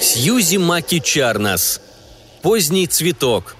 Сьюзи 0.00 0.56
Маки 0.56 1.00
Чарнас. 1.00 1.80
Поздний 2.42 2.86
цветок. 2.86 3.54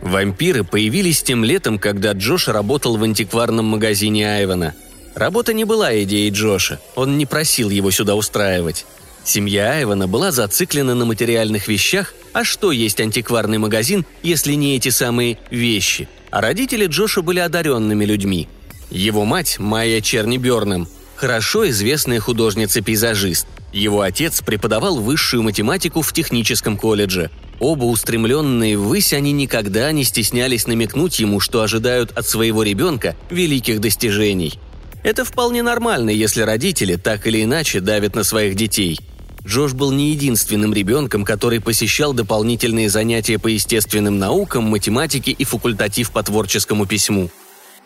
Вампиры 0.00 0.64
появились 0.64 1.22
тем 1.22 1.44
летом, 1.44 1.78
когда 1.78 2.12
Джош 2.12 2.48
работал 2.48 2.96
в 2.96 3.02
антикварном 3.02 3.66
магазине 3.66 4.26
Айвана. 4.26 4.74
Работа 5.14 5.52
не 5.52 5.64
была 5.64 6.00
идеей 6.02 6.30
Джоша, 6.30 6.80
он 6.94 7.18
не 7.18 7.26
просил 7.26 7.68
его 7.68 7.90
сюда 7.90 8.14
устраивать. 8.14 8.86
Семья 9.24 9.72
Айвана 9.72 10.08
была 10.08 10.30
зациклена 10.30 10.94
на 10.94 11.04
материальных 11.04 11.68
вещах, 11.68 12.14
а 12.32 12.44
что 12.44 12.72
есть 12.72 13.00
антикварный 13.00 13.58
магазин, 13.58 14.04
если 14.22 14.54
не 14.54 14.76
эти 14.76 14.88
самые 14.90 15.38
вещи? 15.50 16.08
А 16.30 16.40
родители 16.40 16.86
Джоша 16.86 17.22
были 17.22 17.40
одаренными 17.40 18.04
людьми. 18.04 18.48
Его 18.90 19.24
мать, 19.24 19.58
Майя 19.58 20.00
Черни 20.00 20.38
Бёрнем, 20.38 20.88
хорошо 21.16 21.68
известная 21.68 22.20
художница-пейзажист. 22.20 23.46
Его 23.72 24.00
отец 24.00 24.40
преподавал 24.40 24.96
высшую 24.96 25.42
математику 25.42 26.02
в 26.02 26.12
техническом 26.12 26.78
колледже. 26.78 27.30
Оба 27.60 27.84
устремленные 27.84 28.78
ввысь, 28.78 29.12
они 29.12 29.32
никогда 29.32 29.90
не 29.92 30.04
стеснялись 30.04 30.66
намекнуть 30.66 31.18
ему, 31.18 31.40
что 31.40 31.62
ожидают 31.62 32.12
от 32.16 32.26
своего 32.26 32.62
ребенка 32.62 33.16
великих 33.30 33.80
достижений. 33.80 34.58
Это 35.02 35.24
вполне 35.24 35.62
нормально, 35.62 36.10
если 36.10 36.42
родители 36.42 36.96
так 36.96 37.26
или 37.26 37.42
иначе 37.42 37.80
давят 37.80 38.14
на 38.14 38.24
своих 38.24 38.54
детей. 38.54 39.00
Джош 39.46 39.72
был 39.72 39.92
не 39.92 40.10
единственным 40.10 40.74
ребенком, 40.74 41.24
который 41.24 41.60
посещал 41.60 42.12
дополнительные 42.12 42.90
занятия 42.90 43.38
по 43.38 43.48
естественным 43.48 44.18
наукам, 44.18 44.64
математике 44.64 45.30
и 45.30 45.44
факультатив 45.44 46.10
по 46.10 46.22
творческому 46.22 46.86
письму. 46.86 47.30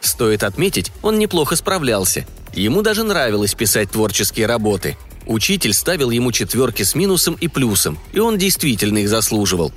Стоит 0.01 0.43
отметить, 0.43 0.91
он 1.03 1.19
неплохо 1.19 1.55
справлялся. 1.57 2.27
Ему 2.55 2.83
даже 2.83 3.05
нравилось 3.05 3.55
писать 3.55 3.91
творческие 3.91 4.47
работы. 4.47 4.97
Учитель 5.27 5.73
ставил 5.73 6.11
ему 6.11 6.33
четверки 6.33 6.83
с 6.83 6.95
минусом 6.95 7.35
и 7.35 7.47
плюсом, 7.47 7.99
и 8.13 8.19
он 8.19 8.39
действительно 8.39 8.99
их 8.99 9.09
заслуживал. 9.09 9.73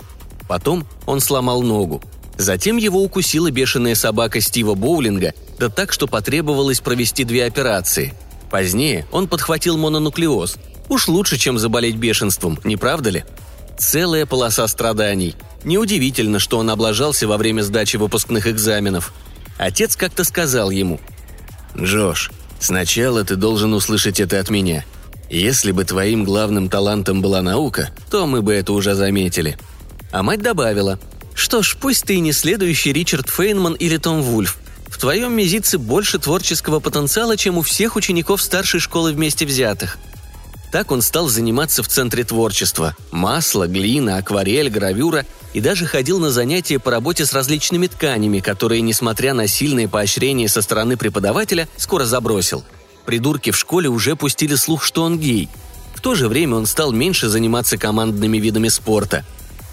Потом 0.48 0.88
он 1.06 1.20
сломал 1.20 1.62
ногу. 1.62 2.02
Затем 2.38 2.78
его 2.78 3.02
укусила 3.02 3.52
бешеная 3.52 3.96
собака 3.96 4.42
Стива 4.42 4.74
Боулинга, 4.74 5.34
да 5.58 5.70
так, 5.70 5.94
что 5.94 6.08
потребовалось 6.08 6.82
провести 6.82 7.24
две 7.24 7.46
операции. 7.46 8.14
Позднее 8.50 9.06
он 9.12 9.28
подхватил 9.28 9.78
мононуклеоз. 9.78 10.58
Уж 10.90 11.08
лучше, 11.08 11.38
чем 11.38 11.58
заболеть 11.58 11.96
бешенством, 11.96 12.60
не 12.64 12.78
правда 12.78 13.10
ли? 13.10 13.26
Целая 13.78 14.26
полоса 14.26 14.68
страданий. 14.68 15.36
Неудивительно, 15.64 16.40
что 16.40 16.60
он 16.60 16.70
облажался 16.70 17.28
во 17.28 17.38
время 17.38 17.62
сдачи 17.62 17.98
выпускных 17.98 18.48
экзаменов. 18.48 19.14
Отец 19.58 19.96
как-то 19.96 20.24
сказал 20.24 20.70
ему. 20.70 21.00
«Джош, 21.78 22.32
сначала 22.60 23.24
ты 23.24 23.36
должен 23.36 23.74
услышать 23.74 24.20
это 24.20 24.40
от 24.40 24.50
меня. 24.50 24.86
Если 25.30 25.72
бы 25.72 25.84
твоим 25.84 26.24
главным 26.24 26.70
талантом 26.70 27.22
была 27.22 27.42
наука, 27.42 27.90
то 28.10 28.28
мы 28.28 28.42
бы 28.42 28.54
это 28.54 28.74
уже 28.74 28.96
заметили». 28.96 29.58
А 30.12 30.24
мать 30.24 30.42
добавила. 30.42 31.00
«Что 31.34 31.62
ж, 31.64 31.76
пусть 31.82 32.06
ты 32.06 32.16
и 32.16 32.20
не 32.22 32.32
следующий 32.32 32.94
Ричард 32.94 33.30
Фейнман 33.30 33.74
или 33.74 33.98
Том 33.98 34.22
Вульф. 34.22 34.58
В 34.88 34.98
твоем 34.98 35.34
мизице 35.34 35.78
больше 35.78 36.20
творческого 36.20 36.80
потенциала, 36.80 37.36
чем 37.36 37.58
у 37.58 37.62
всех 37.62 37.98
учеников 37.98 38.42
старшей 38.42 38.80
школы 38.80 39.12
вместе 39.12 39.46
взятых. 39.46 39.98
Так 40.76 40.92
он 40.92 41.02
стал 41.02 41.30
заниматься 41.30 41.84
в 41.84 41.88
Центре 41.88 42.26
творчества. 42.26 42.98
Масло, 43.10 43.66
глина, 43.66 44.18
акварель, 44.18 44.70
гравюра 44.70 45.26
и 45.54 45.62
даже 45.62 45.86
ходил 45.86 46.20
на 46.20 46.32
занятия 46.32 46.80
по 46.80 46.92
работе 46.92 47.26
с 47.26 47.32
различными 47.32 47.88
тканями, 47.88 48.42
которые, 48.42 48.82
несмотря 48.82 49.34
на 49.34 49.48
сильные 49.48 49.88
поощрения 49.88 50.50
со 50.50 50.62
стороны 50.62 50.98
преподавателя, 50.98 51.70
скоро 51.78 52.04
забросил. 52.04 52.66
Придурки 53.06 53.52
в 53.52 53.58
школе 53.58 53.88
уже 53.88 54.18
пустили 54.18 54.56
слух, 54.56 54.84
что 54.84 55.04
он 55.04 55.18
гей. 55.18 55.48
В 55.94 56.02
то 56.02 56.14
же 56.14 56.28
время 56.28 56.58
он 56.58 56.66
стал 56.66 56.92
меньше 56.92 57.30
заниматься 57.30 57.78
командными 57.78 58.38
видами 58.38 58.68
спорта. 58.68 59.24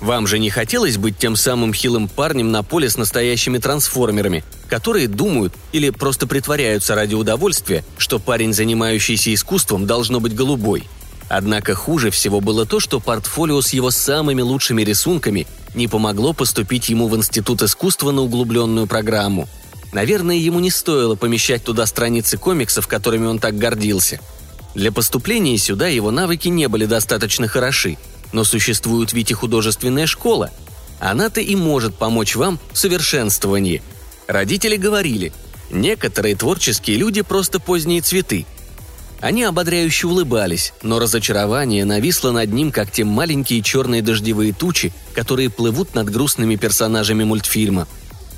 Вам 0.03 0.27
же 0.27 0.41
не 0.41 0.51
хотелось 0.51 0.97
быть 0.97 1.17
тем 1.17 1.37
самым 1.37 1.73
хилым 1.73 2.09
парнем 2.09 2.51
на 2.51 2.65
поле 2.65 2.91
с 2.91 2.97
настоящими 2.97 3.59
трансформерами, 3.59 4.43
которые 4.69 5.07
думают 5.07 5.55
или 5.71 5.91
просто 5.91 6.27
притворяются 6.27 6.97
ради 6.97 7.15
удовольствия, 7.15 7.85
что 7.99 8.19
парень, 8.19 8.53
занимающийся 8.53 9.33
искусством, 9.33 9.87
должно 9.87 10.19
быть 10.19 10.35
голубой. 10.35 10.89
Однако 11.29 11.77
хуже 11.77 12.11
всего 12.11 12.41
было 12.41 12.67
то, 12.67 12.81
что 12.81 12.99
портфолио 12.99 13.62
с 13.62 13.73
его 13.73 13.93
самыми 13.93 14.43
лучшими 14.43 14.83
рисунками 14.83 15.47
не 15.77 15.87
помогло 15.87 16.33
поступить 16.33 16.89
ему 16.89 17.07
в 17.07 17.17
Институт 17.17 17.62
искусства 17.62 18.11
на 18.11 18.23
углубленную 18.23 18.89
программу. 18.89 19.49
Наверное, 19.93 20.35
ему 20.35 20.59
не 20.59 20.73
стоило 20.73 21.15
помещать 21.15 21.62
туда 21.62 21.87
страницы 21.87 22.39
комиксов, 22.39 22.89
которыми 22.89 23.27
он 23.27 23.39
так 23.39 23.57
гордился. 23.57 24.19
Для 24.75 24.91
поступления 24.91 25.57
сюда 25.59 25.87
его 25.87 26.11
навыки 26.11 26.49
не 26.49 26.67
были 26.67 26.87
достаточно 26.87 27.47
хороши– 27.47 27.99
но 28.32 28.44
существует 28.44 29.12
ведь 29.12 29.31
и 29.31 29.34
художественная 29.34 30.06
школа. 30.06 30.50
Она-то 30.98 31.41
и 31.41 31.54
может 31.56 31.94
помочь 31.94 32.37
вам 32.37 32.59
в 32.72 32.78
совершенствовании. 32.78 33.82
Родители 34.26 34.76
говорили, 34.76 35.32
некоторые 35.70 36.37
творческие 36.37 36.97
люди 36.97 37.22
просто 37.22 37.60
поздние 37.60 38.00
цветы. 38.00 38.47
Они 39.20 39.44
ободряюще 39.44 40.09
улыбались, 40.09 40.72
но 40.82 40.98
разочарование 40.98 41.84
нависло 41.84 42.32
над 42.32 42.53
ним, 42.53 42.72
как 42.72 42.91
те 42.91 43.04
маленькие 43.04 43.62
черные 43.62 44.03
дождевые 44.03 44.53
тучи, 44.53 44.93
которые 45.14 45.49
плывут 45.49 45.94
над 45.94 46.10
грустными 46.10 46.56
персонажами 46.56 47.22
мультфильма. 47.22 47.87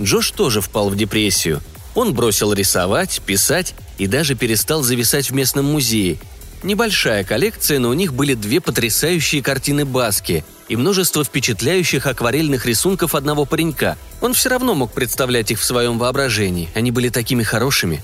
Джош 0.00 0.32
тоже 0.32 0.60
впал 0.60 0.90
в 0.90 0.96
депрессию. 0.96 1.62
Он 1.94 2.12
бросил 2.12 2.52
рисовать, 2.52 3.22
писать 3.24 3.74
и 3.96 4.06
даже 4.06 4.34
перестал 4.34 4.82
зависать 4.82 5.30
в 5.30 5.34
местном 5.34 5.66
музее– 5.66 6.18
Небольшая 6.64 7.24
коллекция, 7.24 7.78
но 7.78 7.90
у 7.90 7.92
них 7.92 8.14
были 8.14 8.32
две 8.32 8.58
потрясающие 8.58 9.42
картины 9.42 9.84
Баски 9.84 10.46
и 10.66 10.76
множество 10.76 11.22
впечатляющих 11.22 12.06
акварельных 12.06 12.64
рисунков 12.64 13.14
одного 13.14 13.44
паренька. 13.44 13.98
Он 14.22 14.32
все 14.32 14.48
равно 14.48 14.74
мог 14.74 14.90
представлять 14.94 15.50
их 15.50 15.60
в 15.60 15.64
своем 15.64 15.98
воображении, 15.98 16.70
они 16.74 16.90
были 16.90 17.10
такими 17.10 17.42
хорошими. 17.42 18.02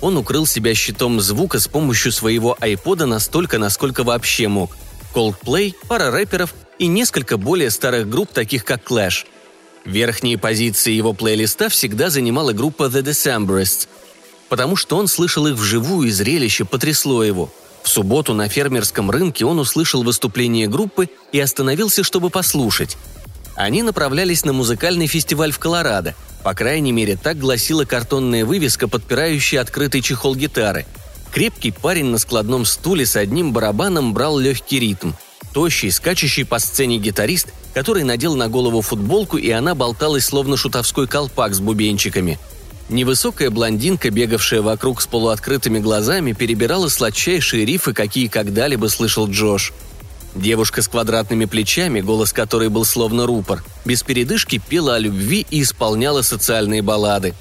Он 0.00 0.16
укрыл 0.16 0.46
себя 0.46 0.74
щитом 0.74 1.20
звука 1.20 1.60
с 1.60 1.68
помощью 1.68 2.10
своего 2.10 2.56
айпода 2.58 3.04
настолько, 3.04 3.58
насколько 3.58 4.02
вообще 4.02 4.48
мог. 4.48 4.74
Coldplay, 5.14 5.74
пара 5.86 6.10
рэперов 6.10 6.54
и 6.78 6.86
несколько 6.86 7.36
более 7.36 7.70
старых 7.70 8.08
групп, 8.08 8.32
таких 8.32 8.64
как 8.64 8.82
Clash. 8.82 9.26
Верхние 9.84 10.38
позиции 10.38 10.92
его 10.92 11.12
плейлиста 11.12 11.68
всегда 11.68 12.08
занимала 12.08 12.54
группа 12.54 12.84
The 12.84 13.02
Decemberists, 13.02 13.88
потому 14.48 14.74
что 14.74 14.96
он 14.96 15.06
слышал 15.06 15.46
их 15.46 15.56
вживую, 15.56 16.08
и 16.08 16.10
зрелище 16.10 16.64
потрясло 16.64 17.22
его– 17.22 17.52
в 17.82 17.88
субботу 17.88 18.34
на 18.34 18.48
фермерском 18.48 19.10
рынке 19.10 19.44
он 19.44 19.58
услышал 19.58 20.02
выступление 20.02 20.68
группы 20.68 21.08
и 21.32 21.40
остановился, 21.40 22.04
чтобы 22.04 22.30
послушать. 22.30 22.96
Они 23.56 23.82
направлялись 23.82 24.44
на 24.44 24.52
музыкальный 24.52 25.06
фестиваль 25.06 25.52
в 25.52 25.58
Колорадо. 25.58 26.14
По 26.42 26.54
крайней 26.54 26.92
мере, 26.92 27.16
так 27.16 27.38
гласила 27.38 27.84
картонная 27.84 28.44
вывеска, 28.44 28.88
подпирающая 28.88 29.60
открытый 29.60 30.00
чехол 30.00 30.34
гитары. 30.34 30.86
Крепкий 31.32 31.70
парень 31.70 32.06
на 32.06 32.18
складном 32.18 32.64
стуле 32.64 33.06
с 33.06 33.16
одним 33.16 33.52
барабаном 33.52 34.14
брал 34.14 34.38
легкий 34.38 34.80
ритм. 34.80 35.12
Тощий, 35.52 35.90
скачущий 35.90 36.44
по 36.44 36.58
сцене 36.58 36.98
гитарист, 36.98 37.52
который 37.74 38.04
надел 38.04 38.36
на 38.36 38.48
голову 38.48 38.80
футболку, 38.82 39.36
и 39.36 39.50
она 39.50 39.74
болталась 39.74 40.24
словно 40.24 40.56
шутовской 40.56 41.06
колпак 41.06 41.54
с 41.54 41.60
бубенчиками– 41.60 42.38
Невысокая 42.90 43.50
блондинка, 43.50 44.10
бегавшая 44.10 44.62
вокруг 44.62 45.00
с 45.00 45.06
полуоткрытыми 45.06 45.78
глазами, 45.78 46.32
перебирала 46.32 46.88
сладчайшие 46.88 47.64
рифы, 47.64 47.92
какие 47.92 48.26
когда-либо 48.26 48.88
слышал 48.88 49.30
Джош. 49.30 49.72
Девушка 50.34 50.82
с 50.82 50.88
квадратными 50.88 51.44
плечами, 51.44 52.00
голос 52.00 52.32
которой 52.32 52.68
был 52.68 52.84
словно 52.84 53.26
рупор, 53.26 53.62
без 53.84 54.02
передышки 54.02 54.58
пела 54.58 54.96
о 54.96 54.98
любви 54.98 55.46
и 55.50 55.62
исполняла 55.62 56.22
социальные 56.22 56.82
баллады. 56.82 57.34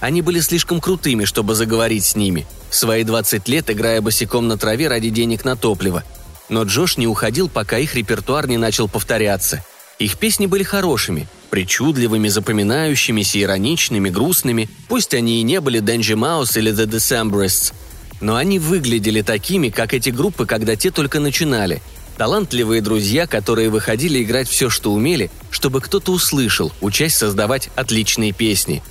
Они 0.00 0.22
были 0.22 0.40
слишком 0.40 0.80
крутыми, 0.80 1.24
чтобы 1.24 1.54
заговорить 1.54 2.04
с 2.04 2.16
ними, 2.16 2.44
в 2.68 2.74
свои 2.74 3.04
20 3.04 3.46
лет 3.46 3.70
играя 3.70 4.00
босиком 4.00 4.48
на 4.48 4.58
траве 4.58 4.88
ради 4.88 5.10
денег 5.10 5.44
на 5.44 5.54
топливо. 5.54 6.02
Но 6.48 6.64
Джош 6.64 6.96
не 6.96 7.06
уходил, 7.06 7.48
пока 7.48 7.78
их 7.78 7.94
репертуар 7.94 8.48
не 8.48 8.56
начал 8.56 8.88
повторяться. 8.88 9.64
Их 10.00 10.18
песни 10.18 10.46
были 10.46 10.64
хорошими, 10.64 11.28
причудливыми, 11.46 12.28
запоминающимися, 12.28 13.40
ироничными, 13.40 14.10
грустными, 14.10 14.68
пусть 14.88 15.14
они 15.14 15.40
и 15.40 15.42
не 15.42 15.60
были 15.60 15.80
Денджи 15.80 16.16
Маус 16.16 16.56
или 16.56 16.72
The 16.72 16.86
Decemberists. 16.86 17.72
Но 18.20 18.36
они 18.36 18.58
выглядели 18.58 19.22
такими, 19.22 19.68
как 19.68 19.94
эти 19.94 20.10
группы, 20.10 20.46
когда 20.46 20.76
те 20.76 20.90
только 20.90 21.20
начинали. 21.20 21.82
Талантливые 22.16 22.80
друзья, 22.80 23.26
которые 23.26 23.68
выходили 23.68 24.22
играть 24.22 24.48
все, 24.48 24.70
что 24.70 24.92
умели, 24.92 25.30
чтобы 25.50 25.80
кто-то 25.80 26.12
услышал, 26.12 26.72
учась 26.80 27.14
создавать 27.14 27.68
отличные 27.76 28.32
песни. 28.32 28.82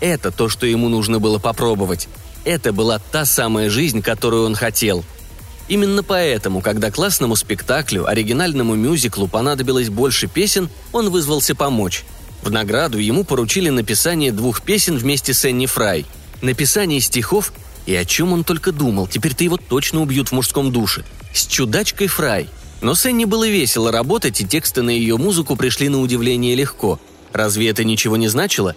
Это 0.00 0.32
то, 0.32 0.48
что 0.48 0.66
ему 0.66 0.88
нужно 0.88 1.20
было 1.20 1.38
попробовать. 1.38 2.08
Это 2.44 2.72
была 2.72 2.98
та 2.98 3.24
самая 3.24 3.70
жизнь, 3.70 4.02
которую 4.02 4.46
он 4.46 4.54
хотел– 4.54 5.04
Именно 5.72 6.02
поэтому, 6.02 6.60
когда 6.60 6.90
классному 6.90 7.34
спектаклю, 7.34 8.06
оригинальному 8.06 8.74
мюзиклу 8.74 9.26
понадобилось 9.26 9.88
больше 9.88 10.26
песен, 10.26 10.68
он 10.92 11.08
вызвался 11.08 11.54
помочь. 11.54 12.04
В 12.42 12.50
награду 12.50 12.98
ему 12.98 13.24
поручили 13.24 13.70
написание 13.70 14.32
двух 14.32 14.60
песен 14.60 14.98
вместе 14.98 15.32
с 15.32 15.46
Энни 15.46 15.64
Фрай. 15.64 16.04
Написание 16.42 17.00
стихов 17.00 17.54
и 17.86 17.94
о 17.94 18.04
чем 18.04 18.34
он 18.34 18.44
только 18.44 18.70
думал, 18.70 19.06
теперь-то 19.06 19.44
его 19.44 19.56
точно 19.56 20.02
убьют 20.02 20.28
в 20.28 20.32
мужском 20.32 20.72
душе. 20.72 21.06
С 21.32 21.46
чудачкой 21.46 22.08
Фрай. 22.08 22.50
Но 22.82 22.94
с 22.94 23.06
Энни 23.06 23.24
было 23.24 23.48
весело 23.48 23.90
работать, 23.90 24.42
и 24.42 24.46
тексты 24.46 24.82
на 24.82 24.90
ее 24.90 25.16
музыку 25.16 25.56
пришли 25.56 25.88
на 25.88 26.02
удивление 26.02 26.54
легко. 26.54 27.00
Разве 27.32 27.70
это 27.70 27.82
ничего 27.82 28.18
не 28.18 28.28
значило? 28.28 28.76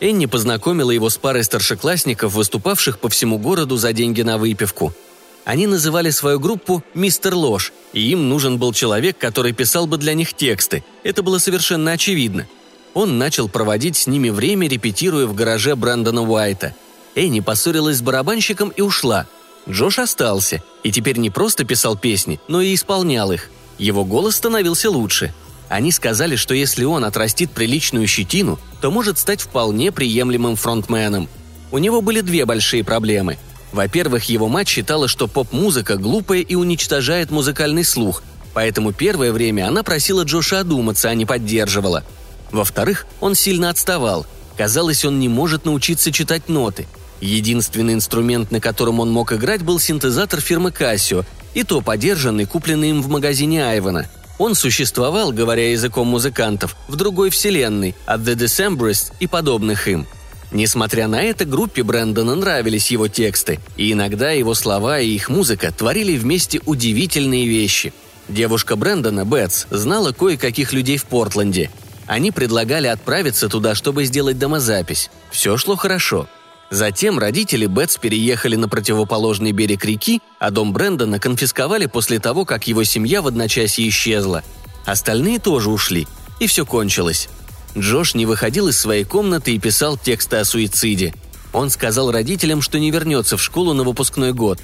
Энни 0.00 0.24
познакомила 0.24 0.90
его 0.90 1.10
с 1.10 1.18
парой 1.18 1.44
старшеклассников, 1.44 2.32
выступавших 2.32 2.98
по 2.98 3.10
всему 3.10 3.36
городу 3.36 3.76
за 3.76 3.92
деньги 3.92 4.22
на 4.22 4.38
выпивку. 4.38 4.94
Они 5.44 5.66
называли 5.66 6.10
свою 6.10 6.38
группу 6.38 6.84
«Мистер 6.94 7.34
Ложь», 7.34 7.72
и 7.92 8.00
им 8.00 8.28
нужен 8.28 8.58
был 8.58 8.72
человек, 8.72 9.18
который 9.18 9.52
писал 9.52 9.86
бы 9.86 9.98
для 9.98 10.14
них 10.14 10.34
тексты. 10.34 10.84
Это 11.02 11.22
было 11.22 11.38
совершенно 11.38 11.92
очевидно. 11.92 12.46
Он 12.94 13.18
начал 13.18 13.48
проводить 13.48 13.96
с 13.96 14.06
ними 14.06 14.30
время, 14.30 14.68
репетируя 14.68 15.26
в 15.26 15.34
гараже 15.34 15.74
Брэндона 15.74 16.22
Уайта. 16.22 16.74
Энни 17.16 17.40
поссорилась 17.40 17.96
с 17.96 18.02
барабанщиком 18.02 18.68
и 18.68 18.82
ушла. 18.82 19.26
Джош 19.68 19.98
остался, 19.98 20.62
и 20.82 20.92
теперь 20.92 21.18
не 21.18 21.30
просто 21.30 21.64
писал 21.64 21.96
песни, 21.96 22.40
но 22.48 22.60
и 22.60 22.74
исполнял 22.74 23.32
их. 23.32 23.50
Его 23.78 24.04
голос 24.04 24.36
становился 24.36 24.90
лучше. 24.90 25.34
Они 25.68 25.90
сказали, 25.90 26.36
что 26.36 26.54
если 26.54 26.84
он 26.84 27.04
отрастит 27.04 27.50
приличную 27.50 28.06
щетину, 28.06 28.60
то 28.80 28.90
может 28.90 29.18
стать 29.18 29.40
вполне 29.40 29.90
приемлемым 29.90 30.54
фронтменом. 30.56 31.28
У 31.72 31.78
него 31.78 32.00
были 32.00 32.20
две 32.20 32.44
большие 32.44 32.84
проблемы– 32.84 33.38
во-первых, 33.72 34.24
его 34.24 34.48
мать 34.48 34.68
считала, 34.68 35.08
что 35.08 35.26
поп-музыка 35.26 35.96
глупая 35.96 36.40
и 36.40 36.54
уничтожает 36.54 37.30
музыкальный 37.30 37.84
слух, 37.84 38.22
поэтому 38.52 38.92
первое 38.92 39.32
время 39.32 39.66
она 39.66 39.82
просила 39.82 40.24
Джоша 40.24 40.60
одуматься, 40.60 41.08
а 41.08 41.14
не 41.14 41.24
поддерживала. 41.24 42.04
Во-вторых, 42.50 43.06
он 43.20 43.34
сильно 43.34 43.70
отставал. 43.70 44.26
Казалось, 44.58 45.06
он 45.06 45.18
не 45.18 45.28
может 45.28 45.64
научиться 45.64 46.12
читать 46.12 46.48
ноты. 46.50 46.86
Единственный 47.22 47.94
инструмент, 47.94 48.50
на 48.50 48.60
котором 48.60 49.00
он 49.00 49.10
мог 49.10 49.32
играть, 49.32 49.62
был 49.62 49.78
синтезатор 49.78 50.40
фирмы 50.40 50.70
Casio, 50.70 51.24
и 51.54 51.62
то 51.62 51.80
подержанный, 51.80 52.44
купленный 52.44 52.90
им 52.90 53.00
в 53.00 53.08
магазине 53.08 53.64
Айвана. 53.64 54.06
Он 54.38 54.54
существовал, 54.54 55.32
говоря 55.32 55.70
языком 55.70 56.08
музыкантов, 56.08 56.76
в 56.88 56.96
другой 56.96 57.30
вселенной, 57.30 57.94
от 58.04 58.20
The 58.22 58.34
Decemberists 58.34 59.12
и 59.18 59.26
подобных 59.26 59.88
им– 59.88 60.06
Несмотря 60.52 61.08
на 61.08 61.22
это, 61.22 61.46
группе 61.46 61.82
Брэндона 61.82 62.34
нравились 62.34 62.90
его 62.90 63.08
тексты, 63.08 63.58
и 63.76 63.92
иногда 63.92 64.30
его 64.32 64.54
слова 64.54 65.00
и 65.00 65.08
их 65.08 65.30
музыка 65.30 65.72
творили 65.72 66.16
вместе 66.16 66.60
удивительные 66.66 67.48
вещи. 67.48 67.94
Девушка 68.28 68.76
Брэндона, 68.76 69.24
Бетс, 69.24 69.66
знала 69.70 70.12
кое-каких 70.12 70.72
людей 70.72 70.98
в 70.98 71.06
Портленде. 71.06 71.70
Они 72.06 72.30
предлагали 72.30 72.86
отправиться 72.86 73.48
туда, 73.48 73.74
чтобы 73.74 74.04
сделать 74.04 74.38
домозапись. 74.38 75.10
Все 75.30 75.56
шло 75.56 75.76
хорошо. 75.76 76.28
Затем 76.70 77.18
родители 77.18 77.66
Бетс 77.66 77.96
переехали 77.96 78.56
на 78.56 78.68
противоположный 78.68 79.52
берег 79.52 79.84
реки, 79.84 80.20
а 80.38 80.50
дом 80.50 80.72
Брэндона 80.72 81.18
конфисковали 81.18 81.86
после 81.86 82.18
того, 82.18 82.44
как 82.44 82.66
его 82.66 82.84
семья 82.84 83.22
в 83.22 83.26
одночасье 83.26 83.88
исчезла. 83.88 84.42
Остальные 84.84 85.38
тоже 85.38 85.70
ушли, 85.70 86.06
и 86.40 86.46
все 86.46 86.66
кончилось. 86.66 87.28
Джош 87.76 88.14
не 88.14 88.26
выходил 88.26 88.68
из 88.68 88.78
своей 88.78 89.04
комнаты 89.04 89.54
и 89.54 89.58
писал 89.58 89.96
тексты 89.96 90.36
о 90.36 90.44
суициде. 90.44 91.14
Он 91.52 91.70
сказал 91.70 92.10
родителям, 92.10 92.62
что 92.62 92.78
не 92.78 92.90
вернется 92.90 93.36
в 93.36 93.42
школу 93.42 93.72
на 93.72 93.82
выпускной 93.82 94.32
год. 94.32 94.58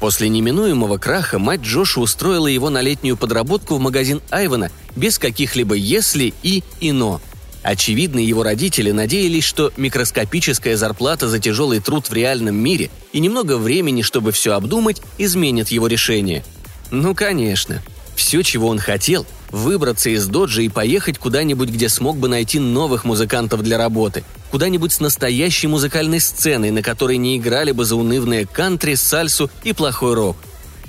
После 0.00 0.28
неминуемого 0.28 0.98
краха 0.98 1.38
мать 1.38 1.62
Джоша 1.62 2.00
устроила 2.00 2.46
его 2.46 2.68
на 2.68 2.82
летнюю 2.82 3.16
подработку 3.16 3.76
в 3.76 3.80
магазин 3.80 4.20
Айвана 4.30 4.70
без 4.94 5.18
каких-либо 5.18 5.74
«если» 5.74 6.34
и 6.42 6.62
«и 6.80 6.92
но». 6.92 7.20
Очевидно, 7.62 8.20
его 8.20 8.44
родители 8.44 8.92
надеялись, 8.92 9.42
что 9.42 9.72
микроскопическая 9.76 10.76
зарплата 10.76 11.28
за 11.28 11.40
тяжелый 11.40 11.80
труд 11.80 12.08
в 12.08 12.12
реальном 12.12 12.54
мире 12.54 12.90
и 13.12 13.18
немного 13.18 13.56
времени, 13.56 14.02
чтобы 14.02 14.30
все 14.30 14.52
обдумать, 14.52 15.02
изменят 15.18 15.70
его 15.70 15.88
решение. 15.88 16.44
Ну, 16.92 17.12
конечно. 17.14 17.82
Все, 18.14 18.42
чего 18.42 18.68
он 18.68 18.78
хотел, 18.78 19.26
выбраться 19.56 20.10
из 20.10 20.26
доджа 20.26 20.62
и 20.62 20.68
поехать 20.68 21.18
куда-нибудь, 21.18 21.70
где 21.70 21.88
смог 21.88 22.18
бы 22.18 22.28
найти 22.28 22.58
новых 22.58 23.04
музыкантов 23.04 23.62
для 23.62 23.78
работы, 23.78 24.22
куда-нибудь 24.50 24.92
с 24.92 25.00
настоящей 25.00 25.66
музыкальной 25.66 26.20
сценой, 26.20 26.70
на 26.70 26.82
которой 26.82 27.16
не 27.16 27.36
играли 27.36 27.72
бы 27.72 27.84
заунывные 27.84 28.46
кантри, 28.46 28.94
сальсу 28.94 29.50
и 29.64 29.72
плохой 29.72 30.14
рок. 30.14 30.36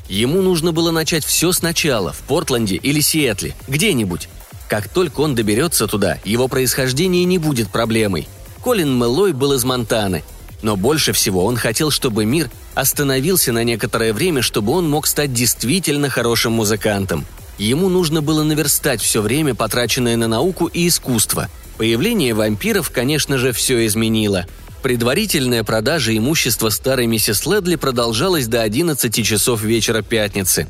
Ему 0.09 0.41
нужно 0.41 0.71
было 0.71 0.91
начать 0.91 1.25
все 1.25 1.51
сначала, 1.51 2.13
в 2.13 2.19
Портленде 2.19 2.75
или 2.75 2.99
Сиэтле, 2.99 3.55
где-нибудь. 3.67 4.29
Как 4.69 4.89
только 4.89 5.21
он 5.21 5.33
доберется 5.33 5.87
туда, 5.87 6.17
его 6.23 6.47
происхождение 6.47 7.25
не 7.25 7.37
будет 7.37 7.69
проблемой. 7.69 8.27
Колин 8.63 8.93
Мэллой 8.93 9.31
был 9.31 9.53
из 9.53 9.63
Монтаны, 9.63 10.23
но 10.61 10.75
больше 10.75 11.13
всего 11.13 11.45
он 11.45 11.55
хотел, 11.55 11.89
чтобы 11.89 12.25
мир 12.25 12.49
остановился 12.75 13.53
на 13.53 13.63
некоторое 13.63 14.11
время, 14.11 14.41
чтобы 14.41 14.73
он 14.73 14.89
мог 14.89 15.07
стать 15.07 15.33
действительно 15.33 16.09
хорошим 16.09 16.53
музыкантом– 16.53 17.25
Ему 17.57 17.89
нужно 17.89 18.21
было 18.21 18.43
наверстать 18.43 19.01
все 19.01 19.21
время, 19.21 19.55
потраченное 19.55 20.15
на 20.15 20.27
науку 20.27 20.67
и 20.67 20.87
искусство. 20.87 21.49
Появление 21.77 22.33
вампиров, 22.33 22.91
конечно 22.91 23.37
же, 23.37 23.51
все 23.51 23.85
изменило. 23.85 24.45
Предварительная 24.83 25.63
продажа 25.63 26.15
имущества 26.15 26.69
старой 26.69 27.07
миссис 27.07 27.45
Ледли 27.45 27.75
продолжалась 27.75 28.47
до 28.47 28.61
11 28.61 29.25
часов 29.25 29.63
вечера 29.63 30.03
пятницы. 30.03 30.67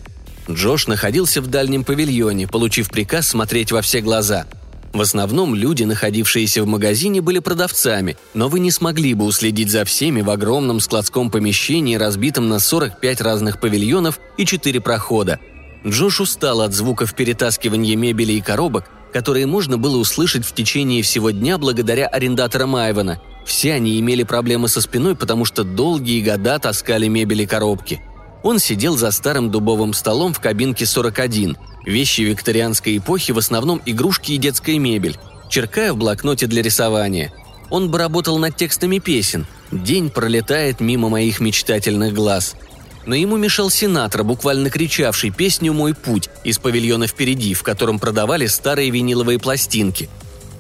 Джош 0.50 0.88
находился 0.88 1.42
в 1.42 1.48
дальнем 1.48 1.84
павильоне, 1.84 2.48
получив 2.48 2.90
приказ 2.90 3.28
смотреть 3.28 3.74
во 3.74 3.82
все 3.82 4.00
глаза. 4.00 4.46
В 4.94 5.02
основном 5.02 5.54
люди, 5.54 5.84
находившиеся 5.84 6.64
в 6.64 6.68
магазине, 6.68 7.22
были 7.22 7.40
продавцами, 7.40 8.18
но 8.34 8.48
вы 8.48 8.62
не 8.62 8.72
смогли 8.72 9.14
бы 9.14 9.26
уследить 9.26 9.70
за 9.70 9.84
всеми 9.84 10.22
в 10.22 10.30
огромном 10.30 10.80
складском 10.80 11.30
помещении, 11.30 11.96
разбитом 11.96 12.48
на 12.48 12.60
45 12.60 13.22
разных 13.22 13.60
павильонов 13.60 14.22
и 14.38 14.46
4 14.46 14.80
прохода– 14.80 15.40
Джош 15.86 16.22
устал 16.22 16.62
от 16.62 16.74
звуков 16.74 17.14
перетаскивания 17.14 17.96
мебели 17.96 18.34
и 18.34 18.42
коробок, 18.42 18.86
которые 19.14 19.46
можно 19.46 19.78
было 19.78 19.98
услышать 19.98 20.46
в 20.46 20.54
течение 20.54 21.02
всего 21.02 21.32
дня 21.32 21.58
благодаря 21.58 22.08
арендаторам 22.08 22.76
Айвана. 22.76 23.22
Все 23.46 23.74
они 23.74 24.00
имели 24.00 24.24
проблемы 24.24 24.68
со 24.68 24.82
спиной, 24.82 25.16
потому 25.16 25.46
что 25.46 25.64
долгие 25.64 26.22
года 26.22 26.60
таскали 26.60 27.08
мебель 27.08 27.44
и 27.44 27.46
коробки. 27.46 28.02
Он 28.44 28.60
сидел 28.60 28.98
за 28.98 29.12
старым 29.12 29.50
дубовым 29.50 29.94
столом 29.94 30.34
в 30.34 30.40
кабинке 30.40 30.86
41. 30.86 31.58
Вещи 31.86 32.22
викторианской 32.22 32.98
эпохи 32.98 33.32
в 33.32 33.38
основном 33.38 33.82
игрушки 33.86 34.34
и 34.34 34.38
детская 34.38 34.78
мебель, 34.78 35.18
черкая 35.50 35.94
в 35.94 35.98
блокноте 35.98 36.48
для 36.48 36.62
рисования. 36.62 37.34
Он 37.70 37.90
бы 37.90 37.98
работал 37.98 38.38
над 38.38 38.56
текстами 38.56 39.00
песен. 39.00 39.46
День 39.72 40.10
пролетает 40.10 40.80
мимо 40.80 41.10
моих 41.10 41.40
мечтательных 41.40 42.14
глаз– 42.14 42.56
но 43.08 43.16
ему 43.16 43.38
мешал 43.38 43.72
сенатор, 43.72 44.24
буквально 44.24 44.70
кричавший 44.70 45.32
песню 45.32 45.74
«Мой 45.74 45.96
путь» 45.96 46.30
из 46.44 46.60
павильона 46.60 47.08
впереди, 47.08 47.54
в 47.54 47.64
котором 47.64 48.00
продавали 48.00 48.46
старые 48.48 48.92
виниловые 48.92 49.40
пластинки. 49.40 50.10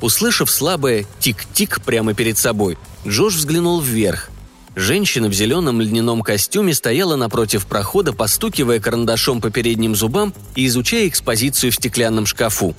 Услышав 0.01 0.49
слабое 0.49 1.05
«тик-тик» 1.19 1.81
прямо 1.83 2.13
перед 2.13 2.37
собой, 2.37 2.77
Джош 3.05 3.35
взглянул 3.35 3.81
вверх. 3.81 4.29
Женщина 4.75 5.27
в 5.27 5.33
зеленом 5.33 5.81
льняном 5.81 6.21
костюме 6.21 6.73
стояла 6.73 7.15
напротив 7.17 7.65
прохода, 7.65 8.13
постукивая 8.13 8.79
карандашом 8.79 9.41
по 9.41 9.49
передним 9.49 9.95
зубам 9.95 10.33
и 10.55 10.67
изучая 10.67 11.07
экспозицию 11.07 11.71
в 11.71 11.75
стеклянном 11.75 12.25
шкафу. 12.25 12.75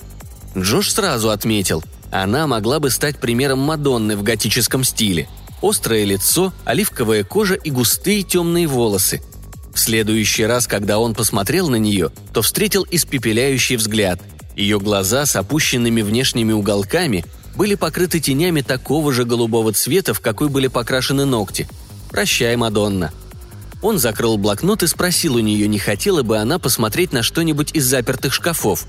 Джош 0.57 0.91
сразу 0.91 1.29
отметил, 1.29 1.83
она 2.09 2.47
могла 2.47 2.79
бы 2.79 2.89
стать 2.89 3.19
примером 3.19 3.59
Мадонны 3.59 4.17
в 4.17 4.23
готическом 4.23 4.83
стиле. 4.83 5.29
Острое 5.61 6.05
лицо, 6.05 6.53
оливковая 6.65 7.23
кожа 7.23 7.53
и 7.53 7.69
густые 7.69 8.23
темные 8.23 8.65
волосы. 8.65 9.21
В 9.73 9.79
следующий 9.79 10.45
раз, 10.45 10.67
когда 10.67 10.99
он 10.99 11.13
посмотрел 11.13 11.69
на 11.69 11.75
нее, 11.75 12.11
то 12.33 12.41
встретил 12.41 12.85
испепеляющий 12.89 13.75
взгляд. 13.75 14.19
Ее 14.55 14.79
глаза 14.79 15.25
с 15.25 15.35
опущенными 15.35 16.01
внешними 16.01 16.51
уголками 16.51 17.25
были 17.55 17.75
покрыты 17.75 18.19
тенями 18.19 18.61
такого 18.61 19.13
же 19.13 19.25
голубого 19.25 19.73
цвета, 19.73 20.13
в 20.13 20.19
какой 20.19 20.49
были 20.49 20.67
покрашены 20.67 21.25
ногти. 21.25 21.67
«Прощай, 22.09 22.55
Мадонна». 22.55 23.11
Он 23.81 23.97
закрыл 23.97 24.37
блокнот 24.37 24.83
и 24.83 24.87
спросил 24.87 25.35
у 25.35 25.39
нее, 25.39 25.67
не 25.67 25.79
хотела 25.79 26.23
бы 26.23 26.37
она 26.37 26.59
посмотреть 26.59 27.13
на 27.13 27.23
что-нибудь 27.23 27.71
из 27.73 27.85
запертых 27.85 28.33
шкафов. 28.33 28.85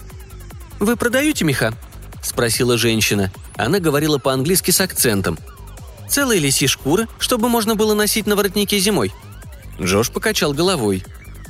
«Вы 0.80 0.96
продаете 0.96 1.44
меха?»– 1.44 1.74
спросила 2.22 2.76
женщина. 2.76 3.32
Она 3.56 3.78
говорила 3.78 4.18
по-английски 4.18 4.72
с 4.72 4.80
акцентом. 4.80 5.38
«Целые 6.08 6.40
лисьи 6.40 6.66
шкуры, 6.66 7.06
чтобы 7.20 7.48
можно 7.48 7.76
было 7.76 7.94
носить 7.94 8.26
на 8.26 8.34
воротнике 8.34 8.78
зимой», 8.80 9.12
Джош 9.78 10.10
покачал 10.10 10.54
головой. 10.54 11.04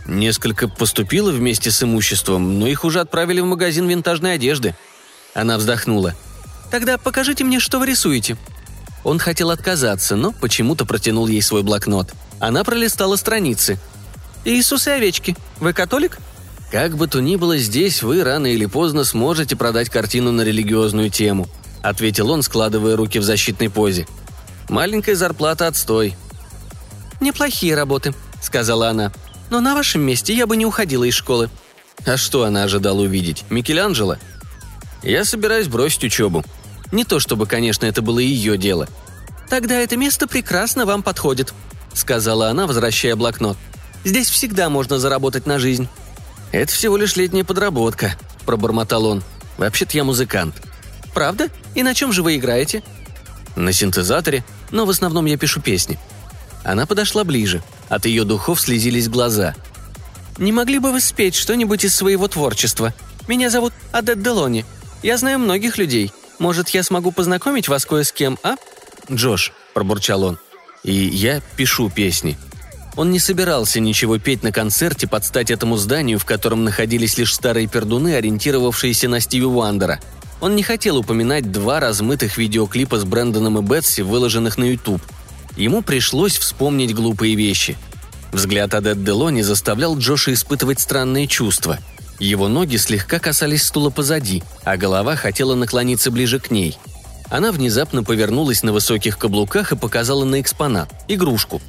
Несколько 0.07 0.67
поступило 0.67 1.31
вместе 1.31 1.71
с 1.71 1.83
имуществом, 1.83 2.59
но 2.59 2.67
их 2.67 2.85
уже 2.85 3.00
отправили 3.00 3.41
в 3.41 3.45
магазин 3.45 3.87
винтажной 3.87 4.35
одежды. 4.35 4.75
Она 5.35 5.59
вздохнула. 5.59 6.15
«Тогда 6.71 6.99
покажите 6.99 7.45
мне, 7.45 7.61
что 7.61 7.79
вы 7.79 7.87
рисуете». 7.87 8.37
Он 9.05 9.19
хотел 9.19 9.50
отказаться, 9.50 10.17
но 10.17 10.33
почему-то 10.33 10.85
протянул 10.85 11.27
ей 11.27 11.43
свой 11.43 11.62
блокнот. 11.62 12.12
Она 12.39 12.65
пролистала 12.65 13.17
страницы. 13.17 13.79
«Иисус 14.45 14.87
и 14.87 14.91
овечки. 14.91 15.37
Вы 15.61 15.73
католик?» 15.73 16.19
Как 16.71 16.97
бы 16.97 17.09
то 17.09 17.21
ни 17.21 17.37
было, 17.37 17.57
здесь 17.57 18.03
вы 18.03 18.23
рано 18.23 18.47
или 18.47 18.67
поздно 18.67 19.05
сможете 19.05 19.57
продать 19.57 19.91
картину 19.91 20.33
на 20.33 20.43
религиозную 20.43 21.11
тему.– 21.11 21.49
ответил 21.83 22.31
он, 22.31 22.43
складывая 22.43 22.97
руки 22.97 23.19
в 23.19 23.23
защитной 23.23 23.71
позе. 23.71 24.07
«Маленькая 24.69 25.15
зарплата– 25.15 25.67
отстой». 25.69 26.15
«Неплохие 27.21 27.75
работы»,– 27.75 28.15
сказала 28.43 28.89
она. 28.89 29.12
«Но 29.50 29.61
на 29.61 29.75
вашем 29.75 30.03
месте 30.03 30.35
я 30.35 30.47
бы 30.47 30.57
не 30.57 30.67
уходила 30.67 31.05
из 31.05 31.15
школы». 31.15 31.50
А 32.07 32.17
что 32.17 32.45
она 32.45 32.62
ожидала 32.62 33.00
увидеть? 33.00 33.45
Микеланджело? 33.50 34.17
Я 35.03 35.25
собираюсь 35.25 35.69
бросить 35.69 36.05
учебу. 36.05 36.45
Не 36.93 37.05
то 37.05 37.21
чтобы, 37.21 37.47
конечно, 37.47 37.87
это 37.87 38.03
было 38.03 38.19
ее 38.19 38.57
дело. 38.57 38.89
«Тогда 39.49 39.75
это 39.81 39.97
место 39.97 40.27
прекрасно 40.27 40.87
вам 40.87 41.03
подходит»,— 41.03 41.53
сказала 41.95 42.49
она, 42.49 42.67
возвращая 42.67 43.17
блокнот. 43.17 43.57
«Здесь 44.05 44.31
всегда 44.31 44.71
можно 44.71 44.99
заработать 44.99 45.47
на 45.47 45.59
жизнь». 45.59 45.89
«Это 46.53 46.73
всего 46.73 46.97
лишь 46.97 47.17
летняя 47.17 47.45
подработка»,— 47.45 48.17
пробормотал 48.47 49.07
он. 49.07 49.23
«Вообще-то 49.59 49.97
я 49.97 50.05
музыкант». 50.05 50.55
«Правда? 51.15 51.49
И 51.75 51.83
на 51.83 51.95
чем 51.95 52.12
же 52.12 52.23
вы 52.23 52.37
играете?» 52.37 52.83
«На 53.57 53.73
синтезаторе, 53.73 54.45
но 54.71 54.87
в 54.87 54.91
основном 54.91 55.27
я 55.27 55.37
пишу 55.37 55.61
песни». 55.61 55.99
Она 56.64 56.87
подошла 56.87 57.25
ближе. 57.25 57.62
От 57.88 58.07
ее 58.07 58.25
духов 58.25 58.61
слезились 58.61 59.09
глаза. 59.09 59.55
«Не 60.38 60.52
могли 60.52 60.79
бы 60.79 60.93
вы 60.93 61.00
спеть 61.00 61.35
что-нибудь 61.35 61.85
из 61.85 61.95
своего 61.95 62.29
творчества? 62.29 62.95
Меня 63.29 63.50
зовут 63.50 63.73
Адет 63.93 64.23
Делони. 64.23 64.64
Я 65.02 65.17
знаю 65.17 65.38
многих 65.38 65.79
людей. 65.79 66.12
Может, 66.38 66.71
я 66.71 66.83
смогу 66.83 67.12
познакомить 67.12 67.69
вас 67.69 67.85
кое 67.85 68.05
с 68.05 68.12
кем, 68.12 68.38
а?» 68.43 68.57
«Джош»,– 69.11 69.52
пробурчал 69.75 70.23
он. 70.23 70.38
«И 70.83 70.93
я 70.93 71.40
пишу 71.57 71.90
песни». 71.90 72.38
Он 72.97 73.11
не 73.11 73.19
собирался 73.19 73.81
ничего 73.81 74.19
петь 74.19 74.43
на 74.43 74.52
концерте 74.52 75.07
под 75.07 75.25
стать 75.25 75.50
этому 75.50 75.76
зданию, 75.76 76.19
в 76.19 76.25
котором 76.25 76.64
находились 76.64 77.19
лишь 77.19 77.35
старые 77.35 77.67
пердуны, 77.67 78.14
ориентировавшиеся 78.14 79.09
на 79.09 79.21
Стиви 79.21 79.45
Уандера. 79.45 80.00
Он 80.40 80.57
не 80.57 80.62
хотел 80.62 80.97
упоминать 80.97 81.52
два 81.52 81.81
размытых 81.81 82.37
видеоклипа 82.37 82.99
с 82.99 83.05
Брэндоном 83.05 83.59
и 83.59 83.62
Бетси, 83.62 84.00
выложенных 84.00 84.59
на 84.59 84.64
YouTube. 84.64 85.02
Ему 85.57 85.83
пришлось 85.83 86.38
вспомнить 86.38 86.95
глупые 86.95 87.35
вещи. 87.35 87.76
Взгляд 88.33 88.75
Адет 88.75 89.04
Делони 89.04 89.42
заставлял 89.42 89.99
Джоша 89.99 90.33
испытывать 90.33 90.80
странные 90.80 91.26
чувства. 91.26 91.78
Его 92.19 92.49
ноги 92.49 92.76
слегка 92.76 93.19
касались 93.19 93.64
стула 93.64 93.90
позади, 93.90 94.42
а 94.64 94.76
голова 94.76 95.16
хотела 95.16 95.54
наклониться 95.54 96.11
ближе 96.11 96.38
к 96.38 96.50
ней– 96.50 96.78
она 97.30 97.52
внезапно 97.52 98.02
повернулась 98.02 98.64
на 98.64 98.73
высоких 98.73 99.16
каблуках 99.16 99.71
и 99.71 99.76
показала 99.76 100.25
на 100.25 100.40
экспонат– 100.40 100.90
игрушку. 101.09 101.62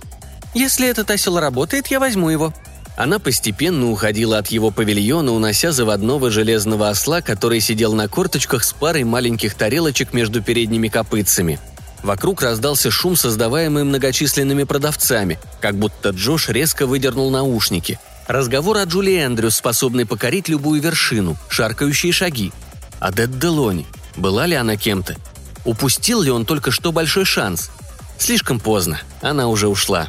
«Если 0.55 0.89
этот 0.89 1.11
осел 1.11 1.39
работает, 1.39 1.87
я 1.87 1.99
возьму 1.99 2.29
его», 2.29 2.53
она 2.97 3.19
постепенно 3.19 3.89
уходила 3.89 4.37
от 4.39 4.47
его 4.47 4.69
павильона, 4.69 5.31
унося 5.31 5.71
заводного 5.71 6.29
железного 6.29 6.89
осла, 6.89 7.21
который 7.21 7.61
сидел 7.61 7.93
на 7.93 8.09
корточках 8.09 8.63
с 8.63 8.73
парой 8.73 9.05
маленьких 9.05 9.53
тарелочек 9.53 10.13
между 10.13 10.41
передними 10.41 10.89
копытцами. 10.89 11.59
Вокруг 12.03 12.41
раздался 12.41 12.89
шум, 12.89 13.15
создаваемый 13.15 13.83
многочисленными 13.83 14.63
продавцами, 14.63 15.39
как 15.59 15.75
будто 15.75 16.09
Джош 16.09 16.49
резко 16.49 16.87
выдернул 16.87 17.29
наушники. 17.29 17.99
Разговор 18.27 18.77
о 18.77 18.85
Джули 18.85 19.23
Эндрюс, 19.23 19.55
способной 19.55 20.05
покорить 20.05 20.47
любую 20.47 20.81
вершину, 20.81 21.37
шаркающие 21.49 22.11
шаги. 22.11 22.51
А 22.99 23.11
Дед 23.11 23.37
Делони. 23.37 23.85
Была 24.15 24.45
ли 24.45 24.55
она 24.55 24.77
кем-то? 24.77 25.15
Упустил 25.63 26.21
ли 26.21 26.31
он 26.31 26.45
только 26.45 26.71
что 26.71 26.91
большой 26.91 27.25
шанс? 27.25 27.69
Слишком 28.17 28.59
поздно, 28.59 28.99
она 29.21 29.47
уже 29.47 29.67
ушла. 29.67 30.07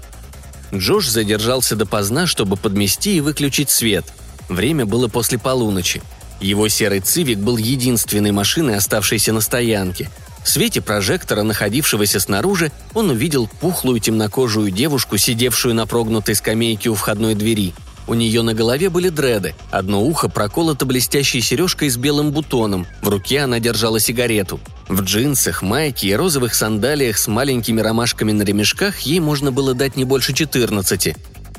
Джош 0.75 1.09
задержался 1.09 1.77
допоздна, 1.77 2.27
чтобы 2.27 2.57
подмести 2.57 3.17
и 3.17 3.21
выключить 3.21 3.71
свет. 3.71 4.07
Время 4.49 4.87
было 4.87 5.09
после 5.09 5.39
полуночи. 5.39 6.03
Его 6.41 6.69
серый 6.69 7.01
цивик 7.01 7.39
был 7.39 7.57
единственной 7.57 8.33
машиной, 8.33 8.77
оставшейся 8.77 9.33
на 9.33 9.41
стоянке. 9.41 10.11
В 10.45 10.49
свете 10.49 10.81
прожектора, 10.81 11.43
находившегося 11.43 12.21
снаружи, 12.21 12.73
он 12.95 13.11
увидел 13.11 13.49
пухлую 13.61 14.01
темнокожую 14.01 14.71
девушку, 14.71 15.17
сидевшую 15.17 15.75
на 15.75 15.87
прогнутой 15.87 16.35
скамейке 16.35 16.91
у 16.91 16.95
входной 16.95 17.35
двери– 17.35 17.75
у 18.07 18.15
нее 18.15 18.43
на 18.43 18.53
голове 18.53 18.91
были 18.91 19.09
дреды, 19.09 19.55
одно 19.71 20.03
ухо 20.03 20.29
проколото 20.29 20.85
блестящей 20.85 21.41
сережкой 21.41 21.89
с 21.89 21.97
белым 21.97 22.33
бутоном, 22.33 22.87
в 23.01 23.09
руке 23.09 23.41
она 23.41 23.61
держала 23.61 24.01
сигарету. 24.01 24.61
В 24.89 25.03
джинсах, 25.03 25.63
майке 25.63 26.09
и 26.09 26.15
розовых 26.15 26.55
сандалиях 26.55 27.17
с 27.17 27.29
маленькими 27.29 27.81
ромашками 27.81 28.33
на 28.33 28.43
ремешках 28.43 29.01
ей 29.01 29.21
можно 29.21 29.53
было 29.53 29.75
дать 29.75 29.97
не 29.97 30.05
больше 30.05 30.33
14. 30.33 31.17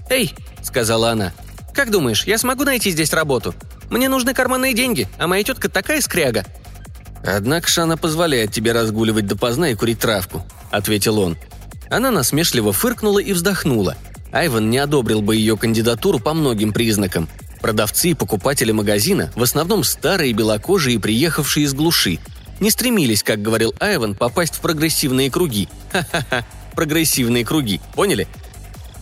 «Эй!»– 0.10 0.34
сказала 0.62 1.12
она. 1.12 1.34
«Как 1.74 1.92
думаешь, 1.92 2.26
я 2.26 2.38
смогу 2.38 2.66
найти 2.66 2.92
здесь 2.92 3.14
работу? 3.14 3.56
Мне 3.90 4.10
нужны 4.10 4.34
карманные 4.34 4.74
деньги, 4.74 5.08
а 5.18 5.28
моя 5.28 5.44
тетка 5.44 5.70
такая 5.70 6.02
скряга». 6.02 6.46
«Однако 7.24 7.70
она 7.82 7.98
позволяет 7.98 8.52
тебе 8.52 8.72
разгуливать 8.74 9.28
допоздна 9.28 9.70
и 9.70 9.76
курить 9.76 10.00
травку»,– 10.00 10.46
ответил 10.72 11.20
он. 11.20 11.38
Она 11.90 12.12
насмешливо 12.12 12.74
фыркнула 12.74 13.20
и 13.20 13.34
вздохнула– 13.34 13.96
Айван 14.34 14.72
не 14.72 14.80
одобрил 14.80 15.22
бы 15.22 15.36
ее 15.36 15.56
кандидатуру 15.56 16.20
по 16.20 16.34
многим 16.34 16.74
признакам. 16.74 17.30
Продавцы 17.62 18.10
и 18.10 18.14
покупатели 18.16 18.72
магазина, 18.72 19.32
в 19.36 19.44
основном 19.44 19.84
старые, 19.84 20.34
белокожие 20.34 21.00
приехавшие 21.00 21.66
из 21.66 21.74
глуши, 21.76 22.20
не 22.60 22.72
стремились, 22.72 23.22
как 23.22 23.42
говорил 23.42 23.76
Айван, 23.80 24.16
попасть 24.16 24.56
в 24.56 24.62
прогрессивные 24.62 25.30
круги. 25.30 25.70
Ха-ха-ха, 25.92 26.46
прогрессивные 26.76 27.46
круги, 27.46 27.80
поняли? 27.96 28.28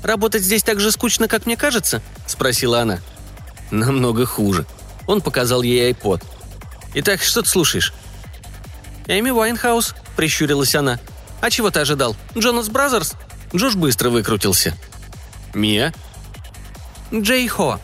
«Работать 0.04 0.44
здесь 0.44 0.64
так 0.64 0.80
же 0.80 0.92
скучно, 0.92 1.28
как 1.28 1.46
мне 1.46 1.56
кажется?»– 1.56 2.02
спросила 2.28 2.82
она. 2.82 3.00
«Намного 3.70 4.26
хуже». 4.26 4.66
Он 5.08 5.22
показал 5.22 5.62
ей 5.62 5.88
айпод. 5.88 6.22
«Итак, 6.94 7.22
что 7.22 7.42
ты 7.42 7.50
слушаешь?» 7.50 7.94
«Эми 9.08 9.30
Уайнхаус»,– 9.30 9.96
прищурилась 10.16 10.76
она. 10.76 11.00
«А 11.42 11.50
чего 11.50 11.72
ты 11.72 11.80
ожидал? 11.80 12.16
Джонас 12.38 12.70
Бразерс?» 12.70 13.14
Джош 13.54 13.76
быстро 13.76 14.10
выкрутился– 14.10 14.76
«Мия?» 15.54 15.94
«Джей 17.14 17.48
Хо». 17.48 17.80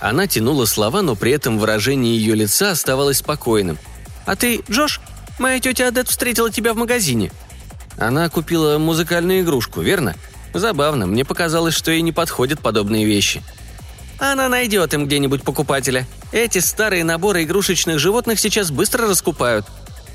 Она 0.00 0.26
тянула 0.26 0.66
слова, 0.66 1.02
но 1.02 1.14
при 1.14 1.32
этом 1.32 1.58
выражение 1.58 2.16
ее 2.16 2.34
лица 2.34 2.72
оставалось 2.72 3.18
спокойным. 3.18 3.78
«А 4.26 4.36
ты, 4.36 4.62
Джош? 4.70 5.00
Моя 5.38 5.60
тетя 5.60 5.88
Адет 5.88 6.08
встретила 6.08 6.50
тебя 6.50 6.74
в 6.74 6.76
магазине». 6.76 7.32
Она 7.96 8.28
купила 8.28 8.76
музыкальную 8.78 9.42
игрушку, 9.42 9.80
верно? 9.80 10.16
Забавно, 10.52 11.06
мне 11.06 11.24
показалось, 11.24 11.74
что 11.74 11.92
ей 11.92 12.02
не 12.02 12.10
подходят 12.10 12.60
подобные 12.60 13.04
вещи. 13.04 13.42
Она 14.18 14.48
найдет 14.48 14.94
им 14.94 15.06
где-нибудь 15.06 15.44
покупателя. 15.44 16.06
Эти 16.32 16.58
старые 16.58 17.04
наборы 17.04 17.44
игрушечных 17.44 18.00
животных 18.00 18.40
сейчас 18.40 18.72
быстро 18.72 19.06
раскупают. 19.06 19.66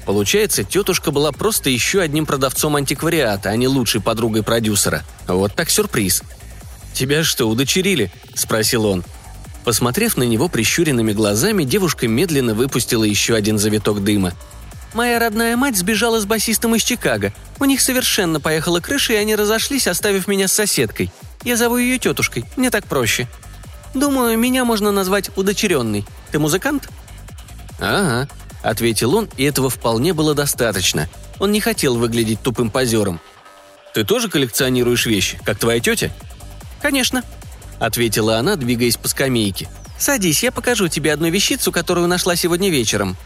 Получается, 0.10 0.64
тетушка 0.64 1.12
была 1.12 1.32
просто 1.32 1.70
еще 1.70 2.02
одним 2.02 2.26
продавцом 2.26 2.76
антиквариата, 2.76 3.50
а 3.50 3.56
не 3.56 3.68
лучшей 3.68 4.02
подругой 4.02 4.42
продюсера. 4.42 5.04
Вот 5.28 5.54
так 5.54 5.70
сюрприз. 5.70 6.24
«Тебя 6.96 7.24
что, 7.24 7.48
удочерили?»– 7.48 8.12
спросил 8.34 8.88
он. 8.88 9.04
Посмотрев 9.66 10.18
на 10.18 10.24
него 10.24 10.48
прищуренными 10.48 11.14
глазами, 11.14 11.64
девушка 11.64 12.08
медленно 12.08 12.56
выпустила 12.56 13.04
еще 13.04 13.36
один 13.36 13.60
завиток 13.60 14.04
дыма. 14.04 14.34
«Моя 14.96 15.20
родная 15.20 15.56
мать 15.56 15.78
сбежала 15.78 16.20
с 16.20 16.26
басистом 16.26 16.74
из 16.74 16.82
Чикаго. 16.82 17.32
У 17.60 17.66
них 17.66 17.80
совершенно 17.80 18.40
поехала 18.40 18.80
крыша, 18.80 19.14
и 19.14 19.18
они 19.18 19.36
разошлись, 19.36 19.88
оставив 19.88 20.28
меня 20.28 20.48
с 20.48 20.54
соседкой. 20.54 21.12
Я 21.44 21.56
зову 21.56 21.78
ее 21.78 22.00
тетушкой, 22.00 22.46
мне 22.56 22.72
так 22.72 22.88
проще. 22.88 23.28
Думаю, 23.94 24.40
меня 24.40 24.66
можно 24.66 24.92
назвать 24.92 25.30
удочеренной. 25.38 26.04
Ты 26.32 26.40
музыкант?» 26.40 26.90
«Ага»,— 27.80 28.28
ответил 28.62 29.16
он, 29.16 29.30
и 29.38 29.44
этого 29.44 29.70
вполне 29.70 30.14
было 30.14 30.36
достаточно. 30.36 31.10
Он 31.40 31.52
не 31.52 31.62
хотел 31.62 31.98
выглядеть 31.98 32.42
тупым 32.42 32.70
позером. 32.70 33.20
«Ты 33.94 34.04
тоже 34.04 34.30
коллекционируешь 34.30 35.06
вещи, 35.06 35.40
как 35.44 35.58
твоя 35.58 35.80
тетя?» 35.80 36.12
«Конечно»,— 36.82 37.24
ответила 37.80 38.38
она, 38.38 38.56
двигаясь 38.56 38.98
по 38.98 39.08
скамейке. 39.08 39.68
«Садись, 39.98 40.44
я 40.44 40.52
покажу 40.52 40.88
тебе 40.88 41.12
одну 41.12 41.30
вещицу, 41.30 41.72
которую 41.72 42.08
нашла 42.08 42.36
сегодня 42.36 42.70
вечером». 42.70 43.18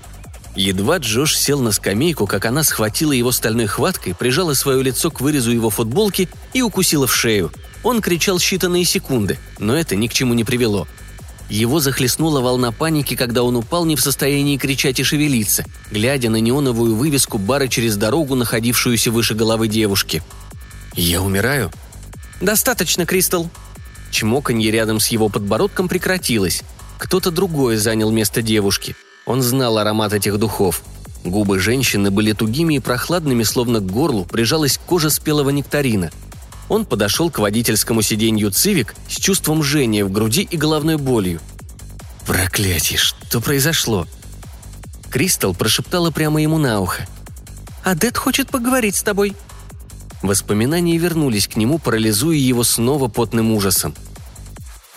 Едва 0.56 0.98
Джош 0.98 1.36
сел 1.36 1.62
на 1.62 1.72
скамейку, 1.72 2.28
как 2.28 2.46
она 2.46 2.64
схватила 2.64 3.12
его 3.12 3.32
стальной 3.32 3.66
хваткой, 3.66 4.14
прижала 4.14 4.54
свое 4.54 4.84
лицо 4.84 5.10
к 5.10 5.20
вырезу 5.20 5.52
его 5.52 5.72
футболки 5.72 6.30
и 6.54 6.62
укусила 6.62 7.08
в 7.08 7.16
шею. 7.16 7.52
Он 7.82 8.02
кричал 8.02 8.38
считанные 8.38 8.84
секунды, 8.84 9.40
но 9.58 9.76
это 9.76 9.96
ни 9.96 10.08
к 10.08 10.14
чему 10.14 10.36
не 10.36 10.44
привело. 10.44 10.88
Его 11.50 11.80
захлестнула 11.80 12.42
волна 12.42 12.72
паники, 12.72 13.16
когда 13.16 13.44
он 13.44 13.56
упал 13.56 13.86
не 13.86 13.96
в 13.96 14.02
состоянии 14.02 14.58
кричать 14.58 15.00
и 15.00 15.04
шевелиться, 15.04 15.66
глядя 15.92 16.30
на 16.30 16.38
неоновую 16.38 16.96
вывеску 16.96 17.38
бара 17.38 17.68
через 17.68 17.96
дорогу, 17.98 18.36
находившуюся 18.36 19.12
выше 19.12 19.36
головы 19.36 19.68
девушки. 19.68 20.24
«Я 20.96 21.22
умираю?» 21.22 21.72
«Достаточно, 22.42 23.06
Кристал!» 23.06 23.50
Чмоканье 24.12 24.72
рядом 24.72 25.00
с 25.00 25.08
его 25.08 25.30
подбородком 25.30 25.88
прекратилось. 25.88 26.64
Кто-то 26.98 27.32
другой 27.32 27.78
занял 27.78 28.12
место 28.12 28.42
девушки. 28.42 28.96
Он 29.26 29.42
знал 29.42 29.78
аромат 29.78 30.14
этих 30.14 30.38
духов. 30.38 30.84
Губы 31.24 31.60
женщины 31.60 32.12
были 32.12 32.34
тугими 32.34 32.76
и 32.76 32.80
прохладными, 32.80 33.44
словно 33.44 33.80
к 33.80 33.86
горлу 33.86 34.26
прижалась 34.26 34.78
кожа 34.78 35.10
спелого 35.10 35.50
нектарина. 35.50 36.12
Он 36.74 36.86
подошел 36.88 37.30
к 37.30 37.38
водительскому 37.38 38.02
сиденью 38.02 38.50
«Цивик» 38.50 38.96
с 39.08 39.18
чувством 39.18 39.62
жжения 39.62 40.04
в 40.04 40.12
груди 40.12 40.42
и 40.42 40.58
головной 40.58 40.98
болью. 40.98 41.40
«Проклятие, 42.26 42.98
что 42.98 43.42
произошло?» 43.42 44.08
Кристал 45.12 45.54
прошептала 45.54 46.10
прямо 46.10 46.42
ему 46.42 46.58
на 46.58 46.82
ухо. 46.82 47.08
Адет 47.84 48.18
хочет 48.18 48.50
поговорить 48.50 48.96
с 48.96 49.04
тобой». 49.04 49.36
Воспоминания 50.24 50.98
вернулись 50.98 51.48
к 51.48 51.58
нему, 51.58 51.78
парализуя 51.78 52.38
его 52.38 52.64
снова 52.64 53.08
потным 53.08 53.52
ужасом. 53.52 53.94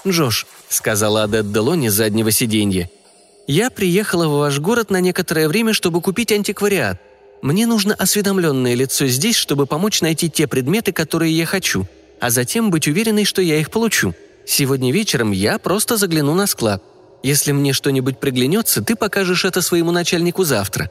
«Джош»,— 0.09 0.47
сказала 0.71 1.25
Адет 1.25 1.52
Делони 1.52 1.90
с 1.90 1.92
заднего 1.92 2.30
сиденья,— 2.30 2.88
«я 3.47 3.68
приехала 3.68 4.28
в 4.28 4.38
ваш 4.38 4.61
город 4.61 4.88
на 4.88 5.02
некоторое 5.02 5.47
время, 5.47 5.75
чтобы 5.75 6.00
купить 6.00 6.33
антиквариат. 6.33 7.02
Мне 7.47 7.69
нужно 7.69 7.95
осведомленное 7.95 8.75
лицо 8.75 9.07
здесь, 9.07 9.37
чтобы 9.37 9.67
помочь 9.67 10.00
найти 10.00 10.29
те 10.29 10.49
предметы, 10.49 10.91
которые 10.91 11.31
я 11.33 11.47
хочу, 11.47 11.87
а 12.19 12.31
затем 12.31 12.73
быть 12.73 12.88
уверенной, 12.88 13.25
что 13.25 13.41
я 13.41 13.61
их 13.61 13.71
получу. 13.71 14.17
Сегодня 14.45 14.93
вечером 14.93 15.31
я 15.31 15.61
просто 15.61 15.97
загляну 15.97 16.35
на 16.35 16.49
склад. 16.49 16.83
Если 17.23 17.53
мне 17.53 17.73
что-нибудь 17.73 18.19
приглянется, 18.19 18.83
ты 18.83 18.97
покажешь 18.97 19.45
это 19.45 19.62
своему 19.62 19.93
начальнику 19.93 20.43
завтра». 20.43 20.91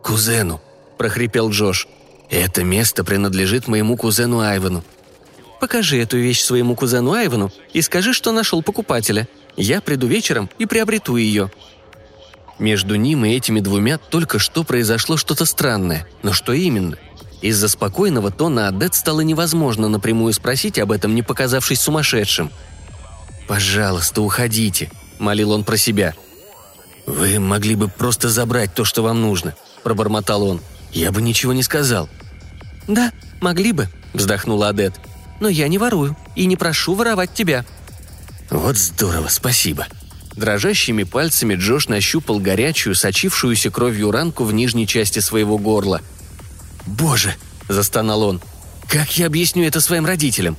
«Кузену»,– 0.00 0.60
прохрипел 0.96 1.50
Джош. 1.50 1.88
«Это 2.30 2.62
место 2.62 3.02
принадлежит 3.02 3.66
моему 3.66 3.96
кузену 3.96 4.38
Айвану». 4.38 4.84
«Покажи 5.58 6.00
эту 6.00 6.18
вещь 6.18 6.40
своему 6.40 6.76
кузену 6.76 7.14
Айвану 7.14 7.50
и 7.72 7.82
скажи, 7.82 8.12
что 8.12 8.30
нашел 8.30 8.62
покупателя. 8.62 9.26
Я 9.56 9.80
приду 9.80 10.06
вечером 10.06 10.50
и 10.56 10.66
приобрету 10.66 11.16
ее». 11.16 11.50
Между 12.60 12.96
ним 12.96 13.24
и 13.24 13.30
этими 13.30 13.60
двумя 13.60 13.96
только 13.96 14.38
что 14.38 14.64
произошло 14.64 15.16
что-то 15.16 15.46
странное. 15.46 16.06
Но 16.22 16.34
что 16.34 16.52
именно? 16.52 16.98
Из-за 17.40 17.68
спокойного 17.68 18.30
тона 18.30 18.68
Адет 18.68 18.94
стало 18.94 19.22
невозможно 19.22 19.88
напрямую 19.88 20.34
спросить 20.34 20.78
об 20.78 20.92
этом, 20.92 21.14
не 21.14 21.22
показавшись 21.22 21.80
сумасшедшим. 21.80 22.50
«Пожалуйста, 23.48 24.20
уходите»,— 24.20 24.90
молил 25.18 25.52
он 25.52 25.64
про 25.64 25.78
себя. 25.78 26.14
«Вы 27.06 27.40
могли 27.40 27.76
бы 27.76 27.88
просто 27.88 28.28
забрать 28.28 28.74
то, 28.74 28.84
что 28.84 29.02
вам 29.02 29.22
нужно»,— 29.22 29.54
пробормотал 29.82 30.42
он. 30.42 30.60
«Я 30.92 31.12
бы 31.12 31.22
ничего 31.22 31.54
не 31.54 31.62
сказал». 31.62 32.10
«Да, 32.86 33.10
могли 33.40 33.72
бы»,— 33.72 33.88
вздохнула 34.12 34.68
Адет. 34.68 34.92
«Но 35.40 35.48
я 35.48 35.66
не 35.66 35.78
ворую 35.78 36.14
и 36.36 36.44
не 36.44 36.56
прошу 36.56 36.94
воровать 36.94 37.32
тебя». 37.32 37.64
«Вот 38.50 38.76
здорово, 38.76 39.28
спасибо», 39.28 39.86
Дрожащими 40.36 41.02
пальцами 41.02 41.54
Джош 41.54 41.88
нащупал 41.88 42.38
горячую, 42.38 42.94
сочившуюся 42.94 43.70
кровью 43.70 44.10
ранку 44.10 44.44
в 44.44 44.52
нижней 44.52 44.86
части 44.86 45.18
своего 45.18 45.58
горла. 45.58 46.00
«Боже!»– 46.86 47.34
застонал 47.68 48.22
он. 48.22 48.40
«Как 48.88 49.18
я 49.18 49.26
объясню 49.26 49.64
это 49.64 49.80
своим 49.80 50.06
родителям?» 50.06 50.56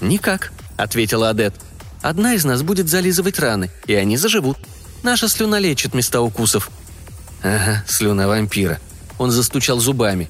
«Никак»,– 0.00 0.52
ответила 0.76 1.30
Адет. 1.30 1.54
«Одна 2.02 2.34
из 2.34 2.44
нас 2.44 2.62
будет 2.62 2.88
зализывать 2.88 3.38
раны, 3.38 3.70
и 3.86 3.94
они 3.94 4.16
заживут. 4.16 4.58
Наша 5.02 5.28
слюна 5.28 5.58
лечит 5.58 5.94
места 5.94 6.20
укусов». 6.20 6.70
«Ага, 7.42 7.84
слюна 7.86 8.26
вампира». 8.26 8.80
Он 9.18 9.30
застучал 9.30 9.78
зубами. 9.78 10.28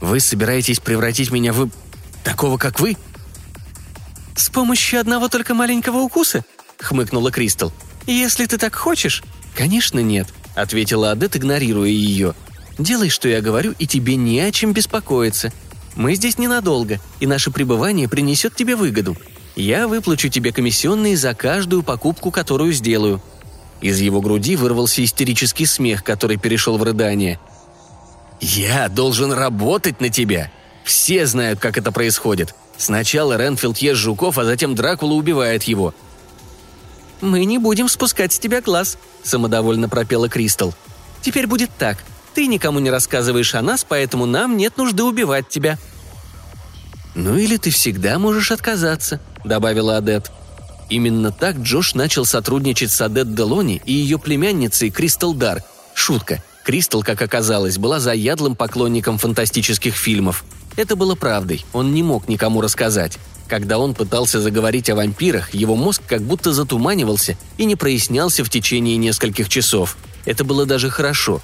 «Вы 0.00 0.20
собираетесь 0.20 0.80
превратить 0.80 1.30
меня 1.30 1.52
в... 1.52 1.70
такого, 2.24 2.56
как 2.56 2.80
вы?» 2.80 2.96
«С 4.36 4.48
помощью 4.48 5.00
одного 5.00 5.28
только 5.28 5.54
маленького 5.54 5.98
укуса?»— 5.98 6.44
хмыкнула 6.78 7.30
Кристал. 7.30 7.72
«Если 8.06 8.46
ты 8.46 8.58
так 8.58 8.74
хочешь?» 8.74 9.22
«Конечно 9.54 10.00
нет»,— 10.00 10.28
ответила 10.54 11.10
Адет, 11.10 11.36
игнорируя 11.36 11.88
ее. 11.88 12.34
«Делай, 12.78 13.08
что 13.10 13.28
я 13.28 13.40
говорю, 13.40 13.74
и 13.78 13.86
тебе 13.86 14.16
не 14.16 14.40
о 14.40 14.52
чем 14.52 14.72
беспокоиться. 14.72 15.52
Мы 15.96 16.14
здесь 16.14 16.38
ненадолго, 16.38 16.98
и 17.18 17.26
наше 17.26 17.50
пребывание 17.50 18.08
принесет 18.08 18.54
тебе 18.54 18.76
выгоду. 18.76 19.16
Я 19.56 19.88
выплачу 19.88 20.28
тебе 20.28 20.52
комиссионные 20.52 21.16
за 21.16 21.34
каждую 21.34 21.82
покупку, 21.82 22.30
которую 22.30 22.72
сделаю». 22.72 23.22
Из 23.80 23.98
его 24.00 24.20
груди 24.20 24.56
вырвался 24.56 25.02
истерический 25.04 25.66
смех, 25.66 26.04
который 26.04 26.36
перешел 26.36 26.76
в 26.78 26.82
рыдание. 26.82 27.38
«Я 28.40 28.88
должен 28.88 29.32
работать 29.32 30.00
на 30.00 30.08
тебя! 30.10 30.50
Все 30.84 31.26
знают, 31.26 31.60
как 31.60 31.76
это 31.76 31.92
происходит. 31.92 32.54
Сначала 32.76 33.36
Ренфилд 33.36 33.78
ест 33.78 34.00
жуков, 34.00 34.38
а 34.38 34.44
затем 34.44 34.74
Дракула 34.74 35.12
убивает 35.12 35.64
его. 35.64 35.94
«Мы 37.20 37.44
не 37.44 37.58
будем 37.58 37.88
спускать 37.88 38.32
с 38.32 38.38
тебя 38.38 38.60
глаз»,— 38.60 38.96
самодовольно 39.22 39.88
пропела 39.88 40.28
Кристал. 40.28 40.74
«Теперь 41.20 41.46
будет 41.46 41.70
так. 41.78 41.98
Ты 42.34 42.46
никому 42.46 42.78
не 42.78 42.90
рассказываешь 42.90 43.54
о 43.54 43.62
нас, 43.62 43.84
поэтому 43.86 44.26
нам 44.26 44.56
нет 44.56 44.76
нужды 44.76 45.02
убивать 45.02 45.48
тебя». 45.48 45.78
«Ну 47.14 47.36
или 47.36 47.56
ты 47.56 47.70
всегда 47.70 48.18
можешь 48.18 48.50
отказаться»,— 48.50 49.20
добавила 49.44 49.96
Адет. 49.96 50.30
Именно 50.88 51.30
так 51.30 51.56
Джош 51.56 51.94
начал 51.94 52.24
сотрудничать 52.24 52.90
с 52.90 53.00
Адет 53.00 53.34
Делони 53.34 53.80
и 53.84 53.92
ее 53.92 54.18
племянницей 54.18 54.90
Кристал 54.90 55.34
Дар. 55.34 55.62
Шутка. 55.94 56.42
Кристал, 56.64 57.02
как 57.02 57.20
оказалось, 57.22 57.78
была 57.78 58.00
заядлым 58.00 58.54
поклонником 58.54 59.18
фантастических 59.18 59.94
фильмов. 59.94 60.44
Это 60.76 60.96
было 60.96 61.14
правдой, 61.14 61.64
он 61.72 61.92
не 61.94 62.02
мог 62.02 62.28
никому 62.28 62.60
рассказать. 62.60 63.18
Когда 63.50 63.80
он 63.80 63.94
пытался 63.94 64.40
заговорить 64.40 64.88
о 64.90 64.94
вампирах, 64.94 65.52
его 65.52 65.74
мозг 65.74 66.02
как 66.06 66.22
будто 66.22 66.52
затуманивался 66.52 67.36
и 67.58 67.64
не 67.64 67.74
прояснялся 67.74 68.44
в 68.44 68.48
течение 68.48 68.96
нескольких 68.96 69.48
часов. 69.48 69.96
Это 70.24 70.44
было 70.44 70.66
даже 70.66 70.88
хорошо. 70.88 71.42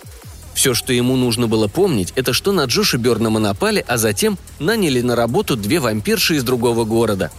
Все, 0.55 0.73
что 0.73 0.93
ему 0.93 1.17
нужно 1.17 1.49
было 1.49 1.67
помнить, 1.67 2.13
это 2.15 2.33
что 2.33 2.53
на 2.53 2.67
Джоша 2.67 2.97
Бернама 2.97 3.41
напали, 3.41 3.85
а 3.89 3.97
затем 3.97 4.39
наняли 4.61 5.01
на 5.01 5.17
работу 5.17 5.57
две 5.57 5.81
вампирши 5.81 6.37
из 6.37 6.45
другого 6.45 6.85
города. 6.85 7.33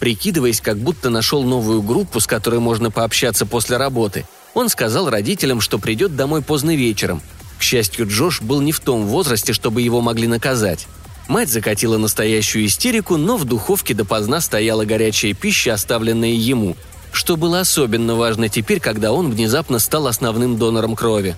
Прикидываясь, 0.00 0.62
как 0.62 0.78
будто 0.78 1.10
нашел 1.10 1.44
новую 1.44 1.82
группу, 1.82 2.18
с 2.18 2.26
которой 2.26 2.60
можно 2.60 2.90
пообщаться 2.90 3.44
после 3.44 3.76
работы, 3.76 4.26
он 4.54 4.70
сказал 4.70 5.10
родителям, 5.10 5.60
что 5.60 5.78
придет 5.78 6.16
домой 6.16 6.40
поздно 6.40 6.74
вечером. 6.74 7.20
К 7.58 7.62
счастью, 7.62 8.08
Джош 8.08 8.40
был 8.40 8.62
не 8.62 8.72
в 8.72 8.80
том 8.80 9.04
возрасте, 9.04 9.52
чтобы 9.52 9.82
его 9.82 10.00
могли 10.00 10.26
наказать. 10.28 10.86
Мать 11.28 11.48
закатила 11.48 11.96
настоящую 11.96 12.66
истерику, 12.66 13.16
но 13.16 13.36
в 13.36 13.44
духовке 13.44 13.94
допоздна 13.94 14.40
стояла 14.40 14.84
горячая 14.84 15.32
пища, 15.32 15.72
оставленная 15.72 16.32
ему, 16.32 16.76
что 17.12 17.36
было 17.36 17.60
особенно 17.60 18.14
важно 18.14 18.48
теперь, 18.48 18.78
когда 18.78 19.12
он 19.12 19.30
внезапно 19.30 19.78
стал 19.78 20.06
основным 20.06 20.58
донором 20.58 20.94
крови. 20.94 21.36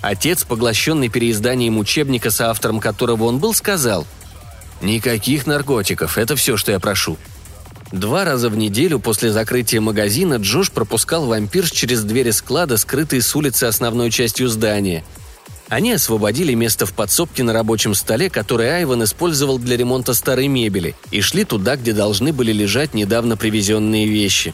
Отец, 0.00 0.44
поглощенный 0.44 1.10
переизданием 1.10 1.76
учебника, 1.76 2.30
с 2.30 2.40
автором 2.40 2.80
которого 2.80 3.24
он 3.24 3.38
был, 3.38 3.52
сказал 3.52 4.06
«Никаких 4.80 5.46
наркотиков, 5.46 6.16
это 6.16 6.36
все, 6.36 6.56
что 6.56 6.72
я 6.72 6.80
прошу». 6.80 7.18
Два 7.92 8.24
раза 8.24 8.48
в 8.48 8.56
неделю 8.56 9.00
после 9.00 9.32
закрытия 9.32 9.80
магазина 9.80 10.36
Джош 10.36 10.70
пропускал 10.70 11.26
вампирш 11.26 11.72
через 11.72 12.04
двери 12.04 12.30
склада, 12.30 12.78
скрытые 12.78 13.20
с 13.20 13.34
улицы 13.36 13.64
основной 13.64 14.10
частью 14.10 14.48
здания– 14.48 15.04
они 15.70 15.92
освободили 15.92 16.52
место 16.52 16.84
в 16.84 16.92
подсобке 16.92 17.44
на 17.44 17.52
рабочем 17.52 17.94
столе, 17.94 18.28
который 18.28 18.76
Айван 18.76 19.04
использовал 19.04 19.56
для 19.56 19.76
ремонта 19.76 20.14
старой 20.14 20.48
мебели, 20.48 20.96
и 21.12 21.20
шли 21.20 21.44
туда, 21.44 21.76
где 21.76 21.92
должны 21.92 22.32
были 22.32 22.52
лежать 22.52 22.92
недавно 22.92 23.36
привезенные 23.36 24.08
вещи. 24.08 24.52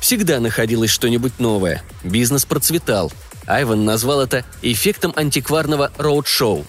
Всегда 0.00 0.40
находилось 0.40 0.90
что-нибудь 0.90 1.38
новое. 1.38 1.82
Бизнес 2.02 2.46
процветал. 2.46 3.12
Айван 3.46 3.84
назвал 3.84 4.22
это 4.22 4.42
эффектом 4.62 5.12
антикварного 5.14 5.92
роуд-шоу, 5.98 6.64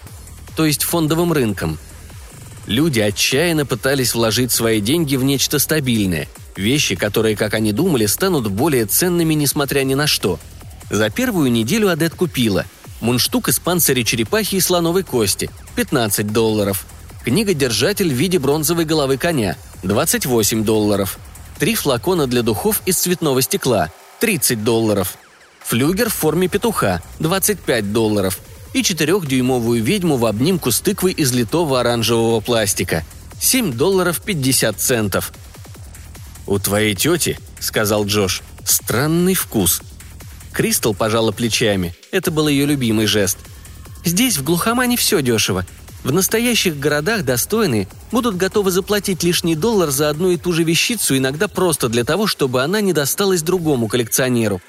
то 0.58 0.66
есть 0.66 0.84
фондовым 0.84 1.32
рынком. 1.32 1.80
Люди 2.68 3.00
отчаянно 3.00 3.66
пытались 3.66 4.14
вложить 4.14 4.52
свои 4.52 4.82
деньги 4.82 5.16
в 5.16 5.24
нечто 5.24 5.58
стабильное, 5.58 6.28
вещи, 6.58 6.96
которые, 6.96 7.38
как 7.38 7.54
они 7.54 7.72
думали, 7.72 8.08
станут 8.08 8.52
более 8.52 8.88
ценными, 8.88 9.36
несмотря 9.36 9.84
ни 9.84 9.94
на 9.94 10.06
что. 10.06 10.38
За 10.90 11.10
первую 11.10 11.50
неделю 11.50 11.90
Адет 11.90 12.14
купила– 12.14 12.66
Мундштук 13.02 13.48
из 13.48 13.60
панциря 13.60 14.04
черепахи 14.04 14.56
и 14.56 14.60
слоновой 14.60 15.04
кости– 15.04 15.50
15 15.76 16.32
долларов. 16.32 16.86
Книга-держатель 17.24 18.10
в 18.10 18.16
виде 18.16 18.40
бронзовой 18.40 18.86
головы 18.86 19.18
коня– 19.18 19.56
28 19.84 20.64
долларов. 20.66 21.18
Три 21.60 21.76
флакона 21.76 22.28
для 22.28 22.42
духов 22.42 22.82
из 22.86 22.98
цветного 22.98 23.42
стекла– 23.42 23.90
30 24.20 24.64
долларов. 24.64 25.16
Флюгер 25.62 26.10
в 26.10 26.14
форме 26.14 26.48
петуха– 26.50 27.02
25 27.20 27.94
долларов. 27.94 28.40
И 28.74 28.84
четырехдюймовую 28.84 29.82
ведьму 29.82 30.18
в 30.18 30.26
обнимку 30.26 30.72
с 30.72 30.82
тыквой 30.82 31.14
из 31.14 31.32
литого 31.32 31.80
оранжевого 31.80 32.42
пластика– 32.42 33.06
7 33.42 33.74
долларов 33.74 34.22
50 34.22 34.78
центов. 34.78 35.32
«У 36.46 36.60
твоей 36.60 36.96
тети,— 36.96 37.40
сказал 37.60 38.06
Джош,— 38.06 38.42
странный 38.66 39.36
вкус», 39.36 39.82
Кристал 40.60 40.94
пожала 40.94 41.32
плечами. 41.32 41.96
Это 42.12 42.32
был 42.32 42.50
ее 42.50 42.66
любимый 42.66 43.06
жест. 43.06 43.38
«Здесь, 44.04 44.38
в 44.38 44.44
глухомане, 44.44 44.98
все 44.98 45.22
дешево. 45.22 45.66
В 46.04 46.12
настоящих 46.12 46.78
городах 46.78 47.24
достойные 47.24 47.88
будут 48.12 48.36
готовы 48.36 48.70
заплатить 48.70 49.24
лишний 49.24 49.56
доллар 49.56 49.90
за 49.90 50.10
одну 50.10 50.32
и 50.32 50.36
ту 50.36 50.52
же 50.52 50.66
вещицу, 50.66 51.16
иногда 51.16 51.48
просто 51.48 51.88
для 51.88 52.04
того, 52.04 52.28
чтобы 52.28 52.62
она 52.62 52.82
не 52.82 52.92
досталась 52.92 53.42
другому 53.42 53.88
коллекционеру. 53.88 54.60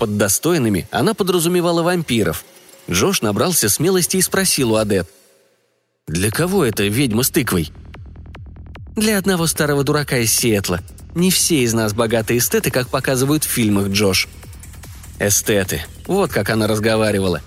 Под 0.00 0.16
достойными 0.16 0.88
она 0.90 1.14
подразумевала 1.14 1.84
вампиров. 1.84 2.44
Джош 2.90 3.22
набрался 3.22 3.68
смелости 3.68 4.16
и 4.16 4.22
спросил 4.22 4.72
у 4.72 4.74
Адет. 4.74 5.08
«Для 6.08 6.32
кого 6.32 6.64
это 6.64 6.82
ведьма 6.82 7.22
с 7.22 7.30
тыквой?» 7.30 7.70
«Для 8.96 9.18
одного 9.18 9.46
старого 9.46 9.84
дурака 9.84 10.18
из 10.18 10.32
Сиэтла. 10.32 10.80
Не 11.14 11.30
все 11.30 11.62
из 11.62 11.74
нас 11.74 11.94
богатые 11.94 12.38
эстеты, 12.38 12.72
как 12.72 12.88
показывают 12.88 13.44
в 13.44 13.48
фильмах, 13.48 13.86
Джош», 13.86 14.26
Эстеты. 15.18 15.82
Вот 16.06 16.30
как 16.30 16.50
она 16.50 16.66
разговаривала. 16.66 17.42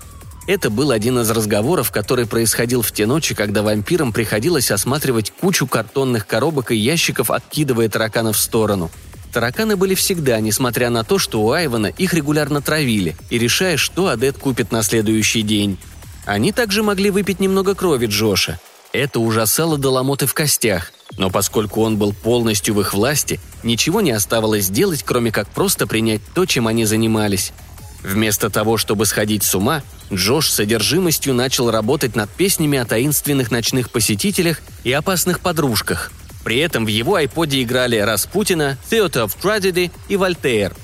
Это 0.46 0.70
был 0.70 0.92
один 0.92 1.18
из 1.18 1.30
разговоров, 1.30 1.90
который 1.90 2.26
происходил 2.26 2.80
в 2.80 2.92
те 2.92 3.04
ночи, 3.06 3.34
когда 3.34 3.62
вампирам 3.62 4.12
приходилось 4.12 4.70
осматривать 4.70 5.32
кучу 5.32 5.66
картонных 5.66 6.26
коробок 6.26 6.70
и 6.70 6.76
ящиков, 6.76 7.30
откидывая 7.30 7.88
тараканов 7.88 8.36
в 8.36 8.40
сторону. 8.40 8.90
Тараканы 9.32 9.76
были 9.76 9.94
всегда, 9.94 10.40
несмотря 10.40 10.88
на 10.88 11.04
то, 11.04 11.18
что 11.18 11.42
у 11.42 11.50
Айвана 11.50 11.88
их 11.88 12.14
регулярно 12.14 12.62
травили, 12.62 13.16
и 13.28 13.38
решая, 13.38 13.76
что 13.76 14.06
Адет 14.06 14.38
купит 14.38 14.70
на 14.70 14.82
следующий 14.82 15.42
день. 15.42 15.78
Они 16.24 16.52
также 16.52 16.82
могли 16.82 17.10
выпить 17.10 17.40
немного 17.40 17.74
крови 17.74 18.06
Джоша. 18.06 18.58
Это 18.92 19.20
ужасало 19.20 19.76
до 19.76 19.90
ломоты 19.90 20.26
в 20.26 20.32
костях, 20.32 20.92
но 21.16 21.30
поскольку 21.30 21.82
он 21.82 21.96
был 21.96 22.12
полностью 22.12 22.74
в 22.74 22.80
их 22.80 22.94
власти, 22.94 23.40
ничего 23.62 24.00
не 24.00 24.10
оставалось 24.10 24.68
делать, 24.68 25.02
кроме 25.02 25.32
как 25.32 25.48
просто 25.48 25.86
принять 25.86 26.20
то, 26.34 26.46
чем 26.46 26.66
они 26.66 26.84
занимались. 26.84 27.52
Вместо 28.02 28.50
того, 28.50 28.76
чтобы 28.76 29.06
сходить 29.06 29.42
с 29.42 29.54
ума, 29.54 29.82
Джош 30.12 30.50
с 30.50 30.54
содержимостью 30.54 31.34
начал 31.34 31.70
работать 31.70 32.14
над 32.14 32.30
песнями 32.30 32.78
о 32.78 32.84
таинственных 32.84 33.50
ночных 33.50 33.90
посетителях 33.90 34.60
и 34.84 34.92
опасных 34.92 35.40
подружках. 35.40 36.12
При 36.44 36.58
этом 36.58 36.84
в 36.84 36.88
его 36.88 37.16
айподе 37.16 37.62
играли 37.62 37.96
Распутина, 37.96 38.78
Theater 38.88 39.26
of 39.26 39.36
Tragedy 39.42 39.90
и 40.08 40.16
Вольтейр. 40.16 40.76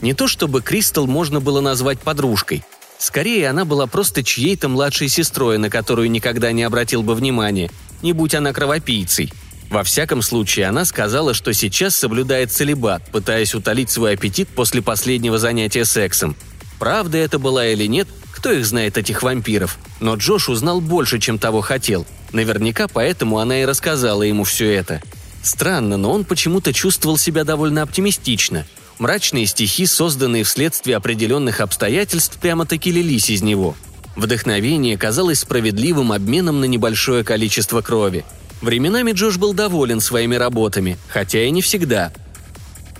Не 0.00 0.14
то 0.14 0.28
чтобы 0.28 0.62
Кристал 0.62 1.06
можно 1.06 1.40
было 1.40 1.60
назвать 1.60 2.00
подружкой. 2.00 2.64
Скорее, 2.98 3.48
она 3.48 3.64
была 3.64 3.86
просто 3.86 4.24
чьей-то 4.24 4.68
младшей 4.68 5.08
сестрой, 5.08 5.56
на 5.58 5.70
которую 5.70 6.10
никогда 6.10 6.52
не 6.52 6.64
обратил 6.64 7.02
бы 7.02 7.14
внимания, 7.14 7.70
не 8.02 8.12
будь 8.12 8.34
она 8.34 8.52
кровопийцей. 8.52 9.32
Во 9.70 9.84
всяком 9.84 10.22
случае, 10.22 10.66
она 10.66 10.84
сказала, 10.84 11.34
что 11.34 11.52
сейчас 11.52 11.94
соблюдает 11.94 12.50
целебат, 12.50 13.02
пытаясь 13.12 13.54
утолить 13.54 13.90
свой 13.90 14.14
аппетит 14.14 14.48
после 14.48 14.82
последнего 14.82 15.38
занятия 15.38 15.84
сексом. 15.84 16.36
Правда 16.78 17.18
это 17.18 17.38
была 17.38 17.66
или 17.66 17.86
нет, 17.86 18.08
кто 18.32 18.50
их 18.50 18.64
знает, 18.64 18.96
этих 18.96 19.22
вампиров. 19.22 19.78
Но 20.00 20.14
Джош 20.14 20.48
узнал 20.48 20.80
больше, 20.80 21.18
чем 21.18 21.38
того 21.38 21.60
хотел. 21.60 22.06
Наверняка 22.32 22.88
поэтому 22.88 23.38
она 23.38 23.62
и 23.62 23.64
рассказала 23.64 24.22
ему 24.22 24.44
все 24.44 24.72
это. 24.72 25.02
Странно, 25.42 25.96
но 25.96 26.12
он 26.12 26.24
почему-то 26.24 26.72
чувствовал 26.72 27.18
себя 27.18 27.44
довольно 27.44 27.82
оптимистично. 27.82 28.66
Мрачные 28.98 29.46
стихи, 29.46 29.86
созданные 29.86 30.44
вследствие 30.44 30.96
определенных 30.96 31.60
обстоятельств, 31.60 32.38
прямо-таки 32.38 32.90
лились 32.90 33.30
из 33.30 33.42
него. 33.42 33.76
Вдохновение 34.16 34.98
казалось 34.98 35.40
справедливым 35.40 36.12
обменом 36.12 36.60
на 36.60 36.64
небольшое 36.64 37.22
количество 37.22 37.80
крови. 37.80 38.24
Временами 38.60 39.12
Джош 39.12 39.36
был 39.36 39.54
доволен 39.54 40.00
своими 40.00 40.34
работами, 40.34 40.98
хотя 41.08 41.44
и 41.44 41.50
не 41.50 41.62
всегда– 41.62 42.12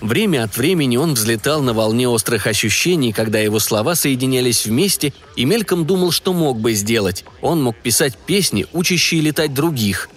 Время 0.01 0.43
от 0.43 0.55
времени 0.55 0.95
он 0.95 1.13
взлетал 1.13 1.61
на 1.61 1.73
волне 1.73 2.07
острых 2.07 2.47
ощущений, 2.47 3.11
когда 3.11 3.39
его 3.39 3.59
слова 3.59 3.95
соединялись 3.95 4.65
вместе, 4.65 5.13
и 5.35 5.43
мельком 5.43 5.85
думал, 5.85 6.11
что 6.11 6.33
мог 6.33 6.59
бы 6.59 6.73
сделать. 6.73 7.25
Он 7.41 7.61
мог 7.61 7.75
писать 7.75 8.15
песни, 8.15 8.65
учащие 8.71 9.21
летать 9.21 9.53
других. 9.53 10.09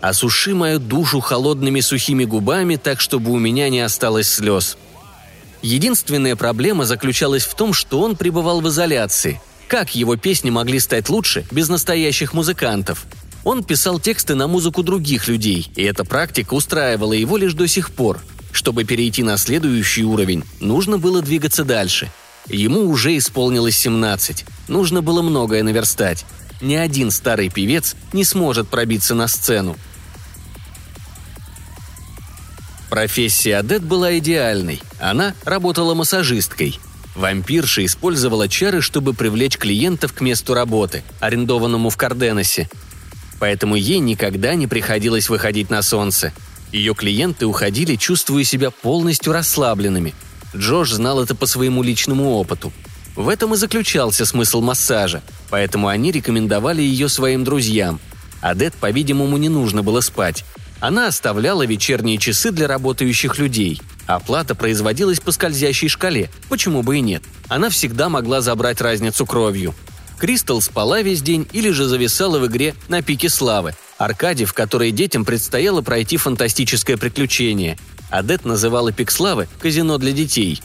«Осуши 0.00 0.54
мою 0.54 0.80
душу 0.80 1.20
холодными 1.20 1.78
сухими 1.78 2.24
губами, 2.24 2.74
так, 2.74 3.00
чтобы 3.00 3.30
у 3.30 3.38
меня 3.38 3.68
не 3.68 3.80
осталось 3.80 4.28
слез». 4.28 4.76
Единственная 5.62 6.36
проблема 6.36 6.84
заключалась 6.84 7.44
в 7.44 7.54
том, 7.54 7.72
что 7.72 8.00
он 8.00 8.16
пребывал 8.16 8.60
в 8.60 8.68
изоляции. 8.68 9.40
Как 9.68 9.94
его 9.94 10.16
песни 10.16 10.50
могли 10.50 10.78
стать 10.80 11.08
лучше 11.08 11.46
без 11.50 11.68
настоящих 11.68 12.34
музыкантов? 12.34 13.06
Он 13.44 13.64
писал 13.64 13.98
тексты 13.98 14.34
на 14.34 14.46
музыку 14.46 14.82
других 14.82 15.28
людей, 15.28 15.70
и 15.74 15.82
эта 15.82 16.04
практика 16.04 16.54
устраивала 16.54 17.12
его 17.12 17.36
лишь 17.36 17.54
до 17.54 17.66
сих 17.66 17.90
пор– 17.90 18.20
чтобы 18.52 18.84
перейти 18.84 19.22
на 19.22 19.38
следующий 19.38 20.04
уровень, 20.04 20.44
нужно 20.60 20.98
было 20.98 21.22
двигаться 21.22 21.64
дальше. 21.64 22.10
Ему 22.48 22.88
уже 22.88 23.16
исполнилось 23.16 23.76
17. 23.78 24.44
Нужно 24.68 25.00
было 25.00 25.22
многое 25.22 25.62
наверстать. 25.62 26.24
Ни 26.60 26.74
один 26.74 27.10
старый 27.10 27.48
певец 27.48 27.96
не 28.12 28.24
сможет 28.24 28.68
пробиться 28.68 29.14
на 29.14 29.26
сцену. 29.26 29.76
Профессия 32.92 33.56
Адет 33.56 33.82
была 33.82 34.18
идеальной. 34.18 34.80
Она 35.00 35.34
работала 35.44 35.94
массажисткой. 35.94 36.78
Вампирша 37.16 37.84
использовала 37.84 38.48
чары, 38.48 38.80
чтобы 38.82 39.14
привлечь 39.14 39.58
клиентов 39.58 40.12
к 40.12 40.20
месту 40.20 40.54
работы, 40.54 41.02
арендованному 41.18 41.90
в 41.90 41.96
Карденосе. 41.96 42.70
Поэтому 43.40 43.74
ей 43.74 43.98
никогда 43.98 44.54
не 44.54 44.68
приходилось 44.68 45.28
выходить 45.28 45.70
на 45.70 45.82
солнце– 45.82 46.32
ее 46.72 46.94
клиенты 46.94 47.44
уходили, 47.46 47.96
чувствуя 47.96 48.44
себя 48.44 48.70
полностью 48.70 49.34
расслабленными. 49.34 50.14
Джош 50.56 50.90
знал 50.90 51.22
это 51.22 51.34
по 51.34 51.46
своему 51.46 51.82
личному 51.82 52.32
опыту. 52.32 52.72
В 53.14 53.28
этом 53.28 53.52
и 53.52 53.56
заключался 53.58 54.24
смысл 54.24 54.62
массажа, 54.62 55.22
поэтому 55.50 55.88
они 55.88 56.10
рекомендовали 56.10 56.80
ее 56.80 57.10
своим 57.10 57.44
друзьям. 57.44 58.00
Адет, 58.40 58.74
по-видимому, 58.74 59.36
не 59.36 59.50
нужно 59.50 59.82
было 59.82 60.00
спать. 60.00 60.44
Она 60.82 61.06
оставляла 61.06 61.64
вечерние 61.64 62.18
часы 62.18 62.50
для 62.50 62.66
работающих 62.66 63.38
людей. 63.38 63.80
Оплата 64.08 64.56
производилась 64.56 65.20
по 65.20 65.30
скользящей 65.30 65.88
шкале, 65.88 66.28
почему 66.48 66.82
бы 66.82 66.98
и 66.98 67.00
нет. 67.00 67.22
Она 67.46 67.70
всегда 67.70 68.08
могла 68.08 68.40
забрать 68.40 68.80
разницу 68.80 69.24
кровью. 69.24 69.76
Кристал 70.18 70.60
спала 70.60 71.00
весь 71.00 71.22
день 71.22 71.46
или 71.52 71.70
же 71.70 71.84
зависала 71.84 72.40
в 72.40 72.48
игре 72.48 72.74
на 72.88 73.00
пике 73.00 73.28
славы, 73.28 73.76
Аркадий, 73.96 74.44
в 74.44 74.54
которой 74.54 74.90
детям 74.90 75.24
предстояло 75.24 75.82
пройти 75.82 76.16
фантастическое 76.16 76.96
приключение. 76.96 77.78
Адет 78.10 78.44
называла 78.44 78.90
пик 78.90 79.12
славы 79.12 79.46
«казино 79.60 79.98
для 79.98 80.10
детей». 80.10 80.60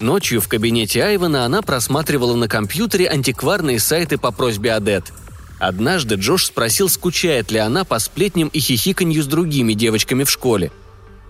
Ночью 0.00 0.40
в 0.40 0.48
кабинете 0.48 1.04
Айвана 1.04 1.44
она 1.44 1.60
просматривала 1.60 2.34
на 2.34 2.48
компьютере 2.48 3.10
антикварные 3.10 3.78
сайты 3.78 4.16
по 4.16 4.32
просьбе 4.32 4.72
Адет. 4.72 5.12
Однажды 5.60 6.14
Джош 6.14 6.46
спросил, 6.46 6.88
скучает 6.88 7.50
ли 7.52 7.58
она 7.58 7.84
по 7.84 7.98
сплетням 7.98 8.48
и 8.48 8.58
хихиканью 8.58 9.22
с 9.22 9.26
другими 9.26 9.74
девочками 9.74 10.24
в 10.24 10.30
школе. 10.30 10.72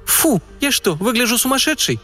«Фу, 0.07 0.41
я 0.61 0.71
что, 0.71 0.95
выгляжу 0.95 1.37
сумасшедшей?» 1.37 2.01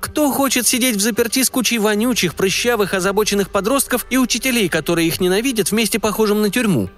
Кто 0.00 0.30
хочет 0.30 0.66
сидеть 0.66 0.96
в 0.96 1.00
заперти 1.00 1.42
с 1.42 1.50
кучей 1.50 1.78
вонючих, 1.78 2.34
прыщавых, 2.34 2.94
озабоченных 2.94 3.50
подростков 3.50 4.06
и 4.08 4.18
учителей, 4.18 4.68
которые 4.68 5.08
их 5.08 5.20
ненавидят, 5.20 5.70
вместе 5.70 5.98
похожим 5.98 6.40
на 6.40 6.50
тюрьму?» 6.50 6.88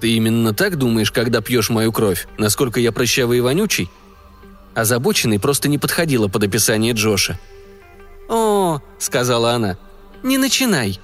«Ты 0.00 0.12
именно 0.12 0.54
так 0.54 0.76
думаешь, 0.76 1.12
когда 1.12 1.42
пьешь 1.42 1.68
мою 1.68 1.92
кровь? 1.92 2.28
Насколько 2.38 2.80
я 2.80 2.92
прыщавый 2.92 3.38
и 3.38 3.40
вонючий?» 3.42 3.90
Озабоченный 4.74 5.38
просто 5.38 5.68
не 5.68 5.76
подходила 5.78 6.28
под 6.28 6.44
описание 6.44 6.94
Джоша. 6.94 7.38
«О»,— 8.28 8.80
сказала 8.98 9.52
она,— 9.52 9.76
«не 10.22 10.38
начинай». 10.38 10.98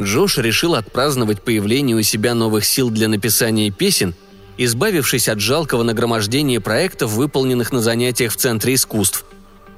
Джош 0.00 0.38
решил 0.38 0.74
отпраздновать 0.74 1.42
появление 1.42 1.96
у 1.96 2.02
себя 2.02 2.34
новых 2.34 2.64
сил 2.64 2.90
для 2.90 3.08
написания 3.08 3.70
песен, 3.70 4.14
избавившись 4.58 5.28
от 5.28 5.40
жалкого 5.40 5.82
нагромождения 5.82 6.60
проектов, 6.60 7.12
выполненных 7.12 7.72
на 7.72 7.80
занятиях 7.80 8.32
в 8.32 8.36
Центре 8.36 8.74
искусств. 8.74 9.24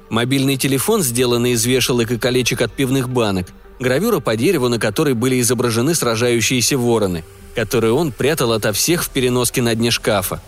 Мобильный 0.09 0.57
телефон, 0.57 1.01
сделанный 1.01 1.51
из 1.51 1.65
вешалок 1.65 2.11
и 2.11 2.17
колечек 2.17 2.61
от 2.61 2.73
пивных 2.73 3.09
банок, 3.09 3.47
гравюра 3.79 4.19
по 4.19 4.35
дереву, 4.35 4.69
на 4.69 4.79
которой 4.79 5.13
были 5.13 5.39
изображены 5.41 5.93
сражающиеся 5.93 6.77
вороны— 6.77 7.23
которую 7.57 7.95
он 7.95 8.11
прятал 8.11 8.51
ото 8.51 8.71
всех 8.71 9.03
в 9.03 9.09
переноске 9.09 9.63
на 9.63 9.73
дне 9.73 9.89
шкафа. 9.89 10.43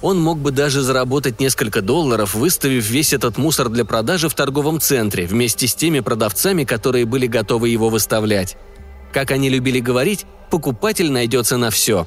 Он 0.00 0.20
мог 0.20 0.40
бы 0.40 0.50
даже 0.50 0.82
заработать 0.82 1.38
несколько 1.38 1.82
долларов, 1.82 2.34
выставив 2.34 2.90
весь 2.90 3.12
этот 3.12 3.38
мусор 3.38 3.68
для 3.68 3.84
продажи 3.84 4.28
в 4.28 4.34
торговом 4.34 4.80
центре 4.80 5.24
вместе 5.24 5.68
с 5.68 5.74
теми 5.76 6.00
продавцами, 6.00 6.64
которые 6.64 7.04
были 7.04 7.28
готовы 7.28 7.68
его 7.68 7.90
выставлять. 7.90 8.56
Как 9.12 9.30
они 9.30 9.48
любили 9.48 9.80
говорить, 9.80 10.26
покупатель 10.50 11.10
найдется 11.10 11.56
на 11.56 11.70
все. 11.70 12.06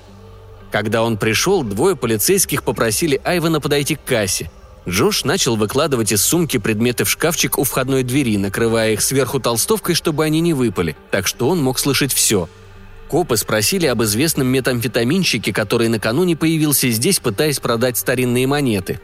Когда 0.72 1.04
он 1.04 1.18
пришел, 1.18 1.64
двое 1.64 1.96
полицейских 1.96 2.64
попросили 2.64 3.22
Айвана 3.24 3.62
подойти 3.62 3.96
к 3.96 4.04
кассе. 4.04 4.52
Джош 4.88 5.24
начал 5.24 5.56
выкладывать 5.56 6.12
из 6.12 6.22
сумки 6.22 6.58
предметы 6.58 7.06
в 7.06 7.10
шкафчик 7.10 7.58
у 7.58 7.64
входной 7.64 8.04
двери, 8.04 8.38
накрывая 8.38 8.94
их 8.94 9.02
сверху 9.02 9.40
толстовкой, 9.40 9.96
чтобы 9.96 10.24
они 10.24 10.42
не 10.42 10.54
выпали, 10.54 10.96
так 11.12 11.28
что 11.28 11.50
он 11.50 11.62
мог 11.62 11.80
слышать 11.80 12.14
все– 12.14 12.50
Копы 13.08 13.38
спросили 13.38 13.86
об 13.86 14.02
известном 14.04 14.48
метамфетаминщике, 14.48 15.54
который 15.54 15.90
накануне 15.90 16.36
появился 16.36 16.90
здесь, 16.90 17.20
пытаясь 17.20 17.60
продать 17.60 17.98
старинные 17.98 18.48
монеты. 18.48 19.00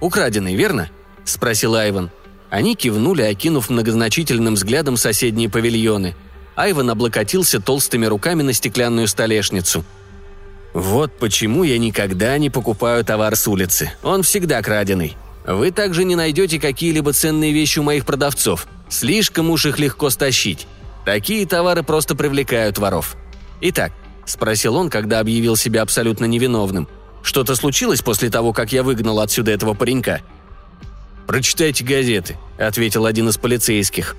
«Украденный, 0.00 0.54
верно?»– 0.54 0.90
спросил 1.24 1.74
Айван. 1.74 2.10
Они 2.50 2.76
кивнули, 2.76 3.22
окинув 3.22 3.68
многозначительным 3.68 4.54
взглядом 4.54 4.96
соседние 4.96 5.50
павильоны. 5.50 6.14
Айван 6.56 6.90
облокотился 6.90 7.60
толстыми 7.60 8.06
руками 8.06 8.42
на 8.42 8.52
стеклянную 8.52 9.06
столешницу. 9.06 9.84
«Вот 10.72 11.12
почему 11.18 11.62
я 11.62 11.78
никогда 11.78 12.36
не 12.38 12.50
покупаю 12.50 13.04
товар 13.04 13.36
с 13.36 13.46
улицы. 13.46 13.92
Он 14.02 14.22
всегда 14.22 14.62
краденый. 14.62 15.16
Вы 15.46 15.70
также 15.70 16.04
не 16.04 16.16
найдете 16.16 16.58
какие-либо 16.58 17.12
ценные 17.12 17.52
вещи 17.52 17.78
у 17.78 17.82
моих 17.82 18.04
продавцов. 18.04 18.66
Слишком 18.88 19.50
уж 19.50 19.66
их 19.66 19.78
легко 19.78 20.10
стащить. 20.10 20.66
Такие 21.04 21.46
товары 21.46 21.82
просто 21.82 22.16
привлекают 22.16 22.78
воров. 22.78 23.16
Итак, 23.60 23.92
спросил 24.24 24.74
он, 24.76 24.90
когда 24.90 25.20
объявил 25.20 25.56
себя 25.56 25.82
абсолютно 25.82 26.24
невиновным. 26.24 26.88
Что-то 27.22 27.54
случилось 27.54 28.02
после 28.02 28.28
того, 28.28 28.52
как 28.52 28.72
я 28.72 28.82
выгнал 28.82 29.20
отсюда 29.20 29.52
этого 29.52 29.74
паренька? 29.74 30.20
«Прочитайте 31.26 31.84
газеты»,— 31.84 32.36
ответил 32.58 33.04
один 33.04 33.28
из 33.28 33.36
полицейских. 33.36 34.16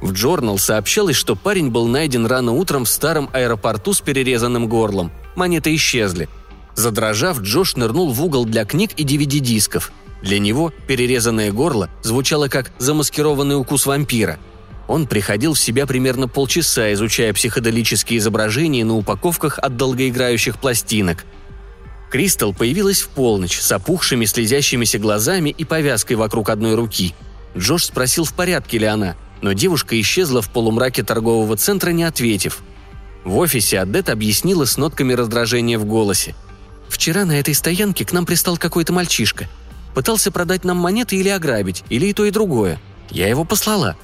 В 0.00 0.12
Джорнал 0.12 0.58
сообщалось, 0.58 1.16
что 1.16 1.34
парень 1.34 1.70
был 1.70 1.86
найден 1.86 2.26
рано 2.26 2.52
утром 2.52 2.84
в 2.84 2.88
старом 2.88 3.28
аэропорту 3.32 3.92
с 3.92 4.00
перерезанным 4.00 4.68
горлом. 4.68 5.10
Монеты 5.34 5.74
исчезли. 5.74 6.28
Задрожав, 6.74 7.40
Джош 7.40 7.74
нырнул 7.74 8.12
в 8.12 8.24
угол 8.24 8.44
для 8.44 8.64
книг 8.64 8.92
и 8.96 9.04
DVD-дисков. 9.04 9.92
Для 10.22 10.38
него 10.38 10.72
перерезанное 10.86 11.52
горло 11.52 11.90
звучало 12.02 12.48
как 12.48 12.70
замаскированный 12.78 13.56
укус 13.56 13.86
вампира. 13.86 14.38
Он 14.86 15.06
приходил 15.06 15.54
в 15.54 15.60
себя 15.60 15.86
примерно 15.86 16.28
полчаса, 16.28 16.92
изучая 16.92 17.32
психоделические 17.32 18.18
изображения 18.18 18.84
на 18.84 18.96
упаковках 18.96 19.58
от 19.58 19.76
долгоиграющих 19.76 20.58
пластинок. 20.58 21.24
Кристал 22.10 22.54
появилась 22.54 23.02
в 23.02 23.08
полночь 23.08 23.60
с 23.60 23.70
опухшими 23.70 24.24
слезящимися 24.24 24.98
глазами 24.98 25.50
и 25.50 25.64
повязкой 25.64 26.14
вокруг 26.14 26.48
одной 26.48 26.74
руки. 26.74 27.14
Джош 27.56 27.84
спросил, 27.84 28.24
в 28.24 28.32
порядке 28.32 28.78
ли 28.78 28.86
она, 28.86 29.16
но 29.40 29.52
девушка 29.52 30.00
исчезла 30.00 30.42
в 30.42 30.50
полумраке 30.50 31.02
торгового 31.02 31.56
центра, 31.56 31.90
не 31.90 32.04
ответив. 32.04 32.60
В 33.24 33.36
офисе 33.38 33.80
Адет 33.80 34.08
объяснила 34.08 34.64
с 34.64 34.76
нотками 34.76 35.12
раздражения 35.12 35.78
в 35.78 35.84
голосе– 35.84 36.34
Вчера 36.88 37.24
на 37.24 37.38
этой 37.38 37.54
стоянке 37.54 38.04
к 38.04 38.12
нам 38.12 38.26
пристал 38.26 38.56
какой-то 38.56 38.92
мальчишка. 38.92 39.46
Пытался 39.94 40.30
продать 40.30 40.64
нам 40.64 40.78
монеты 40.78 41.16
или 41.16 41.28
ограбить, 41.28 41.84
или 41.88 42.06
и 42.06 42.12
то, 42.12 42.24
и 42.24 42.30
другое. 42.30 42.80
Я 43.10 43.28
его 43.28 43.44
послала. 43.44 43.96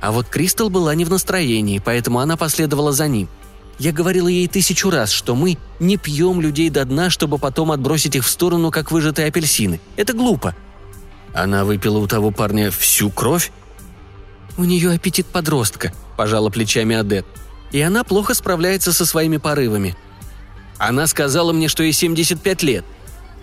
А 0.00 0.12
вот 0.12 0.28
Кристал 0.28 0.70
была 0.70 0.94
не 0.94 1.04
в 1.04 1.10
настроении, 1.10 1.82
поэтому 1.84 2.20
она 2.20 2.36
последовала 2.36 2.92
за 2.92 3.08
ним. 3.08 3.28
Я 3.78 3.92
говорила 3.92 4.28
ей 4.28 4.48
тысячу 4.48 4.90
раз, 4.90 5.10
что 5.10 5.34
мы 5.34 5.56
не 5.78 5.96
пьем 5.96 6.40
людей 6.40 6.68
до 6.70 6.84
дна, 6.84 7.10
чтобы 7.10 7.38
потом 7.38 7.70
отбросить 7.72 8.16
их 8.16 8.24
в 8.24 8.30
сторону, 8.30 8.70
как 8.70 8.90
выжатые 8.90 9.28
апельсины. 9.28 9.80
Это 9.96 10.12
глупо. 10.12 10.54
Она 11.32 11.64
выпила 11.64 11.98
у 11.98 12.06
того 12.06 12.30
парня 12.30 12.70
всю 12.70 13.10
кровь? 13.10 13.52
У 14.58 14.64
нее 14.64 14.90
аппетит 14.90 15.26
подростка, 15.26 15.92
пожала 16.18 16.50
плечами 16.50 16.94
Адет. 16.94 17.24
И 17.72 17.80
она 17.80 18.04
плохо 18.04 18.34
справляется 18.34 18.92
со 18.92 19.06
своими 19.06 19.38
порывами– 19.38 19.96
она 20.78 21.08
сказала 21.08 21.52
мне, 21.52 21.68
что 21.68 21.82
ей 21.82 21.92
75 21.92 22.62
лет. 22.62 22.84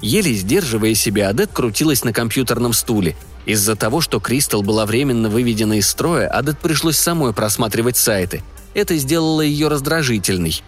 Еле 0.02 0.34
сдерживая 0.34 0.96
себя, 0.96 1.30
Адет 1.30 1.52
крутилась 1.52 2.04
на 2.04 2.14
компьютерном 2.14 2.74
стуле. 2.74 3.16
Из-за 3.46 3.76
того, 3.76 4.02
что 4.02 4.20
Кристал 4.20 4.64
была 4.64 4.86
временно 4.86 5.30
выведена 5.30 5.78
из 5.78 5.88
строя, 5.88 6.28
Адет 6.28 6.58
пришлось 6.60 6.98
самой 6.98 7.34
просматривать 7.34 7.98
сайты. 7.98 8.42
Это 8.74 8.98
сделало 8.98 9.42
ее 9.42 9.68
раздражительной. 9.68 10.64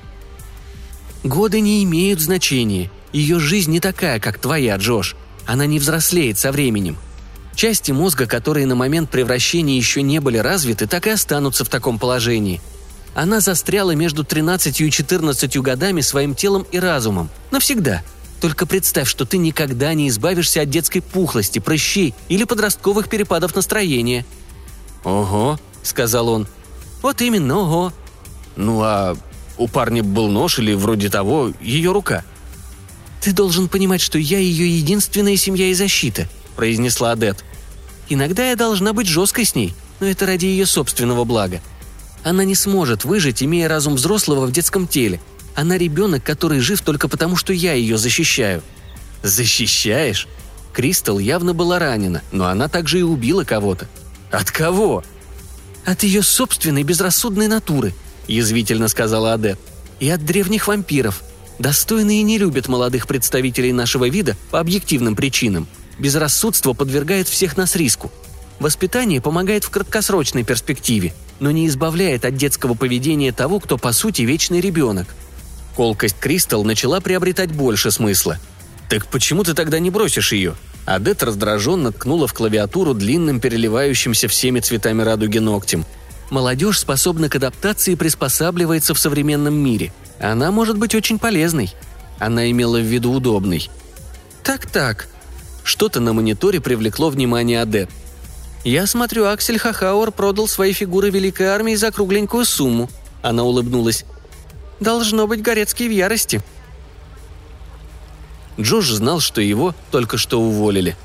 «Годы 1.24 1.62
не 1.62 1.84
имеют 1.84 2.22
значения. 2.22 2.92
Ее 3.12 3.40
жизнь 3.40 3.72
не 3.72 3.80
такая, 3.80 4.20
как 4.20 4.38
твоя, 4.38 4.76
Джош. 4.76 5.16
Она 5.46 5.66
не 5.66 5.80
взрослеет 5.80 6.38
со 6.38 6.52
временем. 6.52 6.98
Части 7.58 7.92
мозга, 7.92 8.26
которые 8.26 8.66
на 8.66 8.76
момент 8.76 9.10
превращения 9.10 9.76
еще 9.76 10.02
не 10.02 10.20
были 10.22 10.38
развиты, 10.38 10.88
так 10.88 11.08
и 11.08 11.10
останутся 11.10 11.66
в 11.66 11.70
таком 11.70 12.00
положении– 12.00 12.62
она 13.18 13.40
застряла 13.40 13.96
между 13.96 14.24
13 14.24 14.80
и 14.80 14.92
14 14.92 15.58
годами 15.58 16.02
своим 16.02 16.36
телом 16.36 16.68
и 16.72 16.78
разумом. 16.78 17.32
Навсегда. 17.50 18.04
Только 18.40 18.68
представь, 18.68 19.10
что 19.10 19.26
ты 19.26 19.40
никогда 19.40 19.96
не 19.96 20.10
избавишься 20.10 20.62
от 20.62 20.70
детской 20.70 21.00
пухлости, 21.02 21.58
прыщей 21.58 22.14
или 22.30 22.44
подростковых 22.44 23.10
перепадов 23.10 23.56
настроения. 23.56 24.24
«Ого»,— 25.04 25.60
сказал 25.82 26.30
он. 26.30 26.48
«Вот 27.02 27.20
именно, 27.22 27.58
ого». 27.58 27.92
«Ну 28.56 28.84
а 28.84 29.18
у 29.58 29.68
парня 29.68 30.04
был 30.04 30.28
нож 30.28 30.60
или 30.60 30.76
вроде 30.76 31.10
того, 31.10 31.52
ее 31.60 31.94
рука?» 31.94 32.24
«Ты 33.20 33.34
должен 33.34 33.68
понимать, 33.68 34.02
что 34.02 34.20
я 34.20 34.38
ее 34.38 34.78
единственная 34.78 35.38
семья 35.38 35.70
и 35.70 35.74
защита»,— 35.74 36.30
произнесла 36.56 37.14
Адет. 37.14 37.44
«Иногда 38.10 38.50
я 38.50 38.56
должна 38.56 38.94
быть 38.94 39.08
жесткой 39.08 39.46
с 39.46 39.56
ней, 39.56 39.74
но 40.00 40.08
это 40.08 40.26
ради 40.26 40.46
ее 40.46 40.66
собственного 40.66 41.24
блага. 41.24 41.62
Она 42.24 42.44
не 42.44 42.56
сможет 42.56 43.06
выжить, 43.06 43.44
имея 43.44 43.68
разум 43.68 43.96
взрослого 43.96 44.46
в 44.46 44.52
детском 44.52 44.88
теле. 44.88 45.20
Она 45.56 45.78
ребенок, 45.78 46.24
который 46.24 46.60
жив 46.60 46.82
только 46.82 47.08
потому, 47.08 47.36
что 47.36 47.54
я 47.54 47.74
ее 47.74 47.98
защищаю». 47.98 48.62
«Защищаешь?» 49.24 50.28
Кристал 50.74 51.18
явно 51.18 51.56
была 51.56 51.80
ранена, 51.80 52.22
но 52.32 52.46
она 52.46 52.68
также 52.68 53.00
и 53.00 53.02
убила 53.02 53.44
кого-то. 53.44 53.88
«От 54.30 54.52
кого?» 54.52 55.04
«От 55.86 56.04
ее 56.04 56.22
собственной 56.22 56.84
безрассудной 56.84 57.48
натуры»,– 57.48 57.94
язвительно 58.28 58.88
сказала 58.88 59.34
Адет. 59.34 59.60
«И 60.00 60.10
от 60.10 60.24
древних 60.24 60.68
вампиров. 60.68 61.24
Достойные 61.60 62.22
не 62.22 62.38
любят 62.38 62.68
молодых 62.68 63.08
представителей 63.08 63.74
нашего 63.74 64.08
вида 64.08 64.36
по 64.52 64.60
объективным 64.60 65.16
причинам. 65.16 65.68
Безрассудство 66.00 66.74
подвергает 66.74 67.28
всех 67.28 67.58
нас 67.58 67.76
риску. 67.76 68.12
Воспитание 68.60 69.22
помогает 69.22 69.64
в 69.64 69.70
краткосрочной 69.70 70.44
перспективе– 70.44 71.14
но 71.40 71.52
не 71.52 71.68
избавляет 71.68 72.26
от 72.26 72.36
детского 72.36 72.74
поведения 72.74 73.32
того, 73.32 73.60
кто 73.60 73.78
по 73.78 73.92
сути 73.92 74.24
вечный 74.24 74.62
ребенок. 74.62 75.08
Колкость 75.76 76.18
Кристал 76.20 76.64
начала 76.64 77.00
приобретать 77.00 77.52
больше 77.52 77.92
смысла. 77.92 78.40
«Так 78.90 79.08
почему 79.08 79.44
ты 79.44 79.54
тогда 79.54 79.80
не 79.80 79.90
бросишь 79.90 80.32
ее?» 80.32 80.56
Адет 80.86 81.22
раздраженно 81.22 81.92
ткнула 81.92 82.28
в 82.28 82.34
клавиатуру 82.34 82.94
длинным 82.94 83.42
переливающимся 83.42 84.28
всеми 84.28 84.62
цветами 84.62 85.02
радуги 85.02 85.40
ногтем. 85.40 85.86
«Молодежь 86.30 86.80
способна 86.80 87.30
к 87.30 87.36
адаптации 87.36 87.94
и 87.94 87.96
приспосабливается 87.96 88.94
в 88.94 89.00
современном 89.00 89.54
мире. 89.54 89.94
Она 90.20 90.52
может 90.52 90.78
быть 90.78 90.96
очень 90.96 91.20
полезной». 91.20 91.74
Она 92.20 92.50
имела 92.50 92.80
в 92.80 92.86
виду 92.86 93.12
удобной. 93.12 93.70
«Так-так». 94.44 95.08
Что-то 95.68 96.00
на 96.00 96.14
мониторе 96.14 96.60
привлекло 96.60 97.10
внимание 97.10 97.62
Адет– 97.62 97.90
«Я 98.68 98.86
смотрю, 98.86 99.26
Аксель 99.28 99.58
Хахауэр 99.60 100.12
продал 100.12 100.46
свои 100.50 100.74
фигуры 100.74 101.10
Великой 101.10 101.48
Армии 101.48 101.76
за 101.76 101.90
кругленькую 101.90 102.44
сумму». 102.44 102.90
Она 103.22 103.44
улыбнулась. 103.44 104.04
«Должно 104.82 105.26
быть, 105.26 105.42
Горецкий 105.42 105.88
в 105.88 105.92
ярости». 105.92 106.42
Джош 108.60 108.90
знал, 108.90 109.22
что 109.22 109.40
его 109.40 109.74
только 109.90 110.18
что 110.18 110.42
уволили. 110.42 110.98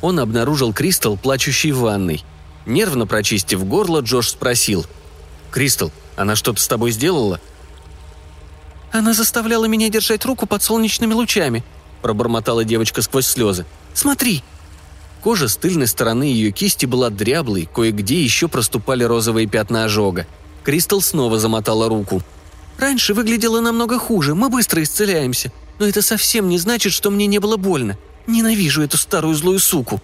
Он 0.00 0.20
обнаружил 0.20 0.72
Кристал, 0.72 1.18
плачущей 1.18 1.72
в 1.72 1.80
ванной. 1.80 2.24
Нервно 2.64 3.06
прочистив 3.06 3.62
горло, 3.66 4.00
Джош 4.00 4.30
спросил. 4.30 4.86
«Кристал, 5.50 5.92
она 6.16 6.34
что-то 6.34 6.62
с 6.62 6.66
тобой 6.66 6.92
сделала?» 6.92 7.40
«Она 8.90 9.12
заставляла 9.12 9.66
меня 9.66 9.90
держать 9.90 10.24
руку 10.24 10.46
под 10.46 10.62
солнечными 10.62 11.12
лучами», 11.12 11.62
пробормотала 12.00 12.64
девочка 12.64 13.02
сквозь 13.02 13.26
слезы. 13.26 13.66
«Смотри!» 13.94 14.42
Кожа 15.22 15.46
с 15.46 15.56
тыльной 15.56 15.86
стороны 15.86 16.24
ее 16.24 16.50
кисти 16.50 16.84
была 16.84 17.08
дряблой, 17.08 17.68
кое-где 17.72 18.22
еще 18.22 18.48
проступали 18.48 19.04
розовые 19.04 19.46
пятна 19.46 19.84
ожога. 19.84 20.26
Кристал 20.64 21.00
снова 21.00 21.38
замотала 21.38 21.88
руку. 21.88 22.22
«Раньше 22.78 23.14
выглядело 23.14 23.60
намного 23.60 23.98
хуже, 23.98 24.34
мы 24.34 24.48
быстро 24.48 24.82
исцеляемся. 24.82 25.52
Но 25.78 25.86
это 25.86 26.02
совсем 26.02 26.48
не 26.48 26.58
значит, 26.58 26.92
что 26.92 27.10
мне 27.10 27.26
не 27.26 27.38
было 27.38 27.56
больно. 27.56 27.96
Ненавижу 28.26 28.82
эту 28.82 28.96
старую 28.96 29.34
злую 29.34 29.60
суку». 29.60 30.02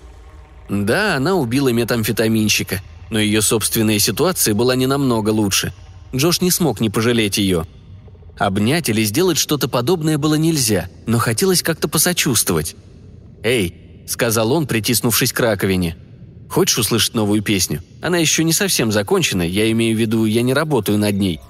Да, 0.69 1.17
она 1.17 1.35
убила 1.35 1.71
метамфетаминщика, 1.71 2.83
но 3.11 3.19
ее 3.19 3.43
собственная 3.43 3.99
ситуация 3.99 4.55
была 4.55 4.77
не 4.77 4.87
намного 4.87 5.31
лучше. 5.31 5.73
Джош 6.15 6.41
не 6.41 6.51
смог 6.51 6.81
не 6.81 6.91
пожалеть 6.91 7.39
ее. 7.39 7.67
Обнять 8.39 8.89
или 8.89 9.03
сделать 9.03 9.39
что-то 9.39 9.69
подобное 9.69 10.17
было 10.17 10.35
нельзя, 10.37 10.89
но 11.07 11.19
хотелось 11.19 11.63
как-то 11.63 11.89
посочувствовать. 11.89 12.77
«Эй, 13.43 13.89
сказал 14.09 14.53
он, 14.53 14.67
притиснувшись 14.67 15.33
к 15.33 15.41
раковине. 15.41 15.97
«Хочешь 16.49 16.79
услышать 16.79 17.15
новую 17.15 17.43
песню? 17.43 17.83
Она 18.01 18.19
еще 18.19 18.43
не 18.43 18.53
совсем 18.53 18.91
закончена, 18.91 19.43
я 19.43 19.71
имею 19.71 19.97
в 19.97 20.01
виду, 20.01 20.25
я 20.25 20.43
не 20.43 20.55
работаю 20.55 20.99
над 20.99 21.15
ней. 21.15 21.41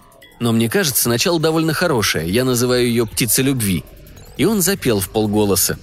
Но 0.40 0.53
мне 0.53 0.68
кажется, 0.68 1.09
начало 1.09 1.40
довольно 1.40 1.72
хорошее, 1.72 2.29
я 2.29 2.44
называю 2.44 2.87
ее 2.87 3.07
«Птица 3.07 3.42
любви». 3.42 3.85
И 4.37 4.44
он 4.44 4.61
запел 4.61 5.01
в 5.01 5.09
полголоса. 5.11 5.79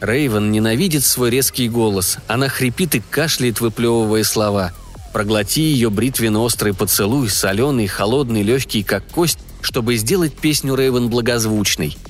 Рейвен 0.00 0.50
ненавидит 0.52 1.04
свой 1.04 1.30
резкий 1.30 1.68
голос. 1.68 2.18
Она 2.26 2.48
хрипит 2.48 2.94
и 2.94 3.00
кашляет, 3.00 3.60
выплевывая 3.60 4.24
слова. 4.24 4.72
Проглоти 5.12 5.62
ее 5.62 5.88
бритвенно-острый 5.88 6.74
поцелуй, 6.74 7.30
соленый, 7.30 7.86
холодный, 7.86 8.42
легкий, 8.42 8.82
как 8.82 9.06
кость, 9.08 9.38
чтобы 9.62 9.96
сделать 9.96 10.34
песню 10.34 10.74
Рейвен 10.74 11.08
благозвучной– 11.08 11.96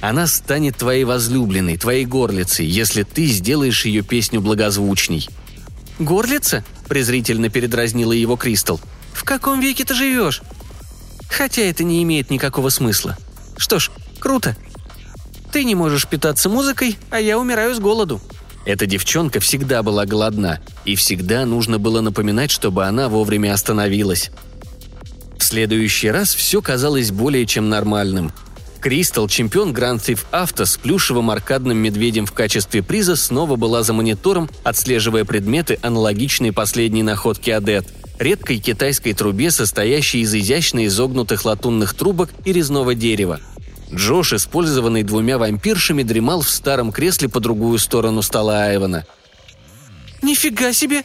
она 0.00 0.26
станет 0.26 0.76
твоей 0.76 1.04
возлюбленной, 1.04 1.76
твоей 1.76 2.04
горлицей, 2.04 2.66
если 2.66 3.02
ты 3.02 3.26
сделаешь 3.26 3.84
ее 3.84 4.02
песню 4.02 4.40
благозвучней». 4.40 5.28
«Горлица?»– 5.98 6.64
презрительно 6.88 7.48
передразнила 7.48 8.12
его 8.12 8.36
Кристал. 8.36 8.80
«В 9.12 9.24
каком 9.24 9.60
веке 9.60 9.84
ты 9.84 9.94
живешь?» 9.94 10.42
«Хотя 11.30 11.62
это 11.62 11.84
не 11.84 12.02
имеет 12.02 12.30
никакого 12.30 12.68
смысла. 12.68 13.16
Что 13.56 13.78
ж, 13.78 13.90
круто. 14.20 14.56
Ты 15.52 15.64
не 15.64 15.74
можешь 15.74 16.06
питаться 16.06 16.48
музыкой, 16.48 16.98
а 17.10 17.18
я 17.18 17.38
умираю 17.38 17.74
с 17.74 17.78
голоду». 17.78 18.20
Эта 18.66 18.86
девчонка 18.86 19.40
всегда 19.40 19.82
была 19.82 20.06
голодна, 20.06 20.60
и 20.84 20.96
всегда 20.96 21.46
нужно 21.46 21.78
было 21.78 22.00
напоминать, 22.00 22.50
чтобы 22.50 22.84
она 22.84 23.08
вовремя 23.08 23.54
остановилась. 23.54 24.30
В 25.38 25.44
следующий 25.44 26.10
раз 26.10 26.34
все 26.34 26.60
казалось 26.60 27.10
более 27.10 27.46
чем 27.46 27.68
нормальным– 27.70 28.32
Кристал, 28.80 29.28
чемпион 29.28 29.72
Grand 29.72 29.98
Theft 29.98 30.26
Auto 30.32 30.64
с 30.64 30.76
плюшевым 30.76 31.30
аркадным 31.30 31.76
медведем 31.78 32.26
в 32.26 32.32
качестве 32.32 32.82
приза, 32.82 33.16
снова 33.16 33.56
была 33.56 33.82
за 33.82 33.92
монитором, 33.92 34.48
отслеживая 34.64 35.24
предметы, 35.24 35.78
аналогичные 35.82 36.52
последней 36.52 37.02
находке 37.02 37.54
Адет. 37.54 37.86
редкой 38.18 38.58
китайской 38.58 39.12
трубе, 39.12 39.50
состоящей 39.50 40.20
из 40.20 40.34
изящно 40.34 40.86
изогнутых 40.86 41.44
латунных 41.44 41.94
трубок 41.94 42.30
и 42.44 42.52
резного 42.52 42.94
дерева. 42.94 43.40
Джош, 43.92 44.32
использованный 44.32 45.02
двумя 45.02 45.38
вампиршами, 45.38 46.02
дремал 46.02 46.40
в 46.40 46.50
старом 46.50 46.92
кресле 46.92 47.28
по 47.28 47.40
другую 47.40 47.78
сторону 47.78 48.22
стола 48.22 48.64
Айвана. 48.64 49.06
«Нифига 50.22 50.72
себе!» 50.72 51.04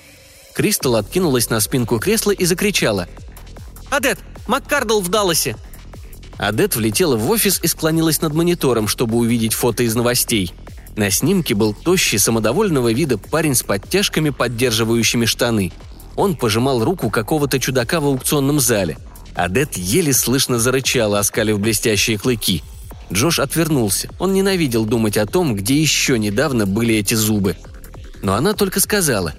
Кристал 0.54 0.96
откинулась 0.96 1.50
на 1.50 1.60
спинку 1.60 2.00
кресла 2.00 2.32
и 2.32 2.46
закричала. 2.46 3.08
«Адет, 3.90 4.20
Маккардл 4.48 5.02
в 5.02 5.10
Далласе!» 5.10 5.56
Адет 6.42 6.76
влетела 6.76 7.18
в 7.18 7.30
офис 7.30 7.60
и 7.62 7.68
склонилась 7.68 8.20
над 8.20 8.34
монитором, 8.34 8.88
чтобы 8.88 9.18
увидеть 9.18 9.54
фото 9.54 9.84
из 9.84 9.94
новостей. 9.94 10.52
На 10.96 11.12
снимке 11.12 11.54
был 11.54 11.72
тощий, 11.76 12.18
самодовольного 12.18 12.92
вида 12.92 13.20
парень 13.20 13.54
с 13.54 13.62
подтяжками, 13.62 14.32
поддерживающими 14.32 15.26
штаны. 15.26 15.72
Он 16.16 16.36
пожимал 16.36 16.84
руку 16.84 17.12
какого-то 17.12 17.60
чудака 17.60 18.00
в 18.00 18.06
аукционном 18.06 18.60
зале. 18.60 18.98
Адет 19.36 19.78
еле 19.78 20.14
слышно 20.14 20.58
зарычала, 20.58 21.20
оскалив 21.20 21.60
блестящие 21.60 22.18
клыки. 22.18 22.64
Джош 23.14 23.38
отвернулся. 23.38 24.10
Он 24.18 24.34
ненавидел 24.34 24.86
думать 24.86 25.18
о 25.18 25.28
том, 25.28 25.56
где 25.56 25.80
еще 25.80 26.18
недавно 26.18 26.66
были 26.66 26.96
эти 26.96 27.14
зубы. 27.14 27.56
Но 28.24 28.34
она 28.34 28.54
только 28.54 28.80
сказала 28.80 29.36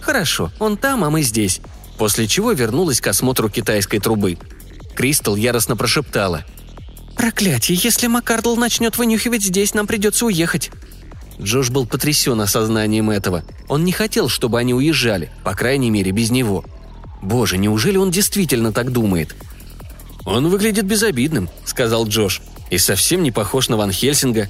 «Хорошо, 0.00 0.52
он 0.60 0.76
там, 0.76 1.02
а 1.02 1.10
мы 1.10 1.22
здесь», 1.22 1.60
после 1.98 2.28
чего 2.28 2.52
вернулась 2.52 3.00
к 3.00 3.08
осмотру 3.08 3.48
китайской 3.48 3.98
трубы. 3.98 4.38
Кристал 4.96 5.36
яростно 5.36 5.76
прошептала 5.76 6.44
«Проклятие, 7.16 7.78
если 7.80 8.08
Маккардл 8.08 8.56
начнет 8.56 8.98
вынюхивать 8.98 9.42
здесь, 9.42 9.74
нам 9.74 9.86
придется 9.86 10.26
уехать». 10.26 10.70
Джош 11.40 11.70
был 11.70 11.86
потрясен 11.86 12.40
осознанием 12.40 13.10
этого. 13.10 13.44
Он 13.68 13.84
не 13.84 13.92
хотел, 13.92 14.28
чтобы 14.30 14.58
они 14.58 14.72
уезжали, 14.72 15.30
по 15.44 15.54
крайней 15.54 15.90
мере, 15.90 16.10
без 16.10 16.30
него. 16.30 16.64
Боже, 17.22 17.58
неужели 17.58 17.98
он 17.98 18.10
действительно 18.10 18.72
так 18.72 18.90
думает? 18.90 19.34
«Он 20.24 20.48
выглядит 20.48 20.86
безобидным»,— 20.86 21.48
сказал 21.64 22.08
Джош. 22.08 22.40
«И 22.70 22.78
совсем 22.78 23.22
не 23.22 23.30
похож 23.30 23.68
на 23.68 23.76
Ван 23.76 23.92
Хельсинга». 23.92 24.48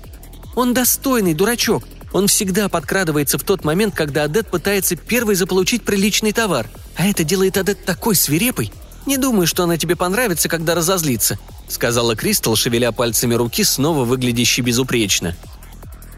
«Он 0.54 0.72
достойный 0.72 1.34
дурачок. 1.34 1.84
Он 2.12 2.28
всегда 2.28 2.68
подкрадывается 2.68 3.36
в 3.36 3.42
тот 3.42 3.64
момент, 3.64 3.94
когда 3.94 4.24
Адет 4.24 4.48
пытается 4.48 4.96
первый 4.96 5.34
заполучить 5.34 5.82
приличный 5.82 6.32
товар. 6.32 6.68
А 6.96 7.06
это 7.06 7.24
делает 7.24 7.58
Адет 7.58 7.84
такой 7.84 8.14
свирепой. 8.14 8.72
Не 9.06 9.16
думаю, 9.18 9.46
что 9.46 9.64
она 9.64 9.78
тебе 9.78 9.94
понравится, 9.96 10.48
когда 10.48 10.74
разозлится»,— 10.74 11.38
сказала 11.68 12.16
Кристал, 12.16 12.56
шевеля 12.56 12.90
пальцами 12.92 13.34
руки, 13.34 13.62
снова 13.62 14.04
выглядящей 14.04 14.62
безупречно. 14.62 15.36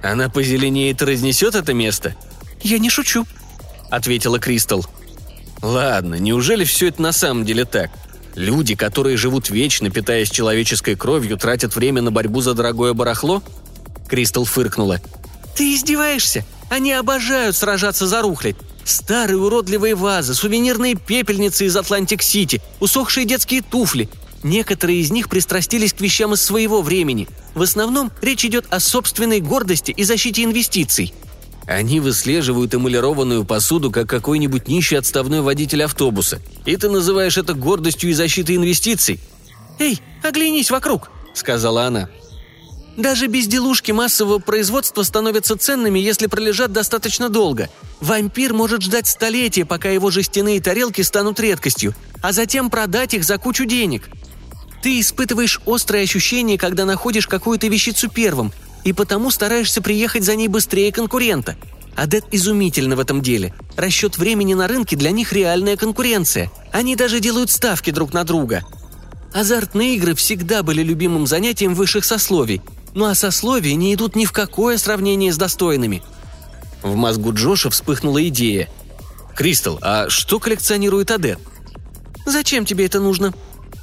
«Она 0.03 0.31
позеленеет 0.31 1.03
и 1.03 1.05
разнесет 1.05 1.55
это 1.55 1.75
место?» 1.75 2.17
«Я 2.63 2.79
не 2.79 2.89
шучу»,— 2.89 3.27
ответила 3.91 4.39
Кристал. 4.39 4.87
«Ладно, 5.61 6.15
неужели 6.15 6.65
все 6.65 6.89
это 6.89 7.03
на 7.03 7.13
самом 7.13 7.45
деле 7.45 7.65
так? 7.65 7.91
Люди, 8.35 8.75
которые 8.75 9.17
живут 9.17 9.51
вечно, 9.51 9.91
питаясь 9.91 10.31
человеческой 10.31 10.95
кровью, 10.95 11.37
тратят 11.37 11.75
время 11.75 12.01
на 12.01 12.11
борьбу 12.11 12.41
за 12.41 12.55
дорогое 12.55 12.95
барахло?» 12.95 13.43
Кристал 14.09 14.45
фыркнула. 14.45 15.01
«Ты 15.57 15.75
издеваешься? 15.75 16.45
Они 16.71 16.93
обожают 16.93 17.57
сражаться 17.57 18.07
за 18.07 18.23
рухлядь. 18.23 18.57
Старые 18.89 19.37
уродливые 19.37 19.95
вазы, 19.95 20.33
сувенирные 20.33 20.95
пепельницы 20.95 21.67
из 21.67 21.77
Атлантик-Сити, 21.77 22.63
усохшие 22.81 23.27
детские 23.27 23.61
туфли. 23.61 24.09
Некоторые 24.43 25.01
из 25.01 25.11
них 25.11 25.29
пристрастились 25.29 25.93
к 25.93 26.01
вещам 26.01 26.33
из 26.33 26.41
своего 26.41 26.81
времени. 26.81 27.29
В 27.55 27.61
основном 27.61 28.11
речь 28.23 28.47
идет 28.47 28.65
о 28.71 28.81
собственной 28.81 29.41
гордости 29.41 29.91
и 29.91 30.05
защите 30.05 30.43
инвестиций. 30.43 31.13
Они 31.67 32.01
выслеживают 32.01 32.75
эмалированную 32.75 33.45
посуду, 33.45 33.91
как 33.91 34.09
какой-нибудь 34.09 34.69
нищий 34.69 34.97
отставной 34.97 35.43
водитель 35.43 35.85
автобуса. 35.85 36.41
И 36.65 36.75
ты 36.77 36.89
называешь 36.89 37.37
это 37.37 37.53
гордостью 37.53 38.09
и 38.09 38.15
защитой 38.15 38.57
инвестиций? 38.57 39.21
«Эй, 39.79 40.01
оглянись 40.23 40.71
вокруг»,— 40.71 41.11
сказала 41.35 41.85
она. 41.85 42.09
Даже 42.99 43.29
безделушки 43.29 43.93
массового 43.93 44.41
производства 44.41 45.05
становятся 45.05 45.57
ценными, 45.57 46.01
если 46.01 46.27
пролежат 46.27 46.73
достаточно 46.73 47.29
долго. 47.29 47.71
Вампир 48.01 48.53
может 48.53 48.83
ждать 48.83 49.07
столетия, 49.07 49.65
пока 49.65 49.89
его 49.89 50.11
жестяные 50.11 50.61
тарелки 50.61 51.03
станут 51.03 51.39
редкостью, 51.39 51.95
а 52.23 52.33
затем 52.33 52.71
продать 52.71 53.15
их 53.15 53.23
за 53.23 53.39
кучу 53.39 53.67
денег. 53.67 54.09
Ты 54.83 54.99
испытываешь 54.99 55.61
острое 55.65 56.03
ощущение, 56.03 56.59
когда 56.59 56.85
находишь 56.85 57.29
какую-то 57.29 57.69
вещицу 57.69 58.11
первым, 58.11 58.53
и 58.83 58.93
потому 58.93 59.31
стараешься 59.31 59.81
приехать 59.81 60.25
за 60.25 60.35
ней 60.35 60.49
быстрее 60.49 60.91
конкурента. 60.91 61.57
Адет 61.95 62.25
изумительно 62.33 62.97
в 62.97 63.01
этом 63.01 63.23
деле. 63.23 63.55
Расчет 63.77 64.19
времени 64.19 64.55
на 64.55 64.67
рынке 64.67 64.97
для 64.97 65.13
них 65.13 65.33
реальная 65.33 65.77
конкуренция. 65.77 66.51
Они 66.73 66.97
даже 66.97 67.21
делают 67.21 67.51
ставки 67.51 67.93
друг 67.93 68.13
на 68.13 68.25
друга. 68.25 68.65
Азартные 69.33 69.95
игры 69.95 70.17
всегда 70.17 70.65
были 70.65 70.83
любимым 70.83 71.29
занятием 71.29 71.75
высших 71.75 72.05
сословий, 72.05 72.61
ну 72.95 73.05
а 73.07 73.15
сословия 73.15 73.75
не 73.75 73.95
идут 73.95 74.17
ни 74.17 74.25
в 74.25 74.33
какое 74.33 74.79
сравнение 74.79 75.33
с 75.33 75.37
достойными. 75.37 76.03
В 76.83 76.95
мозгу 76.95 77.33
Джоша 77.33 77.71
вспыхнула 77.71 78.27
идея. 78.29 78.69
«Кристал, 79.35 79.79
а 79.83 80.09
что 80.09 80.39
коллекционирует 80.39 81.11
Адет?» 81.11 81.39
«Зачем 82.27 82.65
тебе 82.65 82.87
это 82.87 83.01
нужно?» 83.01 83.33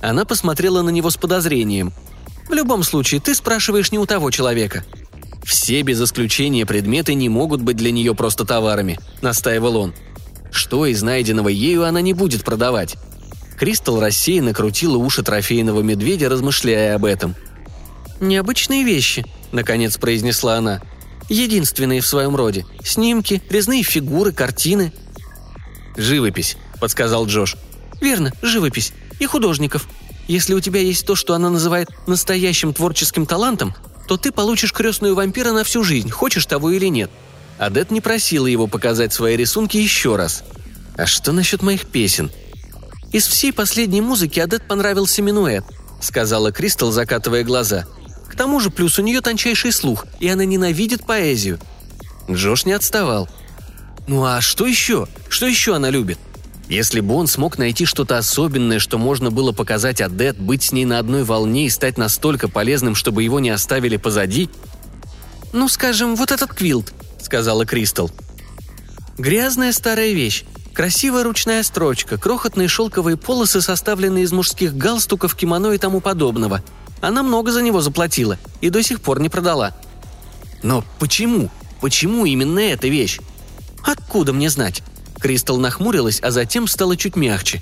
Она 0.01 0.25
посмотрела 0.25 0.81
на 0.81 0.89
него 0.89 1.09
с 1.09 1.17
подозрением. 1.17 1.93
«В 2.49 2.53
любом 2.53 2.83
случае, 2.83 3.21
ты 3.21 3.33
спрашиваешь 3.33 3.91
не 3.91 3.99
у 3.99 4.05
того 4.05 4.31
человека». 4.31 4.83
«Все 5.43 5.81
без 5.83 6.01
исключения 6.01 6.65
предметы 6.65 7.13
не 7.13 7.29
могут 7.29 7.61
быть 7.61 7.77
для 7.77 7.91
нее 7.91 8.15
просто 8.15 8.45
товарами»,— 8.45 8.99
настаивал 9.21 9.77
он. 9.77 9.93
«Что 10.51 10.85
из 10.85 11.01
найденного 11.03 11.49
ею 11.49 11.85
она 11.85 12.01
не 12.01 12.13
будет 12.13 12.43
продавать?» 12.43 12.97
Кристал 13.57 13.99
рассеянно 13.99 14.53
крутила 14.53 14.97
уши 14.97 15.23
трофейного 15.23 15.81
медведя, 15.81 16.29
размышляя 16.29 16.95
об 16.95 17.05
этом. 17.05 17.35
«Необычные 18.19 18.83
вещи»,— 18.83 19.25
наконец 19.51 19.97
произнесла 19.97 20.57
она. 20.57 20.81
«Единственные 21.29 22.01
в 22.01 22.07
своем 22.07 22.35
роде. 22.35 22.65
Снимки, 22.83 23.41
резные 23.49 23.83
фигуры, 23.83 24.31
картины». 24.31 24.93
«Живопись»,— 25.97 26.57
подсказал 26.79 27.25
Джош. 27.25 27.55
«Верно, 28.01 28.31
живопись. 28.41 28.93
И 29.19 29.25
художников. 29.25 29.87
Если 30.27 30.53
у 30.53 30.59
тебя 30.59 30.81
есть 30.81 31.05
то, 31.05 31.15
что 31.15 31.33
она 31.33 31.49
называет 31.49 31.89
настоящим 32.07 32.73
творческим 32.73 33.25
талантом, 33.25 33.73
то 34.07 34.17
ты 34.17 34.31
получишь 34.31 34.73
крестную 34.73 35.15
вампира 35.15 35.51
на 35.51 35.63
всю 35.63 35.83
жизнь, 35.83 36.09
хочешь 36.09 36.45
того 36.45 36.71
или 36.71 36.87
нет». 36.87 37.11
Адет 37.57 37.91
не 37.91 38.01
просила 38.01 38.47
его 38.47 38.67
показать 38.67 39.13
свои 39.13 39.37
рисунки 39.37 39.77
еще 39.77 40.15
раз. 40.15 40.43
«А 40.97 41.05
что 41.05 41.31
насчет 41.31 41.61
моих 41.61 41.87
песен?» 41.87 42.31
«Из 43.11 43.27
всей 43.27 43.53
последней 43.53 44.01
музыки 44.01 44.39
Адет 44.39 44.67
понравился 44.67 45.21
минуэт»,— 45.21 45.63
сказала 46.01 46.51
Кристал, 46.51 46.91
закатывая 46.91 47.43
глаза. 47.43 47.85
К 48.27 48.35
тому 48.35 48.59
же 48.59 48.69
плюс 48.69 48.99
у 48.99 49.01
нее 49.01 49.21
тончайший 49.21 49.71
слух, 49.71 50.05
и 50.19 50.27
она 50.27 50.45
ненавидит 50.45 51.05
поэзию. 51.05 51.59
Джош 52.29 52.65
не 52.65 52.73
отставал. 52.73 53.29
Ну 54.07 54.23
а 54.23 54.41
что 54.41 54.65
еще? 54.65 55.07
Что 55.29 55.47
еще 55.47 55.75
она 55.75 55.89
любит? 55.89 56.19
Если 56.67 56.99
бы 56.99 57.13
он 57.13 57.27
смог 57.27 57.57
найти 57.57 57.85
что-то 57.85 58.17
особенное, 58.17 58.79
что 58.79 58.97
можно 58.97 59.29
было 59.29 59.51
показать 59.51 60.01
Адет, 60.01 60.37
быть 60.37 60.63
с 60.63 60.71
ней 60.71 60.85
на 60.85 60.97
одной 60.97 61.23
волне 61.23 61.67
и 61.67 61.69
стать 61.69 61.97
настолько 61.97 62.47
полезным, 62.47 62.95
чтобы 62.95 63.23
его 63.23 63.39
не 63.39 63.49
оставили 63.49 63.97
позади... 63.97 64.49
«Ну, 65.53 65.69
скажем, 65.69 66.15
вот 66.15 66.31
этот 66.31 66.53
квилт»,— 66.53 66.91
сказала 67.21 67.65
Кристал. 67.65 68.11
«Грязная 69.17 69.71
старая 69.71 70.11
вещь. 70.11 70.43
Красивая 70.73 71.23
ручная 71.23 71.63
строчка, 71.63 72.17
крохотные 72.17 72.67
шелковые 72.67 73.15
полосы, 73.15 73.61
составленные 73.61 74.25
из 74.25 74.33
мужских 74.33 74.75
галстуков, 74.75 75.33
кимоно 75.33 75.71
и 75.71 75.77
тому 75.77 76.01
подобного. 76.01 76.61
Она 77.01 77.23
много 77.23 77.51
за 77.51 77.61
него 77.61 77.81
заплатила 77.81 78.37
и 78.61 78.69
до 78.69 78.81
сих 78.83 79.01
пор 79.01 79.19
не 79.19 79.29
продала. 79.29 79.73
Но 80.63 80.83
почему? 80.99 81.49
Почему 81.81 82.25
именно 82.25 82.59
эта 82.59 82.87
вещь? 82.87 83.19
Откуда 83.83 84.33
мне 84.33 84.49
знать? 84.49 84.81
Кристал 85.19 85.57
нахмурилась, 85.57 86.19
а 86.21 86.31
затем 86.31 86.67
стала 86.67 86.97
чуть 86.97 87.15
мягче. 87.15 87.61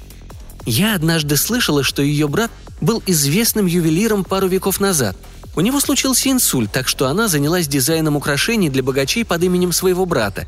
Я 0.66 0.96
однажды 0.96 1.36
слышала, 1.36 1.84
что 1.84 2.02
ее 2.02 2.28
брат 2.28 2.52
был 2.80 3.04
известным 3.06 3.66
ювелиром 3.66 4.24
пару 4.24 4.48
веков 4.48 4.80
назад. 4.80 5.18
У 5.56 5.62
него 5.62 5.80
случился 5.80 6.32
инсульт, 6.32 6.72
так 6.72 6.88
что 6.88 7.08
она 7.08 7.28
занялась 7.28 7.68
дизайном 7.68 8.16
украшений 8.16 8.70
для 8.70 8.82
богачей 8.82 9.24
под 9.26 9.44
именем 9.44 9.72
своего 9.72 10.06
брата. 10.06 10.48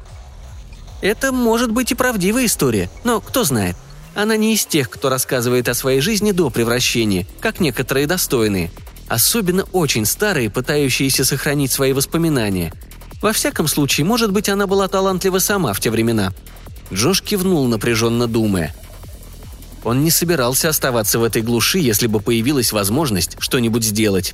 Это 1.02 1.32
может 1.32 1.72
быть 1.72 1.92
и 1.92 1.96
правдивая 1.96 2.46
история, 2.46 2.90
но 3.04 3.22
кто 3.22 3.44
знает. 3.44 3.76
Она 4.16 4.38
не 4.38 4.54
из 4.54 4.66
тех, 4.66 4.90
кто 4.90 5.10
рассказывает 5.10 5.68
о 5.68 5.74
своей 5.74 6.00
жизни 6.00 6.32
до 6.32 6.50
превращения, 6.50 7.28
как 7.42 7.60
некоторые 7.60 8.08
достойные. 8.08 8.72
Особенно 9.10 9.64
очень 9.74 10.06
старые, 10.06 10.50
пытающиеся 10.50 11.26
сохранить 11.26 11.72
свои 11.72 11.92
воспоминания. 11.92 12.74
Во 13.22 13.34
всяком 13.34 13.68
случае, 13.68 14.06
может 14.06 14.32
быть, 14.32 14.48
она 14.48 14.68
была 14.68 14.88
талантлива 14.88 15.40
сама 15.40 15.74
в 15.74 15.82
те 15.82 15.92
времена. 15.92 16.34
Джош 16.94 17.22
кивнул, 17.22 17.68
напряженно 17.68 18.28
думая. 18.28 18.74
Он 19.84 20.04
не 20.04 20.12
собирался 20.12 20.70
оставаться 20.70 21.20
в 21.20 21.24
этой 21.24 21.42
глуши, 21.42 21.80
если 21.80 22.08
бы 22.08 22.20
появилась 22.22 22.72
возможность 22.72 23.36
что-нибудь 23.40 23.84
сделать. 23.84 24.34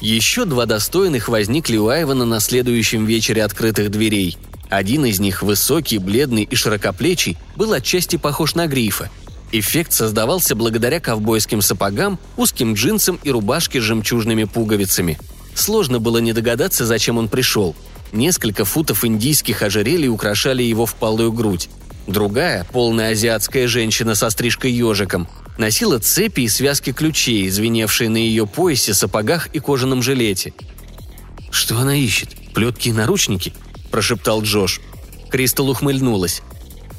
Еще 0.00 0.44
два 0.44 0.66
достойных 0.66 1.28
возникли 1.28 1.78
у 1.78 1.88
Айвана 1.88 2.26
на 2.26 2.40
следующем 2.40 3.06
вечере 3.06 3.42
открытых 3.42 3.90
дверей– 3.90 4.36
Один 4.70 5.04
из 5.04 5.18
них, 5.18 5.42
высокий, 5.42 5.98
бледный 5.98 6.44
и 6.44 6.54
широкоплечий, 6.54 7.36
был 7.56 7.72
отчасти 7.72 8.14
похож 8.16 8.54
на 8.54 8.68
грифа. 8.68 9.10
Эффект 9.50 9.92
создавался 9.92 10.54
благодаря 10.54 11.00
ковбойским 11.00 11.60
сапогам, 11.60 12.20
узким 12.36 12.74
джинсам 12.74 13.18
и 13.24 13.32
рубашке 13.32 13.80
с 13.80 13.84
жемчужными 13.84 14.44
пуговицами. 14.44 15.18
Сложно 15.56 15.98
было 15.98 16.18
не 16.18 16.32
догадаться, 16.32 16.86
зачем 16.86 17.18
он 17.18 17.28
пришел. 17.28 17.74
Несколько 18.12 18.64
футов 18.64 19.04
индийских 19.04 19.62
ожерелий 19.62 20.08
украшали 20.08 20.62
его 20.62 20.86
впалую 20.86 21.32
грудь. 21.32 21.68
Другая, 22.06 22.64
полная 22.72 23.10
азиатская 23.10 23.66
женщина 23.66 24.14
со 24.14 24.30
стрижкой 24.30 24.70
ежиком, 24.70 25.28
носила 25.58 25.98
цепи 25.98 26.42
и 26.42 26.48
связки 26.48 26.92
ключей, 26.92 27.50
звеневшие 27.50 28.08
на 28.08 28.18
ее 28.18 28.46
поясе, 28.46 28.94
сапогах 28.94 29.48
и 29.48 29.58
кожаном 29.58 30.00
жилете. 30.00 30.54
«Что 31.50 31.76
она 31.78 31.96
ищет? 31.96 32.36
Плетки 32.54 32.90
и 32.90 32.92
наручники?»– 32.92 33.52
прошептал 33.90 34.42
Джош. 34.42 34.80
Кристал 35.30 35.70
ухмыльнулась. 35.70 36.42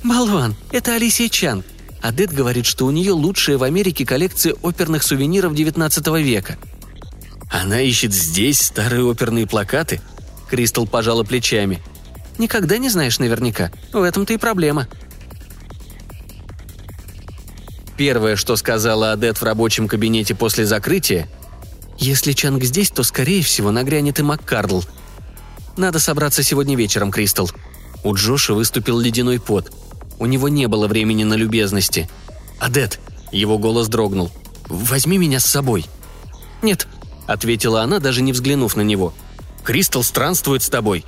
«Болван, 0.04 0.56
это 0.72 0.96
Алисия 0.96 1.30
Чан. 1.30 1.64
Адет 2.02 2.32
говорит, 2.32 2.66
что 2.66 2.86
у 2.86 2.92
нее 2.92 3.12
лучшая 3.12 3.58
в 3.58 3.64
Америке 3.64 4.06
коллекция 4.06 4.56
оперных 4.62 5.04
сувениров 5.04 5.54
XIX 5.54 6.22
века». 6.22 6.58
«Она 7.52 7.82
ищет 7.82 8.14
здесь 8.14 8.62
старые 8.62 9.04
оперные 9.06 9.46
плакаты?» 9.46 10.02
Кристал 10.50 10.88
пожала 10.88 11.24
плечами. 11.24 11.82
«Никогда 12.38 12.78
не 12.78 12.90
знаешь 12.90 13.20
наверняка. 13.20 13.72
В 13.92 14.02
этом-то 14.02 14.34
и 14.34 14.38
проблема». 14.38 14.88
Первое, 17.98 18.36
что 18.36 18.56
сказала 18.56 19.12
Адет 19.12 19.38
в 19.38 19.44
рабочем 19.44 19.88
кабинете 19.88 20.34
после 20.34 20.66
закрытия, 20.66 21.28
«Если 22.00 22.32
Чанг 22.32 22.64
здесь, 22.64 22.90
то, 22.90 23.04
скорее 23.04 23.44
всего, 23.44 23.70
нагрянет 23.70 24.20
и 24.20 24.24
Маккардл. 24.24 24.82
Надо 25.78 26.00
собраться 26.00 26.44
сегодня 26.44 26.76
вечером, 26.76 27.12
Кристал». 27.12 27.50
У 28.04 28.16
Джоша 28.16 28.54
выступил 28.54 29.00
ледяной 29.00 29.40
пот. 29.40 29.72
У 30.20 30.26
него 30.26 30.50
не 30.50 30.68
было 30.68 30.88
времени 30.88 31.24
на 31.24 31.36
любезности. 31.36 32.10
«Адет!»– 32.60 33.00
его 33.32 33.58
голос 33.58 33.88
дрогнул. 33.88 34.32
«Возьми 34.68 35.18
меня 35.18 35.40
с 35.40 35.46
собой!» 35.46 35.86
«Нет»,– 36.62 36.88
ответила 37.28 37.82
она, 37.82 38.00
даже 38.00 38.22
не 38.22 38.34
взглянув 38.34 38.76
на 38.76 38.82
него. 38.82 39.14
«Кристал 39.64 40.04
странствует 40.04 40.64
с 40.64 40.70
тобой!» 40.70 41.06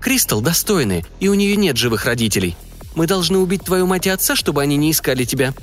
«Кристал 0.00 0.40
достойная, 0.40 1.04
и 1.18 1.28
у 1.28 1.34
нее 1.34 1.56
нет 1.56 1.76
живых 1.76 2.06
родителей. 2.06 2.56
Мы 2.94 3.06
должны 3.06 3.38
убить 3.38 3.64
твою 3.64 3.86
мать 3.86 4.06
и 4.06 4.10
отца, 4.10 4.34
чтобы 4.34 4.62
они 4.62 4.76
не 4.76 4.92
искали 4.92 5.24
тебя». 5.24 5.54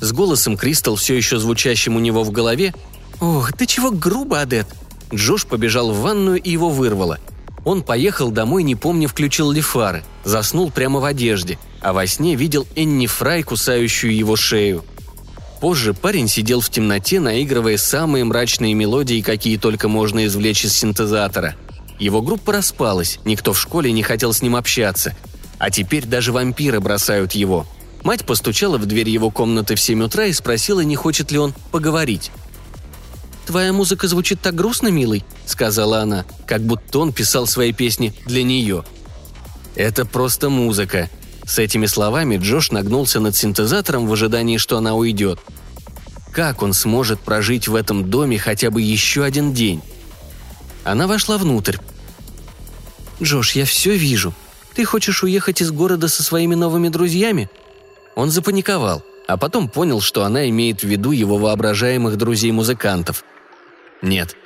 С 0.00 0.12
голосом 0.12 0.56
Кристал, 0.56 0.96
все 0.96 1.16
еще 1.16 1.38
звучащим 1.38 1.94
у 1.94 2.00
него 2.00 2.24
в 2.24 2.32
голове, 2.32 2.74
«Ох, 3.20 3.52
ты 3.52 3.66
чего 3.66 3.92
грубо, 3.92 4.40
Адет!» 4.40 4.66
Джош 5.14 5.46
побежал 5.46 5.92
в 5.92 6.00
ванную 6.00 6.40
и 6.40 6.50
его 6.50 6.70
вырвало. 6.70 7.18
Он 7.64 7.82
поехал 7.82 8.30
домой, 8.30 8.62
не 8.62 8.74
помня, 8.74 9.06
включил 9.06 9.50
ли 9.50 9.60
фары, 9.60 10.02
заснул 10.24 10.70
прямо 10.70 11.00
в 11.00 11.04
одежде, 11.04 11.58
а 11.80 11.92
во 11.92 12.06
сне 12.06 12.34
видел 12.34 12.66
Энни 12.74 13.06
Фрай, 13.06 13.42
кусающую 13.42 14.14
его 14.14 14.34
шею. 14.36 14.84
Позже 15.60 15.94
парень 15.94 16.26
сидел 16.26 16.60
в 16.60 16.70
темноте, 16.70 17.20
наигрывая 17.20 17.76
самые 17.76 18.24
мрачные 18.24 18.74
мелодии, 18.74 19.20
какие 19.20 19.58
только 19.58 19.88
можно 19.88 20.26
извлечь 20.26 20.64
из 20.64 20.72
синтезатора. 20.72 21.54
Его 22.00 22.20
группа 22.20 22.52
распалась, 22.52 23.20
никто 23.24 23.52
в 23.52 23.60
школе 23.60 23.92
не 23.92 24.02
хотел 24.02 24.32
с 24.32 24.42
ним 24.42 24.56
общаться. 24.56 25.14
А 25.58 25.70
теперь 25.70 26.04
даже 26.04 26.32
вампиры 26.32 26.80
бросают 26.80 27.32
его. 27.32 27.64
Мать 28.02 28.24
постучала 28.24 28.78
в 28.78 28.86
дверь 28.86 29.08
его 29.08 29.30
комнаты 29.30 29.76
в 29.76 29.80
7 29.80 30.02
утра 30.02 30.24
и 30.24 30.32
спросила, 30.32 30.80
не 30.80 30.96
хочет 30.96 31.30
ли 31.30 31.38
он 31.38 31.54
поговорить. 31.70 32.32
«Твоя 33.46 33.72
музыка 33.72 34.08
звучит 34.08 34.40
так 34.40 34.54
грустно, 34.54 34.88
милый»,— 34.88 35.24
сказала 35.46 36.00
она, 36.00 36.24
как 36.46 36.62
будто 36.62 37.00
он 37.00 37.12
писал 37.12 37.46
свои 37.46 37.72
песни 37.72 38.14
для 38.26 38.42
нее. 38.42 38.84
«Это 39.74 40.04
просто 40.04 40.48
музыка». 40.48 41.10
С 41.44 41.58
этими 41.58 41.86
словами 41.86 42.36
Джош 42.36 42.70
нагнулся 42.70 43.18
над 43.18 43.34
синтезатором 43.34 44.06
в 44.06 44.12
ожидании, 44.12 44.58
что 44.58 44.78
она 44.78 44.94
уйдет. 44.94 45.40
Как 46.32 46.62
он 46.62 46.72
сможет 46.72 47.20
прожить 47.20 47.66
в 47.66 47.74
этом 47.74 48.08
доме 48.08 48.38
хотя 48.38 48.70
бы 48.70 48.80
еще 48.80 49.24
один 49.24 49.52
день? 49.52 49.82
Она 50.84 51.06
вошла 51.06 51.38
внутрь. 51.38 51.76
«Джош, 53.20 53.52
я 53.52 53.64
все 53.64 53.96
вижу. 53.96 54.32
Ты 54.74 54.84
хочешь 54.84 55.22
уехать 55.22 55.60
из 55.60 55.70
города 55.70 56.08
со 56.08 56.22
своими 56.22 56.54
новыми 56.54 56.88
друзьями?» 56.88 57.50
Он 58.14 58.30
запаниковал, 58.30 59.02
а 59.32 59.36
потом 59.38 59.68
понял, 59.68 60.02
что 60.02 60.24
она 60.24 60.48
имеет 60.50 60.82
в 60.82 60.86
виду 60.86 61.10
его 61.10 61.38
воображаемых 61.38 62.16
друзей-музыкантов. 62.16 63.24
«Нет». 64.02 64.36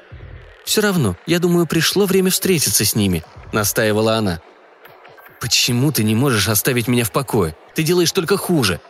«Все 0.64 0.80
равно, 0.80 1.16
я 1.26 1.38
думаю, 1.38 1.66
пришло 1.66 2.06
время 2.06 2.30
встретиться 2.30 2.84
с 2.84 2.94
ними»,— 2.94 3.24
настаивала 3.52 4.14
она. 4.14 4.40
«Почему 5.40 5.92
ты 5.92 6.04
не 6.04 6.14
можешь 6.14 6.48
оставить 6.48 6.88
меня 6.88 7.04
в 7.04 7.10
покое? 7.10 7.56
Ты 7.74 7.82
делаешь 7.82 8.12
только 8.12 8.36
хуже». 8.36 8.80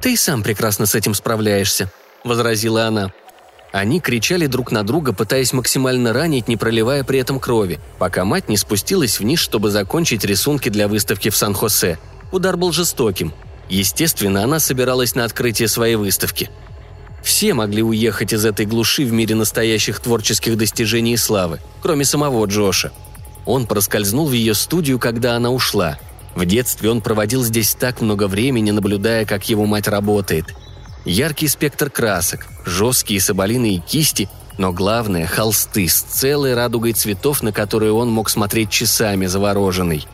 «Ты 0.00 0.12
и 0.12 0.16
сам 0.16 0.42
прекрасно 0.42 0.86
с 0.86 0.94
этим 0.94 1.14
справляешься»,— 1.14 1.90
возразила 2.24 2.86
она. 2.86 3.12
Они 3.72 4.00
кричали 4.00 4.46
друг 4.46 4.70
на 4.72 4.84
друга, 4.84 5.12
пытаясь 5.12 5.52
максимально 5.52 6.12
ранить, 6.12 6.48
не 6.48 6.56
проливая 6.56 7.04
при 7.04 7.18
этом 7.18 7.40
крови, 7.40 7.80
пока 7.98 8.24
мать 8.24 8.48
не 8.48 8.56
спустилась 8.56 9.18
вниз, 9.18 9.40
чтобы 9.40 9.70
закончить 9.70 10.24
рисунки 10.24 10.68
для 10.68 10.88
выставки 10.88 11.30
в 11.30 11.36
Сан-Хосе. 11.36 11.98
Удар 12.32 12.56
был 12.56 12.72
жестоким. 12.72 13.32
Естественно, 13.68 14.44
она 14.44 14.60
собиралась 14.60 15.14
на 15.14 15.24
открытие 15.24 15.68
своей 15.68 15.96
выставки– 15.96 16.50
все 17.22 17.52
могли 17.54 17.82
уехать 17.82 18.32
из 18.32 18.44
этой 18.44 18.66
глуши 18.66 19.04
в 19.04 19.12
мире 19.12 19.34
настоящих 19.34 20.00
творческих 20.00 20.56
достижений 20.56 21.12
и 21.12 21.16
славы, 21.16 21.60
кроме 21.82 22.04
самого 22.04 22.46
Джоша. 22.46 22.92
Он 23.44 23.66
проскользнул 23.66 24.28
в 24.28 24.32
ее 24.32 24.54
студию, 24.54 24.98
когда 24.98 25.36
она 25.36 25.50
ушла. 25.50 25.98
В 26.34 26.44
детстве 26.44 26.90
он 26.90 27.00
проводил 27.00 27.42
здесь 27.42 27.74
так 27.74 28.00
много 28.00 28.28
времени, 28.28 28.70
наблюдая, 28.70 29.24
как 29.24 29.48
его 29.48 29.66
мать 29.66 29.88
работает. 29.88 30.54
Яркий 31.04 31.48
спектр 31.48 31.90
красок, 31.90 32.46
жесткие 32.64 33.20
соболиные 33.20 33.78
кисти, 33.78 34.28
но 34.58 34.72
главное– 34.72 35.26
холсты 35.26 35.88
с 35.88 36.00
целой 36.00 36.54
радугой 36.54 36.92
цветов, 36.92 37.42
на 37.42 37.52
которые 37.52 37.92
он 37.92 38.10
мог 38.10 38.28
смотреть 38.28 38.70
часами 38.70 39.26
завороженный. 39.26 40.06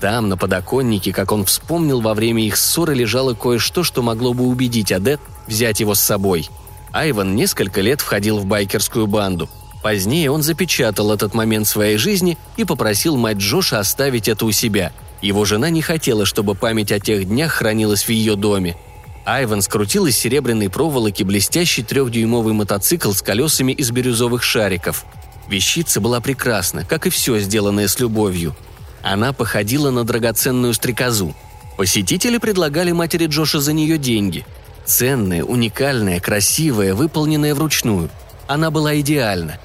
Там, 0.00 0.28
на 0.28 0.36
подоконнике, 0.36 1.12
как 1.12 1.32
он 1.32 1.44
вспомнил, 1.44 2.00
во 2.00 2.14
время 2.14 2.44
их 2.46 2.56
ссоры 2.56 2.94
лежало 2.94 3.34
кое-что, 3.34 3.82
что 3.82 4.02
могло 4.02 4.32
бы 4.32 4.44
убедить 4.44 4.92
Адет 4.92 5.20
взять 5.46 5.80
его 5.80 5.94
с 5.94 6.00
собой. 6.00 6.48
Айван 6.92 7.34
несколько 7.34 7.80
лет 7.80 8.00
входил 8.00 8.38
в 8.38 8.46
байкерскую 8.46 9.06
банду. 9.06 9.48
Позднее 9.82 10.30
он 10.30 10.42
запечатал 10.42 11.12
этот 11.12 11.34
момент 11.34 11.66
своей 11.66 11.96
жизни 11.98 12.38
и 12.56 12.64
попросил 12.64 13.16
мать 13.16 13.38
Джоша 13.38 13.78
оставить 13.78 14.28
это 14.28 14.44
у 14.44 14.52
себя. 14.52 14.92
Его 15.20 15.44
жена 15.44 15.70
не 15.70 15.82
хотела, 15.82 16.26
чтобы 16.26 16.54
память 16.54 16.92
о 16.92 17.00
тех 17.00 17.26
днях 17.26 17.52
хранилась 17.52 18.04
в 18.04 18.10
ее 18.10 18.36
доме. 18.36 18.76
Айван 19.24 19.62
скрутил 19.62 20.06
из 20.06 20.16
серебряной 20.16 20.70
проволоки 20.70 21.22
блестящий 21.22 21.82
трехдюймовый 21.82 22.54
мотоцикл 22.54 23.12
с 23.12 23.20
колесами 23.20 23.72
из 23.72 23.90
бирюзовых 23.90 24.42
шариков. 24.42 25.04
Вещица 25.48 26.00
была 26.00 26.20
прекрасна, 26.20 26.84
как 26.84 27.06
и 27.06 27.10
все 27.10 27.38
сделанное 27.38 27.88
с 27.88 27.98
любовью. 28.00 28.54
Она 29.02 29.32
походила 29.32 29.90
на 29.90 30.04
драгоценную 30.04 30.74
стрекозу. 30.74 31.34
Посетители 31.76 32.38
предлагали 32.38 32.92
матери 32.92 33.26
Джоша 33.26 33.60
за 33.60 33.72
нее 33.72 33.98
деньги– 33.98 34.44
Ценная, 34.88 35.44
уникальная, 35.44 36.18
красивая, 36.18 36.94
выполненная 36.94 37.54
вручную. 37.54 38.08
Она 38.46 38.70
была 38.70 38.98
идеальна. 39.00 39.58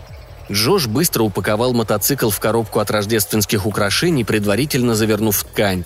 Джош 0.51 0.87
быстро 0.87 1.23
упаковал 1.23 1.73
мотоцикл 1.73 2.29
в 2.29 2.37
коробку 2.41 2.79
от 2.79 2.91
рождественских 2.91 3.65
украшений, 3.65 4.25
предварительно 4.25 4.95
завернув 4.95 5.37
в 5.37 5.43
ткань. 5.45 5.85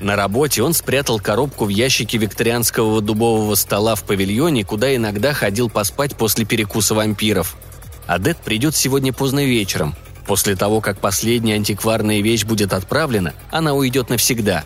На 0.00 0.16
работе 0.16 0.62
он 0.62 0.72
спрятал 0.72 1.20
коробку 1.20 1.66
в 1.66 1.68
ящике 1.68 2.16
викторианского 2.16 3.02
дубового 3.02 3.54
стола 3.54 3.96
в 3.96 4.04
павильоне, 4.04 4.64
куда 4.64 4.96
иногда 4.96 5.34
ходил 5.34 5.68
поспать 5.68 6.16
после 6.16 6.46
перекуса 6.46 6.94
вампиров. 6.94 7.58
Адет 8.06 8.38
придет 8.38 8.74
сегодня 8.74 9.12
поздно 9.12 9.44
вечером. 9.44 9.94
После 10.30 10.54
того, 10.54 10.80
как 10.80 11.00
последняя 11.00 11.56
антикварная 11.56 12.20
вещь 12.20 12.44
будет 12.44 12.72
отправлена, 12.72 13.34
она 13.50 13.74
уйдет 13.74 14.10
навсегда. 14.10 14.62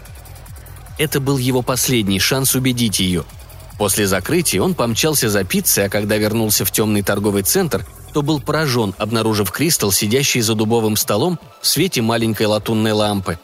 Это 0.99 1.21
был 1.21 1.39
его 1.39 1.63
последний 1.63 2.21
шанс 2.21 2.55
убедить 2.55 3.01
ее– 3.01 3.25
После 3.79 4.07
закрытия 4.07 4.63
он 4.63 4.75
помчался 4.75 5.29
за 5.29 5.43
пиццей, 5.43 5.87
а 5.87 5.89
когда 5.89 6.17
вернулся 6.17 6.65
в 6.65 6.71
темный 6.71 7.03
торговый 7.03 7.43
центр, 7.43 7.85
то 8.13 8.23
был 8.23 8.41
поражен, 8.41 8.95
обнаружив 8.99 9.51
Кристал, 9.51 9.91
сидящий 9.91 10.43
за 10.43 10.55
дубовым 10.55 10.97
столом 10.97 11.41
в 11.61 11.67
свете 11.67 12.01
маленькой 12.01 12.47
латунной 12.47 12.93
лампы. 12.93 13.39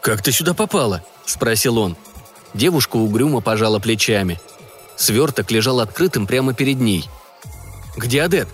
«Как 0.00 0.20
ты 0.20 0.32
сюда 0.32 0.54
попала?»– 0.54 1.04
спросил 1.26 1.78
он. 1.78 1.96
Девушка 2.54 2.96
угрюмо 2.96 3.40
пожала 3.40 3.78
плечами. 3.78 4.40
Сверток 4.96 5.52
лежал 5.52 5.78
открытым 5.78 6.26
прямо 6.26 6.54
перед 6.54 6.80
ней. 6.80 7.08
«Где 7.96 8.22
Адет?» 8.22 8.48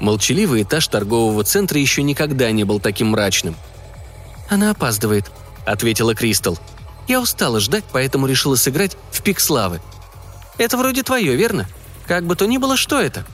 Молчаливый 0.00 0.62
этаж 0.62 0.86
торгового 0.88 1.42
центра 1.44 1.78
еще 1.80 2.02
никогда 2.02 2.50
не 2.50 2.64
был 2.64 2.80
таким 2.80 3.08
мрачным. 3.08 3.56
«Она 4.48 4.70
опаздывает»,— 4.70 5.30
ответила 5.66 6.14
Кристал. 6.14 6.58
«Я 7.08 7.20
устала 7.20 7.60
ждать, 7.60 7.84
поэтому 7.92 8.26
решила 8.26 8.56
сыграть 8.56 8.96
в 9.10 9.22
пик 9.22 9.40
славы. 9.40 9.80
Это 10.58 10.76
вроде 10.76 11.02
твое, 11.02 11.34
верно? 11.36 11.68
Как 12.06 12.24
бы 12.24 12.36
то 12.36 12.46
ни 12.46 12.58
было, 12.58 12.76
что 12.76 13.00
это?» 13.00 13.24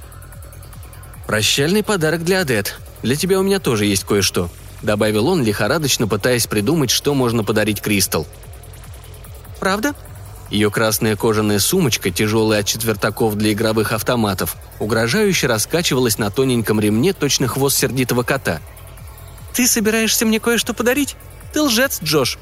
«Прощальный 1.27 1.83
подарок 1.83 2.25
для 2.25 2.41
Адет. 2.41 2.79
Для 3.03 3.17
тебя 3.17 3.39
у 3.39 3.43
меня 3.43 3.59
тоже 3.59 3.87
есть 3.87 4.05
кое-что».– 4.05 4.51
добавил 4.83 5.29
он, 5.29 5.45
лихорадочно 5.45 6.09
пытаясь 6.09 6.49
придумать, 6.49 6.91
что 6.91 7.15
можно 7.15 7.45
подарить 7.45 7.81
Кристал. 7.81 8.27
«Правда?» 9.61 9.95
Ее 10.53 10.71
красная 10.71 11.17
кожаная 11.17 11.59
сумочка, 11.59 12.11
тяжелая 12.11 12.61
от 12.61 12.67
четвертаков 12.67 13.37
для 13.37 13.55
игровых 13.55 13.93
автоматов, 13.93 14.57
угрожающе 14.81 15.47
раскачивалась 15.47 16.19
на 16.19 16.31
тоненьком 16.31 16.79
ремне 16.79 17.15
точно 17.15 17.49
хвост 17.49 17.79
сердитого 17.79 18.23
кота. 18.23 18.61
«Ты 19.55 19.67
собираешься 19.67 20.27
мне 20.27 20.41
кое-что 20.41 20.75
подарить? 20.75 21.17
Ты 21.55 21.63
лжец, 21.63 22.03
Джош!» 22.03 22.39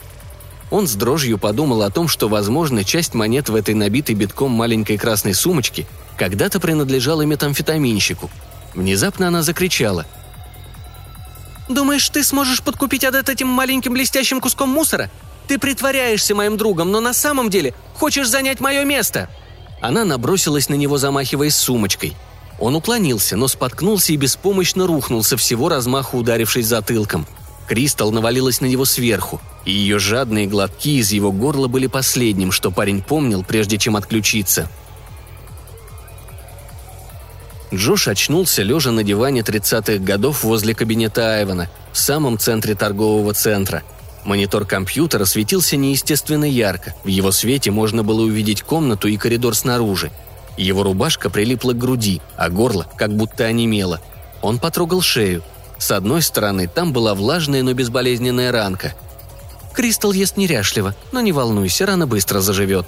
Он 0.73 0.89
с 0.89 0.95
дрожью 0.97 1.39
подумал 1.39 1.83
о 1.83 1.91
том, 1.91 2.09
что, 2.09 2.29
возможно, 2.29 2.83
часть 2.83 3.15
монет 3.15 3.49
в 3.49 3.55
этой 3.55 3.75
набитой 3.75 4.17
битком 4.17 4.51
маленькой 4.51 4.99
красной 4.99 5.33
сумочке 5.33 5.87
когда-то 6.17 6.59
принадлежала 6.59 7.23
метамфетаминщику. 7.23 8.29
Внезапно 8.75 9.29
она 9.29 9.43
закричала. 9.43 10.05
«Думаешь, 11.69 12.09
ты 12.09 12.25
сможешь 12.25 12.61
подкупить 12.61 13.05
Адет 13.05 13.29
этим 13.29 13.47
маленьким 13.47 13.93
блестящим 13.93 14.41
куском 14.41 14.69
мусора? 14.69 15.13
Ты 15.51 15.59
притворяешься 15.59 16.37
моим 16.37 16.57
другом, 16.57 16.93
но 16.93 17.01
на 17.01 17.13
самом 17.13 17.51
деле 17.51 17.75
хочешь 17.95 18.29
занять 18.29 18.61
мое 18.61 18.85
место!» 18.85 19.29
Она 19.81 20.05
набросилась 20.05 20.69
на 20.69 20.75
него, 20.75 20.97
замахиваясь 20.97 21.57
сумочкой. 21.57 22.15
Он 22.61 22.77
уклонился, 22.77 23.37
но 23.37 23.49
споткнулся 23.49 24.13
и 24.13 24.17
беспомощно 24.17 24.87
рухнул 24.87 25.25
со 25.25 25.37
всего 25.37 25.69
размаху, 25.69 26.19
ударившись 26.19 26.69
затылком. 26.69 27.27
Кристал 27.67 28.13
навалилась 28.13 28.61
на 28.61 28.67
него 28.67 28.85
сверху, 28.85 29.41
и 29.65 29.73
ее 29.73 29.99
жадные 29.99 30.47
глотки 30.47 31.01
из 31.01 31.11
его 31.11 31.33
горла 31.33 31.67
были 31.67 31.89
последним, 31.89 32.53
что 32.53 32.71
парень 32.71 33.03
помнил, 33.03 33.43
прежде 33.43 33.77
чем 33.77 33.97
отключиться. 33.97 34.71
Джош 37.75 38.07
очнулся, 38.07 38.63
лежа 38.63 38.93
на 38.93 39.03
диване 39.03 39.41
30-х 39.41 39.99
годов 39.99 40.45
возле 40.45 40.77
кабинета 40.77 41.35
Айвана, 41.35 41.69
в 41.93 41.99
самом 41.99 42.39
центре 42.39 42.77
торгового 42.77 43.35
центра– 43.35 43.83
Монитор 44.25 44.67
компьютера 44.67 45.25
светился 45.25 45.77
неестественно 45.77 46.45
ярко. 46.45 46.95
В 47.05 47.09
его 47.09 47.33
свете 47.33 47.71
можно 47.71 48.03
было 48.03 48.23
увидеть 48.23 48.63
комнату 48.63 49.09
и 49.09 49.17
коридор 49.17 49.55
снаружи. 49.55 50.11
Его 50.57 50.83
рубашка 50.83 51.31
прилипла 51.31 51.73
к 51.73 51.79
груди, 51.79 52.21
а 52.37 52.51
горло 52.51 52.87
как 52.97 53.15
будто 53.15 53.45
онемело. 53.45 54.01
Он 54.43 54.59
потрогал 54.59 55.01
шею. 55.01 55.43
С 55.79 55.91
одной 55.91 56.21
стороны, 56.21 56.69
там 56.69 56.93
была 56.93 57.15
влажная, 57.15 57.63
но 57.63 57.73
безболезненная 57.73 58.53
ранка. 58.53 58.95
«Кристал 59.73 60.13
ест 60.13 60.37
неряшливо, 60.37 60.95
но 61.13 61.21
не 61.21 61.33
волнуйся, 61.33 61.87
рана 61.87 62.07
быстро 62.07 62.41
заживет». 62.41 62.87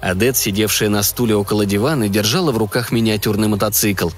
Адет, 0.00 0.36
сидевшая 0.36 0.88
на 0.88 1.02
стуле 1.02 1.34
около 1.34 1.66
дивана, 1.66 2.08
держала 2.08 2.52
в 2.52 2.58
руках 2.58 2.92
миниатюрный 2.92 3.48
мотоцикл. 3.48 4.10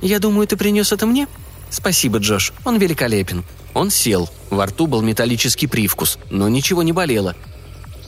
«Я 0.00 0.18
думаю, 0.18 0.48
ты 0.48 0.56
принес 0.56 0.90
это 0.90 1.06
мне?» 1.06 1.28
«Спасибо, 1.70 2.18
Джош, 2.18 2.52
он 2.64 2.78
великолепен», 2.78 3.44
он 3.74 3.90
сел. 3.90 4.28
Во 4.50 4.66
рту 4.66 4.86
был 4.86 5.02
металлический 5.02 5.66
привкус, 5.66 6.18
но 6.30 6.48
ничего 6.48 6.82
не 6.82 6.92
болело. 6.92 7.34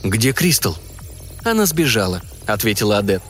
«Где 0.03 0.31
Кристал?» 0.31 0.77
«Она 1.43 1.65
сбежала»,— 1.65 2.21
ответила 2.45 2.99
Адет. 2.99 3.23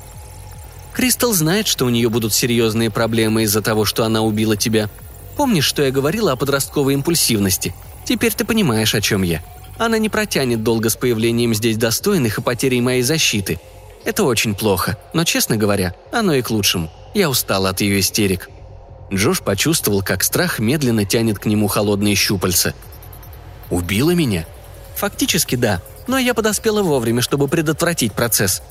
«Кристал 0.93 1.33
знает, 1.33 1.67
что 1.67 1.85
у 1.85 1.89
нее 1.89 2.09
будут 2.09 2.33
серьезные 2.33 2.89
проблемы 2.89 3.43
из-за 3.43 3.61
того, 3.61 3.85
что 3.85 4.03
она 4.03 4.21
убила 4.21 4.57
тебя. 4.57 4.89
Помнишь, 5.37 5.65
что 5.65 5.83
я 5.83 5.91
говорила 5.91 6.31
о 6.31 6.35
подростковой 6.35 6.93
импульсивности? 6.93 7.73
Теперь 8.05 8.33
ты 8.33 8.45
понимаешь, 8.45 8.95
о 8.95 9.01
чем 9.01 9.23
я. 9.23 9.43
Она 9.77 9.97
не 9.97 10.09
протянет 10.09 10.63
долго 10.63 10.89
с 10.89 10.95
появлением 10.95 11.53
здесь 11.53 11.77
достойных 11.77 12.37
и 12.37 12.41
потерей 12.41 12.81
моей 12.81 13.01
защиты. 13.01 13.59
Это 14.05 14.23
очень 14.23 14.55
плохо, 14.55 14.97
но, 15.13 15.23
честно 15.23 15.57
говоря, 15.57 15.95
оно 16.11 16.33
и 16.33 16.41
к 16.41 16.49
лучшему. 16.49 16.91
Я 17.13 17.29
устала 17.29 17.69
от 17.69 17.81
ее 17.81 17.99
истерик». 17.99 18.49
Джош 19.13 19.41
почувствовал, 19.41 20.01
как 20.01 20.23
страх 20.23 20.59
медленно 20.59 21.05
тянет 21.05 21.39
к 21.39 21.45
нему 21.45 21.67
холодные 21.67 22.15
щупальца. 22.15 22.73
«Убила 23.69 24.11
меня?» 24.11 24.45
«Фактически 24.95 25.55
да, 25.55 25.81
но 26.07 26.17
я 26.17 26.33
подоспела 26.33 26.81
вовремя, 26.81 27.21
чтобы 27.21 27.47
предотвратить 27.47 28.13
процесс. 28.13 28.61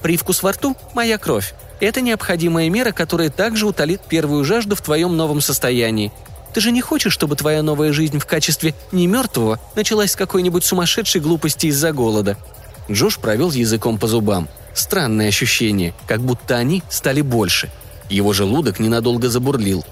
Привкус 0.00 0.42
во 0.42 0.52
рту– 0.52 0.76
моя 0.94 1.18
кровь. 1.18 1.54
Это 1.80 2.00
необходимая 2.00 2.70
мера, 2.70 2.92
которая 2.92 3.30
также 3.30 3.66
утолит 3.66 4.00
первую 4.02 4.44
жажду 4.44 4.76
в 4.76 4.80
твоем 4.80 5.16
новом 5.16 5.40
состоянии. 5.40 6.12
Ты 6.54 6.60
же 6.60 6.70
не 6.70 6.80
хочешь, 6.80 7.12
чтобы 7.12 7.34
твоя 7.34 7.62
новая 7.62 7.92
жизнь 7.92 8.18
в 8.18 8.26
качестве 8.26 8.74
не 8.92 9.06
мертвого 9.06 9.58
началась 9.74 10.12
с 10.12 10.16
какой-нибудь 10.16 10.64
сумасшедшей 10.64 11.20
глупости 11.20 11.66
из-за 11.66 11.92
голода?» 11.92 12.36
Джош 12.90 13.18
провел 13.18 13.50
языком 13.50 13.98
по 13.98 14.06
зубам. 14.06 14.48
Странное 14.74 15.28
ощущение, 15.28 15.94
как 16.06 16.20
будто 16.20 16.56
они 16.56 16.82
стали 16.88 17.20
больше– 17.20 17.70
его 18.08 18.32
желудок 18.32 18.78
ненадолго 18.80 19.28
забурлил. 19.28 19.84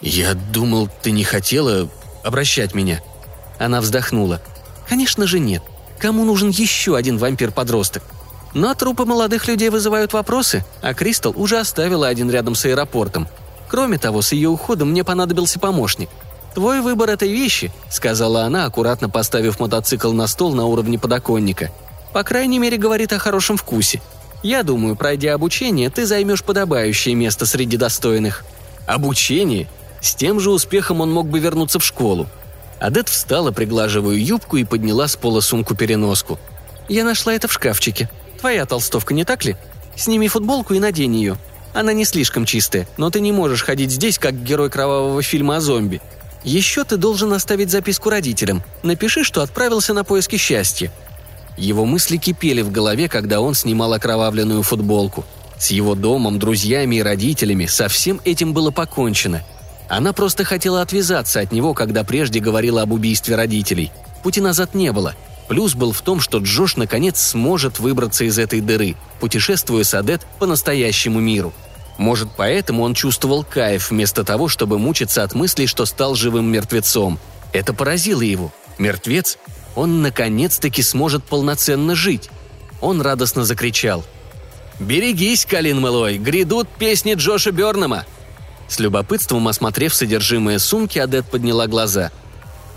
«Я 0.00 0.34
думал, 0.34 0.88
ты 1.02 1.10
не 1.10 1.24
хотела 1.24 1.88
обращать 2.22 2.74
меня». 2.74 3.00
Она 3.58 3.80
вздохнула. 3.80 4.40
«Конечно 4.88 5.26
же 5.26 5.38
нет. 5.38 5.62
Кому 5.98 6.24
нужен 6.24 6.50
еще 6.50 6.96
один 6.96 7.18
вампир-подросток? 7.18 8.02
Но 8.52 8.74
трупы 8.74 9.04
молодых 9.04 9.48
людей 9.48 9.70
вызывают 9.70 10.12
вопросы, 10.12 10.64
а 10.80 10.94
Кристал 10.94 11.32
уже 11.36 11.58
оставила 11.58 12.08
один 12.08 12.30
рядом 12.30 12.54
с 12.54 12.64
аэропортом. 12.64 13.28
Кроме 13.68 13.98
того, 13.98 14.22
с 14.22 14.32
ее 14.32 14.48
уходом 14.48 14.90
мне 14.90 15.04
понадобился 15.04 15.58
помощник. 15.58 16.08
«Твой 16.54 16.80
выбор 16.80 17.10
этой 17.10 17.30
вещи»,— 17.30 17.70
сказала 17.90 18.44
она, 18.44 18.64
аккуратно 18.64 19.10
поставив 19.10 19.60
мотоцикл 19.60 20.12
на 20.12 20.26
стол 20.26 20.54
на 20.54 20.64
уровне 20.64 20.98
подоконника. 20.98 21.70
«По 22.14 22.22
крайней 22.22 22.58
мере, 22.58 22.78
говорит 22.78 23.12
о 23.12 23.18
хорошем 23.18 23.58
вкусе. 23.58 24.00
Я 24.46 24.62
думаю, 24.62 24.94
пройдя 24.94 25.34
обучение, 25.34 25.90
ты 25.90 26.06
займешь 26.06 26.44
подобающее 26.44 27.16
место 27.16 27.46
среди 27.46 27.76
достойных». 27.76 28.44
«Обучение?» 28.86 29.66
С 30.00 30.14
тем 30.14 30.38
же 30.38 30.52
успехом 30.52 31.00
он 31.00 31.12
мог 31.12 31.26
бы 31.26 31.40
вернуться 31.40 31.80
в 31.80 31.84
школу. 31.84 32.28
Адет 32.78 33.08
встала, 33.08 33.50
приглаживая 33.50 34.14
юбку 34.14 34.56
и 34.58 34.62
подняла 34.62 35.08
с 35.08 35.16
пола 35.16 35.40
сумку-переноску. 35.40 36.38
«Я 36.88 37.02
нашла 37.02 37.34
это 37.34 37.48
в 37.48 37.52
шкафчике. 37.52 38.08
Твоя 38.38 38.66
толстовка, 38.66 39.14
не 39.14 39.24
так 39.24 39.44
ли? 39.44 39.56
Сними 39.96 40.28
футболку 40.28 40.74
и 40.74 40.78
надень 40.78 41.16
ее. 41.16 41.38
Она 41.74 41.92
не 41.92 42.04
слишком 42.04 42.44
чистая, 42.44 42.86
но 42.98 43.10
ты 43.10 43.18
не 43.18 43.32
можешь 43.32 43.64
ходить 43.64 43.90
здесь, 43.90 44.16
как 44.16 44.40
герой 44.44 44.70
кровавого 44.70 45.22
фильма 45.22 45.56
о 45.56 45.60
зомби. 45.60 46.00
Еще 46.44 46.84
ты 46.84 46.98
должен 46.98 47.32
оставить 47.32 47.72
записку 47.72 48.10
родителям. 48.10 48.62
Напиши, 48.84 49.24
что 49.24 49.42
отправился 49.42 49.92
на 49.92 50.04
поиски 50.04 50.36
счастья. 50.36 50.92
Его 51.56 51.86
мысли 51.86 52.16
кипели 52.18 52.62
в 52.62 52.70
голове, 52.70 53.08
когда 53.08 53.40
он 53.40 53.54
снимал 53.54 53.92
окровавленную 53.94 54.62
футболку. 54.62 55.24
С 55.58 55.70
его 55.70 55.94
домом, 55.94 56.38
друзьями 56.38 56.96
и 56.96 57.02
родителями 57.02 57.66
со 57.66 57.88
всем 57.88 58.20
этим 58.24 58.52
было 58.52 58.70
покончено. 58.70 59.42
Она 59.88 60.12
просто 60.12 60.44
хотела 60.44 60.82
отвязаться 60.82 61.40
от 61.40 61.52
него, 61.52 61.72
когда 61.72 62.04
прежде 62.04 62.40
говорила 62.40 62.82
об 62.82 62.92
убийстве 62.92 63.36
родителей. 63.36 63.90
Пути 64.22 64.40
назад 64.40 64.74
не 64.74 64.92
было. 64.92 65.14
Плюс 65.48 65.74
был 65.74 65.92
в 65.92 66.02
том, 66.02 66.20
что 66.20 66.38
Джош 66.38 66.76
наконец 66.76 67.20
сможет 67.20 67.78
выбраться 67.78 68.24
из 68.24 68.38
этой 68.38 68.60
дыры, 68.60 68.96
путешествуя 69.20 69.84
с 69.84 69.94
Адет 69.94 70.26
по 70.38 70.46
настоящему 70.46 71.20
миру. 71.20 71.54
Может, 71.98 72.28
поэтому 72.36 72.82
он 72.82 72.94
чувствовал 72.94 73.44
кайф 73.44 73.90
вместо 73.90 74.24
того, 74.24 74.48
чтобы 74.48 74.78
мучиться 74.78 75.22
от 75.22 75.34
мыслей, 75.34 75.66
что 75.66 75.86
стал 75.86 76.14
живым 76.14 76.50
мертвецом. 76.50 77.18
Это 77.52 77.72
поразило 77.72 78.20
его. 78.20 78.52
Мертвец 78.76 79.38
он 79.76 80.02
наконец-таки 80.02 80.82
сможет 80.82 81.22
полноценно 81.22 81.94
жить. 81.94 82.30
Он 82.80 83.00
радостно 83.00 83.44
закричал. 83.44 84.04
«Берегись, 84.80 85.46
Калин 85.46 85.80
Мэлой, 85.80 86.18
грядут 86.18 86.68
песни 86.68 87.14
Джоша 87.14 87.52
Бернама!» 87.52 88.04
С 88.68 88.80
любопытством 88.80 89.46
осмотрев 89.48 89.94
содержимое 89.94 90.58
сумки, 90.58 90.98
Адет 90.98 91.26
подняла 91.26 91.66
глаза. 91.66 92.10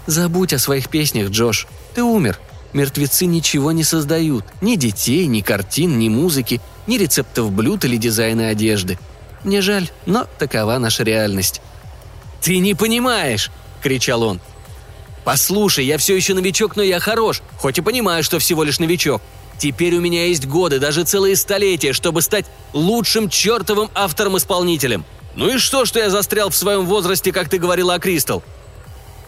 «Забудь 0.06 0.54
о 0.54 0.60
своих 0.60 0.90
песнях, 0.90 1.30
Джош. 1.30 1.68
Ты 1.96 2.04
умер. 2.04 2.38
Мертвецы 2.74 3.26
ничего 3.26 3.72
не 3.72 3.84
создают. 3.84 4.46
Ни 4.62 4.76
детей, 4.76 5.26
ни 5.26 5.42
картин, 5.42 5.98
ни 5.98 6.08
музыки, 6.08 6.62
ни 6.86 6.98
рецептов 6.98 7.52
блюд 7.52 7.84
или 7.86 7.98
дизайна 7.98 8.50
одежды. 8.50 9.00
Мне 9.44 9.62
жаль, 9.62 9.90
но 10.06 10.28
такова 10.38 10.78
наша 10.78 11.04
реальность». 11.04 11.62
«Ты 12.42 12.60
не 12.60 12.74
понимаешь!»– 12.76 13.52
кричал 13.84 14.24
он. 14.24 14.40
«Послушай, 15.24 15.86
я 15.86 15.98
все 15.98 16.16
еще 16.16 16.34
новичок, 16.34 16.76
но 16.76 16.84
я 16.84 17.00
хорош, 17.00 17.42
хоть 17.58 17.78
и 17.78 17.82
понимаю, 17.82 18.24
что 18.24 18.40
всего 18.40 18.64
лишь 18.64 18.80
новичок. 18.80 19.22
Теперь 19.58 19.96
у 19.96 20.00
меня 20.00 20.26
есть 20.26 20.48
годы, 20.48 20.80
даже 20.80 21.04
целые 21.04 21.36
столетия, 21.36 21.92
чтобы 21.92 22.22
стать 22.22 22.46
лучшим 22.74 23.30
чертовым 23.30 23.90
автором-исполнителем. 23.94 25.04
Ну 25.36 25.56
и 25.56 25.58
что, 25.58 25.86
что 25.86 26.00
я 26.00 26.10
застрял 26.10 26.50
в 26.50 26.56
своем 26.56 26.86
возрасте, 26.86 27.32
как 27.34 27.50
ты 27.50 27.58
говорила 27.58 27.94
о 27.94 28.00
Кристал? 28.00 28.42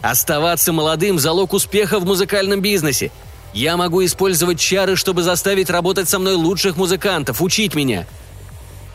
Оставаться 0.00 0.72
молодым– 0.72 1.18
залог 1.20 1.52
успеха 1.52 2.00
в 2.00 2.06
музыкальном 2.06 2.60
бизнесе. 2.60 3.12
Я 3.52 3.76
могу 3.76 4.04
использовать 4.04 4.58
чары, 4.58 4.96
чтобы 4.96 5.22
заставить 5.22 5.70
работать 5.70 6.08
со 6.08 6.18
мной 6.18 6.34
лучших 6.34 6.76
музыкантов, 6.76 7.42
учить 7.42 7.74
меня». 7.74 8.06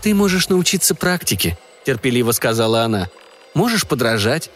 «Ты 0.01 0.13
можешь 0.13 0.49
научиться 0.49 0.95
практике»,– 0.95 1.57
терпеливо 1.85 2.31
сказала 2.31 2.83
она. 2.83 3.09
«Можешь 3.53 3.87
подражать, 3.87 4.49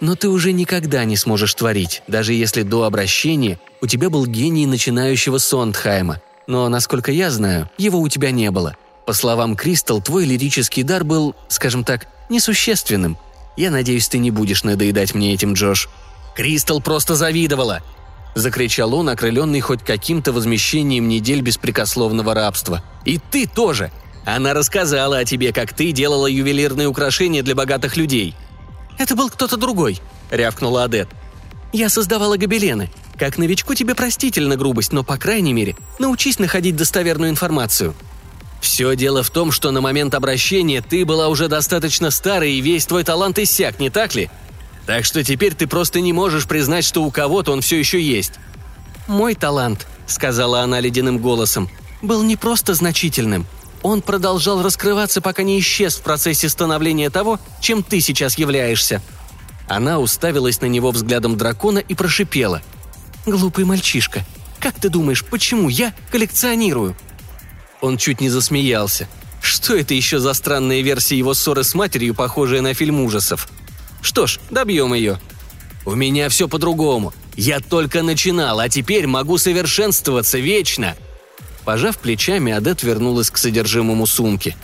но 0.00 0.14
ты 0.14 0.28
уже 0.28 0.52
никогда 0.52 1.04
не 1.04 1.16
сможешь 1.16 1.54
творить, 1.54 2.02
даже 2.06 2.32
если 2.32 2.62
до 2.62 2.84
обращения 2.84 3.58
у 3.80 3.86
тебя 3.86 4.10
был 4.10 4.26
гений 4.26 4.66
начинающего 4.66 5.38
Сондхайма. 5.38 6.20
Но, 6.46 6.68
насколько 6.68 7.12
я 7.12 7.30
знаю, 7.30 7.68
его 7.76 8.00
у 8.00 8.08
тебя 8.08 8.30
не 8.30 8.50
было. 8.50 8.76
По 9.06 9.12
словам 9.12 9.56
Кристал, 9.56 10.00
твой 10.00 10.24
лирический 10.24 10.82
дар 10.82 11.04
был, 11.04 11.34
скажем 11.48 11.84
так, 11.84 12.06
несущественным. 12.28 13.18
Я 13.56 13.70
надеюсь, 13.70 14.08
ты 14.08 14.18
не 14.18 14.30
будешь 14.30 14.64
надоедать 14.64 15.14
мне 15.14 15.34
этим, 15.34 15.54
Джош». 15.54 15.88
Кристал 16.36 16.80
просто 16.80 17.16
завидовала!»– 17.16 17.82
закричал 18.34 18.94
он, 18.94 19.08
окрыленный 19.08 19.60
хоть 19.60 19.82
каким-то 19.82 20.32
возмещением 20.32 21.08
недель 21.08 21.40
беспрекословного 21.40 22.34
рабства. 22.34 22.82
«И 23.04 23.18
ты 23.18 23.46
тоже! 23.46 23.90
Она 24.24 24.54
рассказала 24.54 25.18
о 25.18 25.24
тебе, 25.24 25.52
как 25.52 25.72
ты 25.72 25.90
делала 25.90 26.26
ювелирные 26.26 26.86
украшения 26.86 27.42
для 27.42 27.54
богатых 27.54 27.96
людей». 27.96 28.34
«Это 28.98 29.14
был 29.14 29.30
кто-то 29.30 29.56
другой»,– 29.56 30.00
рявкнула 30.30 30.84
Адет. 30.84 31.08
«Я 31.72 31.88
создавала 31.88 32.36
гобелены. 32.36 32.90
Как 33.16 33.38
новичку 33.38 33.74
тебе 33.74 33.94
простительна 33.94 34.56
грубость, 34.56 34.92
но, 34.92 35.04
по 35.04 35.16
крайней 35.16 35.52
мере, 35.52 35.76
научись 35.98 36.38
находить 36.38 36.76
достоверную 36.76 37.30
информацию». 37.30 37.94
«Все 38.60 38.96
дело 38.96 39.22
в 39.22 39.30
том, 39.30 39.52
что 39.52 39.70
на 39.70 39.80
момент 39.80 40.14
обращения 40.14 40.82
ты 40.82 41.04
была 41.04 41.28
уже 41.28 41.46
достаточно 41.46 42.10
старой, 42.10 42.54
и 42.54 42.60
весь 42.60 42.86
твой 42.86 43.04
талант 43.04 43.38
иссяк, 43.38 43.78
не 43.78 43.88
так 43.88 44.16
ли? 44.16 44.30
Так 44.84 45.04
что 45.04 45.22
теперь 45.22 45.54
ты 45.54 45.68
просто 45.68 46.00
не 46.00 46.12
можешь 46.12 46.48
признать, 46.48 46.84
что 46.84 47.04
у 47.04 47.10
кого-то 47.12 47.52
он 47.52 47.60
все 47.60 47.78
еще 47.78 48.02
есть». 48.02 48.32
«Мой 49.06 49.34
талант»,— 49.36 49.86
сказала 50.06 50.62
она 50.62 50.80
ледяным 50.80 51.18
голосом,— 51.18 51.70
«был 52.02 52.24
не 52.24 52.36
просто 52.36 52.74
значительным. 52.74 53.46
Он 53.82 54.02
продолжал 54.02 54.62
раскрываться, 54.62 55.20
пока 55.20 55.42
не 55.42 55.58
исчез 55.60 55.96
в 55.96 56.02
процессе 56.02 56.48
становления 56.48 57.10
того, 57.10 57.38
чем 57.60 57.82
ты 57.82 58.00
сейчас 58.00 58.38
являешься». 58.38 59.02
Она 59.68 59.98
уставилась 59.98 60.60
на 60.62 60.66
него 60.66 60.90
взглядом 60.90 61.36
дракона 61.36 61.78
и 61.78 61.94
прошипела. 61.94 62.62
«Глупый 63.26 63.64
мальчишка, 63.64 64.24
как 64.58 64.74
ты 64.80 64.88
думаешь, 64.88 65.24
почему 65.24 65.68
я 65.68 65.92
коллекционирую?» 66.10 66.96
Он 67.80 67.98
чуть 67.98 68.20
не 68.20 68.30
засмеялся. 68.30 69.08
Что 69.40 69.76
это 69.76 69.94
еще 69.94 70.18
за 70.18 70.34
странная 70.34 70.80
версия 70.80 71.16
его 71.16 71.34
ссоры 71.34 71.64
с 71.64 71.74
матерью, 71.74 72.14
похожая 72.14 72.60
на 72.60 72.74
фильм 72.74 73.00
ужасов? 73.00 73.48
Что 74.02 74.26
ж, 74.26 74.40
добьем 74.50 74.94
ее. 74.94 75.20
У 75.84 75.94
меня 75.94 76.28
все 76.28 76.48
по-другому. 76.48 77.14
Я 77.36 77.60
только 77.60 78.02
начинал, 78.02 78.60
а 78.60 78.68
теперь 78.68 79.06
могу 79.06 79.38
совершенствоваться 79.38 80.38
вечно. 80.38 80.96
Пожав 81.68 81.98
плечами, 81.98 82.50
Адет 82.50 82.82
вернулась 82.82 83.30
к 83.30 83.36
содержимому 83.36 84.06
сумки. 84.06 84.56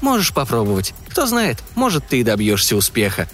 «Можешь 0.00 0.32
попробовать. 0.32 0.94
Кто 1.08 1.24
знает, 1.24 1.62
может, 1.76 2.08
ты 2.08 2.18
и 2.18 2.24
добьешься 2.24 2.74
успеха». 2.74 3.28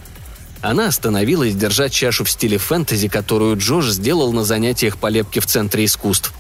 Она 0.61 0.89
остановилась 0.89 1.55
держать 1.55 1.95
чашу 1.95 2.25
в 2.25 2.31
стиле 2.31 2.59
фэнтези, 2.59 3.09
которую 3.09 3.57
Джош 3.57 3.89
сделал 3.89 4.35
на 4.35 4.45
занятиях 4.45 4.99
по 4.99 5.07
лепке 5.07 5.41
в 5.41 5.47
Центре 5.47 5.87
искусств. 5.87 6.35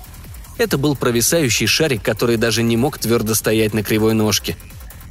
Это 0.58 0.76
был 0.76 0.96
провисающий 0.96 1.66
шарик, 1.66 2.02
который 2.02 2.36
даже 2.36 2.62
не 2.62 2.76
мог 2.76 2.98
твердо 2.98 3.34
стоять 3.34 3.72
на 3.72 3.82
кривой 3.82 4.12
ножке. 4.12 4.54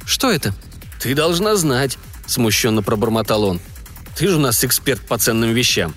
«Что 0.04 0.30
это?» 0.30 0.54
«Ты 1.00 1.16
должна 1.16 1.56
знать»,– 1.56 1.98
смущенно 2.28 2.84
пробормотал 2.84 3.42
он. 3.42 3.60
Ты 4.16 4.28
же 4.28 4.36
у 4.36 4.38
нас 4.38 4.62
эксперт 4.62 5.04
по 5.04 5.18
ценным 5.18 5.52
вещам. 5.52 5.96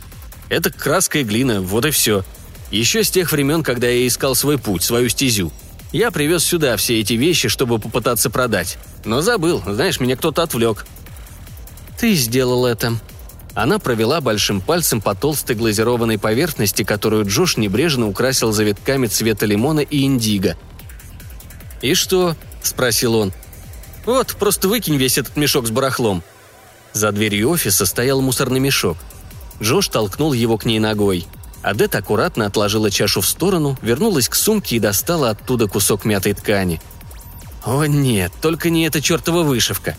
Это 0.49 0.71
краска 0.71 1.19
и 1.19 1.23
глина, 1.23 1.61
вот 1.61 1.85
и 1.85 1.91
все. 1.91 2.25
Еще 2.71 3.03
с 3.03 3.09
тех 3.09 3.31
времен, 3.31 3.63
когда 3.63 3.87
я 3.87 4.07
искал 4.07 4.35
свой 4.35 4.57
путь, 4.57 4.83
свою 4.83 5.09
стезю. 5.09 5.51
Я 5.91 6.11
привез 6.11 6.43
сюда 6.43 6.77
все 6.77 6.99
эти 6.99 7.13
вещи, 7.13 7.47
чтобы 7.47 7.79
попытаться 7.79 8.29
продать. 8.29 8.77
Но 9.05 9.21
забыл, 9.21 9.61
знаешь, 9.65 9.99
меня 9.99 10.15
кто-то 10.15 10.43
отвлек. 10.43 10.85
Ты 11.99 12.13
сделал 12.13 12.65
это. 12.65 12.93
Она 13.55 13.79
провела 13.79 14.21
большим 14.21 14.61
пальцем 14.61 15.01
по 15.01 15.15
толстой 15.15 15.55
глазированной 15.55 16.19
поверхности, 16.19 16.83
которую 16.83 17.25
Джош 17.25 17.57
небрежно 17.57 18.07
украсил 18.07 18.51
завитками 18.51 19.07
цвета 19.07 19.45
лимона 19.45 19.79
и 19.79 20.03
индиго. 20.03 20.55
«И 21.81 21.95
что?»– 21.95 22.35
спросил 22.61 23.15
он. 23.15 23.33
«Вот, 24.05 24.35
просто 24.35 24.67
выкинь 24.67 24.97
весь 24.97 25.17
этот 25.17 25.35
мешок 25.35 25.65
с 25.65 25.71
барахлом», 25.71 26.23
за 26.93 27.11
дверью 27.11 27.49
офиса 27.49 27.85
стоял 27.85 28.21
мусорный 28.21 28.59
мешок. 28.59 28.97
Джош 29.61 29.89
толкнул 29.89 30.33
его 30.33 30.57
к 30.57 30.65
ней 30.65 30.79
ногой. 30.79 31.27
Адет 31.61 31.95
аккуратно 31.95 32.45
отложила 32.45 32.89
чашу 32.89 33.21
в 33.21 33.27
сторону, 33.27 33.77
вернулась 33.81 34.29
к 34.29 34.35
сумке 34.35 34.77
и 34.77 34.79
достала 34.79 35.31
оттуда 35.31 35.67
кусок 35.67 36.05
мятой 36.05 36.33
ткани. 36.33 36.81
О 37.65 37.85
нет, 37.85 38.31
только 38.41 38.69
не 38.69 38.85
эта 38.85 39.01
чертова 39.01 39.43
вышивка. 39.43 39.95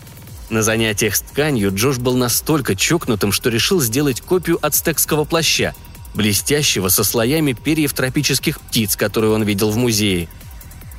На 0.49 0.63
занятиях 0.63 1.15
с 1.15 1.21
тканью 1.21 1.73
Джош 1.73 1.97
был 1.99 2.17
настолько 2.17 2.75
чокнутым, 2.75 3.31
что 3.31 3.49
решил 3.49 3.79
сделать 3.81 4.21
копию 4.21 4.57
ацтекского 4.61 5.23
плаща, 5.23 5.73
блестящего 6.13 6.89
со 6.89 7.03
слоями 7.03 7.53
перьев 7.53 7.93
тропических 7.93 8.59
птиц, 8.59 8.95
которые 8.95 9.31
он 9.31 9.43
видел 9.43 9.69
в 9.69 9.77
музее. 9.77 10.27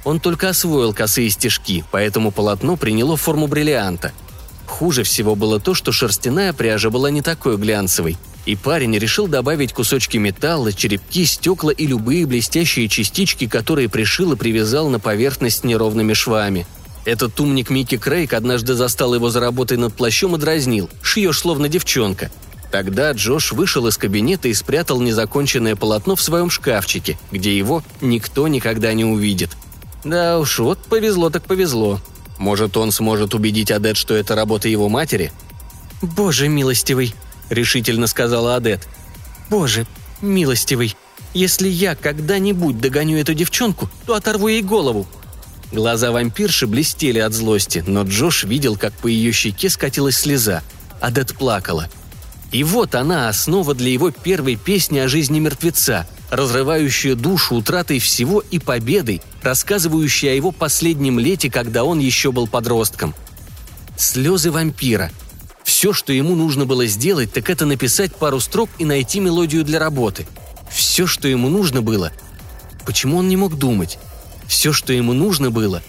Он 0.05 0.21
только 0.21 0.49
освоил 0.49 0.95
косые 0.95 1.31
стежки, 1.31 1.85
поэтому 1.91 2.31
полотно 2.31 2.77
приняло 2.77 3.17
форму 3.17 3.47
бриллианта– 3.47 4.13
Хуже 4.73 5.03
всего 5.03 5.35
было 5.35 5.61
то, 5.61 5.75
что 5.75 5.93
шерстяная 5.93 6.55
пряжа 6.55 6.89
была 6.89 7.11
не 7.11 7.21
такой 7.21 7.59
глянцевой, 7.59 8.17
и 8.47 8.57
парень 8.57 8.97
решил 8.99 9.29
добавить 9.29 9.73
кусочки 9.73 10.17
металла, 10.17 10.73
черепки, 10.73 11.25
стекла 11.25 11.73
и 11.73 11.87
любые 11.87 12.27
блестящие 12.27 12.89
частички, 12.89 13.47
которые 13.47 13.89
пришил 13.89 14.33
и 14.33 14.37
привязал 14.37 14.89
на 14.89 14.99
поверхность 14.99 15.65
неровными 15.65 16.13
швами. 16.13 16.67
Этот 17.05 17.39
умник 17.41 17.71
Микки 17.71 17.97
Крейг 17.97 18.33
однажды 18.33 18.75
застал 18.75 19.15
его 19.15 19.31
за 19.31 19.41
работой 19.41 19.77
над 19.77 19.95
плащом 19.95 20.37
и 20.37 20.39
дразнил 20.39 20.89
«Шьешь, 21.03 21.41
словно 21.41 21.69
девчонка». 21.69 22.31
Тогда 22.71 23.13
Джош 23.13 23.53
вышел 23.53 23.87
из 23.87 23.99
кабинета 23.99 24.49
и 24.49 24.55
спрятал 24.55 25.01
незаконченное 25.01 25.77
полотно 25.77 26.17
в 26.17 26.23
своем 26.23 26.49
шкафчике, 26.49 27.19
где 27.31 27.57
его 27.57 27.83
никто 28.01 28.49
никогда 28.49 28.95
не 28.95 29.05
увидит. 29.05 29.51
Да 30.05 30.39
уж, 30.39 30.59
вот 30.59 30.79
повезло 30.79 31.29
так 31.29 31.45
повезло. 31.45 32.01
Может, 32.39 32.77
он 32.77 32.91
сможет 32.91 33.35
убедить 33.35 33.71
Адет, 33.71 33.97
что 33.97 34.15
это 34.15 34.35
работа 34.35 34.69
его 34.69 34.89
матери? 34.89 35.33
«Боже 36.01 36.49
милостивый»,— 36.49 37.15
решительно 37.51 38.07
сказала 38.07 38.57
Адет. 38.57 38.87
«Боже 39.51 39.87
милостивый, 40.21 40.97
если 41.35 41.69
я 41.69 41.95
когда-нибудь 41.95 42.81
догоню 42.81 43.19
эту 43.19 43.35
девчонку, 43.35 43.89
то 44.07 44.15
оторву 44.15 44.49
ей 44.49 44.63
голову». 44.63 45.07
Глаза 45.73 46.13
вампирши 46.13 46.67
блестели 46.67 47.19
от 47.19 47.33
злости, 47.33 47.83
но 47.87 48.03
Джош 48.03 48.45
видел, 48.45 48.77
как 48.77 48.93
по 48.93 49.07
ее 49.07 49.33
щеке 49.33 49.71
скатилась 49.71 50.19
слеза. 50.19 50.63
Адет 51.01 51.35
плакала. 51.37 51.89
И 52.51 52.63
вот 52.65 52.95
она, 52.95 53.29
основа 53.29 53.75
для 53.75 53.91
его 53.91 54.11
первой 54.11 54.57
песни 54.57 54.99
о 54.99 55.09
жизни 55.09 55.41
мертвеца— 55.41 56.07
разрывающая 56.33 57.15
душу 57.15 57.57
утратой 57.57 57.99
всего 57.99 58.41
и 58.41 58.59
победой, 58.59 59.21
рассказывающая 59.43 60.33
о 60.33 60.35
его 60.35 60.51
последнем 60.51 61.19
лете, 61.19 61.51
когда 61.51 61.85
он 61.85 61.99
еще 61.99 62.33
был 62.33 62.47
подростком. 62.47 63.15
Слезы 63.99 64.51
вампира. 64.51 65.11
Все, 65.65 65.93
что 65.93 66.13
ему 66.13 66.35
нужно 66.35 66.65
было 66.67 66.87
сделать, 66.87 67.33
так 67.33 67.51
это 67.51 67.67
написать 67.67 68.15
пару 68.15 68.41
строк 68.41 68.71
и 68.79 68.85
найти 68.85 69.21
мелодию 69.21 69.65
для 69.65 69.79
работы. 69.79 70.27
Все, 70.71 71.07
что 71.07 71.29
ему 71.29 71.49
нужно 71.49 71.83
было. 71.83 72.13
Почему 72.85 73.19
он 73.19 73.29
не 73.29 73.37
мог 73.37 73.57
думать? 73.57 73.99
Все, 74.47 74.73
что 74.73 74.93
ему 74.93 75.13
нужно 75.13 75.51
было. 75.51 75.83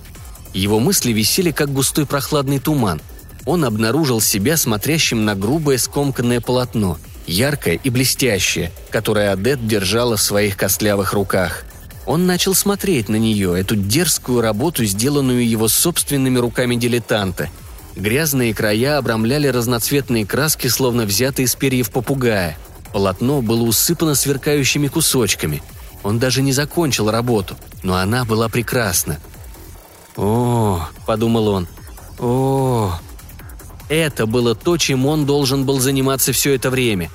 Его 0.54 0.80
мысли 0.80 1.12
висели, 1.12 1.52
как 1.52 1.72
густой 1.74 2.06
прохладный 2.06 2.60
туман. 2.60 3.02
Он 3.46 3.66
обнаружил 3.66 4.22
себя 4.22 4.58
смотрящим 4.58 5.26
на 5.26 5.36
грубое 5.36 5.78
скомканное 5.78 6.40
полотно– 6.42 6.98
яркая 7.28 7.80
и 7.82 7.90
блестящая, 7.90 8.72
которую 8.90 9.32
Адет 9.32 9.68
держала 9.68 10.18
в 10.18 10.22
своих 10.22 10.58
костлявых 10.58 11.14
руках. 11.14 11.64
Он 12.06 12.26
начал 12.26 12.54
смотреть 12.54 13.08
на 13.08 13.16
нее, 13.16 13.58
эту 13.58 13.76
дерзкую 13.76 14.42
работу, 14.42 14.84
сделанную 14.84 15.48
его 15.48 15.68
собственными 15.68 16.38
руками 16.38 16.76
дилетанта. 16.76 17.50
Грязные 17.96 18.54
края 18.54 18.98
обрамляли 18.98 19.48
разноцветные 19.48 20.26
краски, 20.26 20.68
словно 20.68 21.06
взятые 21.06 21.46
из 21.46 21.56
перьев 21.56 21.92
попугая. 21.92 22.58
Полотно 22.92 23.42
было 23.42 23.64
усыпано 23.64 24.16
сверкающими 24.16 24.88
кусочками. 24.88 25.62
Он 26.04 26.20
даже 26.20 26.42
не 26.42 26.52
закончил 26.52 27.12
работу, 27.12 27.56
но 27.82 27.96
она 27.96 28.26
была 28.26 28.50
прекрасна. 28.50 29.20
«О»,— 30.16 30.88
подумал 31.08 31.48
он,— 31.48 31.68
«о, 32.20 33.00
это 33.90 34.26
было 34.26 34.56
то, 34.56 34.78
чем 34.78 35.06
он 35.06 35.26
должен 35.26 35.66
был 35.66 35.80
заниматься 35.80 36.34
все 36.34 36.54
это 36.56 36.70
время. 36.70 37.10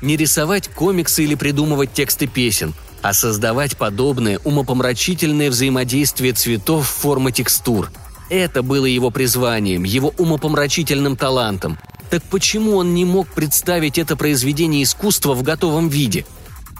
Не 0.00 0.16
рисовать 0.16 0.68
комиксы 0.68 1.24
или 1.24 1.34
придумывать 1.34 1.92
тексты 1.92 2.26
песен, 2.26 2.74
а 3.02 3.12
создавать 3.12 3.76
подобное 3.76 4.38
умопомрачительное 4.44 5.50
взаимодействие 5.50 6.32
цветов 6.32 6.88
в 6.88 6.90
форме 6.90 7.32
текстур. 7.32 7.90
Это 8.32 8.62
было 8.62 8.86
его 8.86 9.10
призванием, 9.10 9.84
его 9.84 10.14
умопомрачительным 10.16 11.18
талантом. 11.18 11.78
Так 12.08 12.22
почему 12.22 12.76
он 12.76 12.94
не 12.94 13.04
мог 13.04 13.28
представить 13.28 13.98
это 13.98 14.16
произведение 14.16 14.84
искусства 14.84 15.34
в 15.34 15.42
готовом 15.42 15.90
виде? 15.90 16.24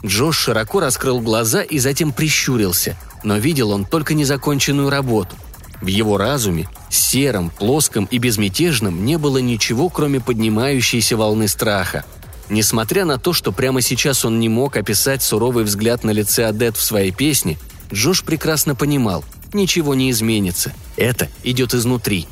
Джош 0.03 0.39
широко 0.39 0.81
раскрыл 0.81 1.21
глаза 1.21 1.61
и 1.61 1.79
затем 1.79 2.15
прищурился, 2.15 2.97
но 3.23 3.37
видел 3.37 3.71
он 3.71 3.85
только 3.85 4.15
незаконченную 4.15 4.89
работу. 4.89 5.37
В 5.83 5.89
его 5.89 6.17
разуме 6.17 6.71
сером, 6.89 7.51
плоском 7.51 8.07
и 8.07 8.17
безмятежном 8.17 9.05
не 9.05 9.19
было 9.19 9.37
ничего, 9.37 9.91
кроме 9.91 10.21
поднимающейся 10.21 11.19
волны 11.19 11.49
страха. 11.49 12.07
Несмотря 12.49 13.05
на 13.05 13.19
то, 13.19 13.35
что 13.35 13.53
прямо 13.53 13.83
сейчас 13.83 14.25
он 14.25 14.41
не 14.41 14.49
мог 14.49 14.79
описать 14.79 15.21
суровый 15.23 15.65
взгляд 15.65 16.03
на 16.03 16.13
лице 16.13 16.47
Адет 16.47 16.79
в 16.79 16.83
своей 16.83 17.13
песне, 17.13 17.59
Джош 17.93 18.25
прекрасно 18.25 18.75
понимал, 18.75 19.23
ничего 19.55 19.95
не 19.95 20.11
изменится. 20.11 20.73
Это 20.97 21.29
идет 21.43 21.75
изнутри. 21.75 22.27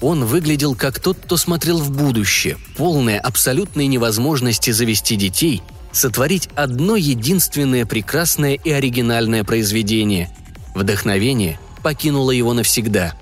Он 0.00 0.24
выглядел 0.24 0.74
как 0.74 1.00
тот, 1.00 1.18
кто 1.18 1.36
смотрел 1.36 1.78
в 1.78 1.90
будущее, 1.90 2.58
полное 2.76 3.18
абсолютной 3.18 3.86
невозможности 3.86 4.70
завести 4.70 5.16
детей, 5.16 5.62
сотворить 5.92 6.48
одно 6.54 6.96
единственное 6.96 7.86
прекрасное 7.86 8.54
и 8.54 8.70
оригинальное 8.70 9.44
произведение. 9.44 10.30
Вдохновение 10.74 11.58
покинуло 11.82 12.30
его 12.30 12.52
навсегда. 12.52 13.14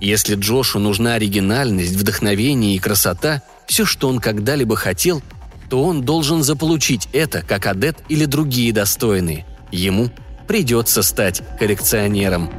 Если 0.00 0.34
Джошу 0.34 0.78
нужна 0.78 1.14
оригинальность, 1.14 1.94
вдохновение 1.94 2.74
и 2.74 2.78
красота, 2.78 3.42
все, 3.66 3.84
что 3.84 4.08
он 4.08 4.18
когда-либо 4.18 4.76
хотел, 4.76 5.22
то 5.68 5.84
он 5.84 6.02
должен 6.02 6.42
заполучить 6.42 7.08
это, 7.12 7.42
как 7.42 7.66
адепт 7.66 8.02
или 8.08 8.24
другие 8.24 8.72
достойные. 8.72 9.46
Ему 9.70 10.10
придется 10.50 11.04
стать 11.04 11.42
коллекционером. 11.60 12.50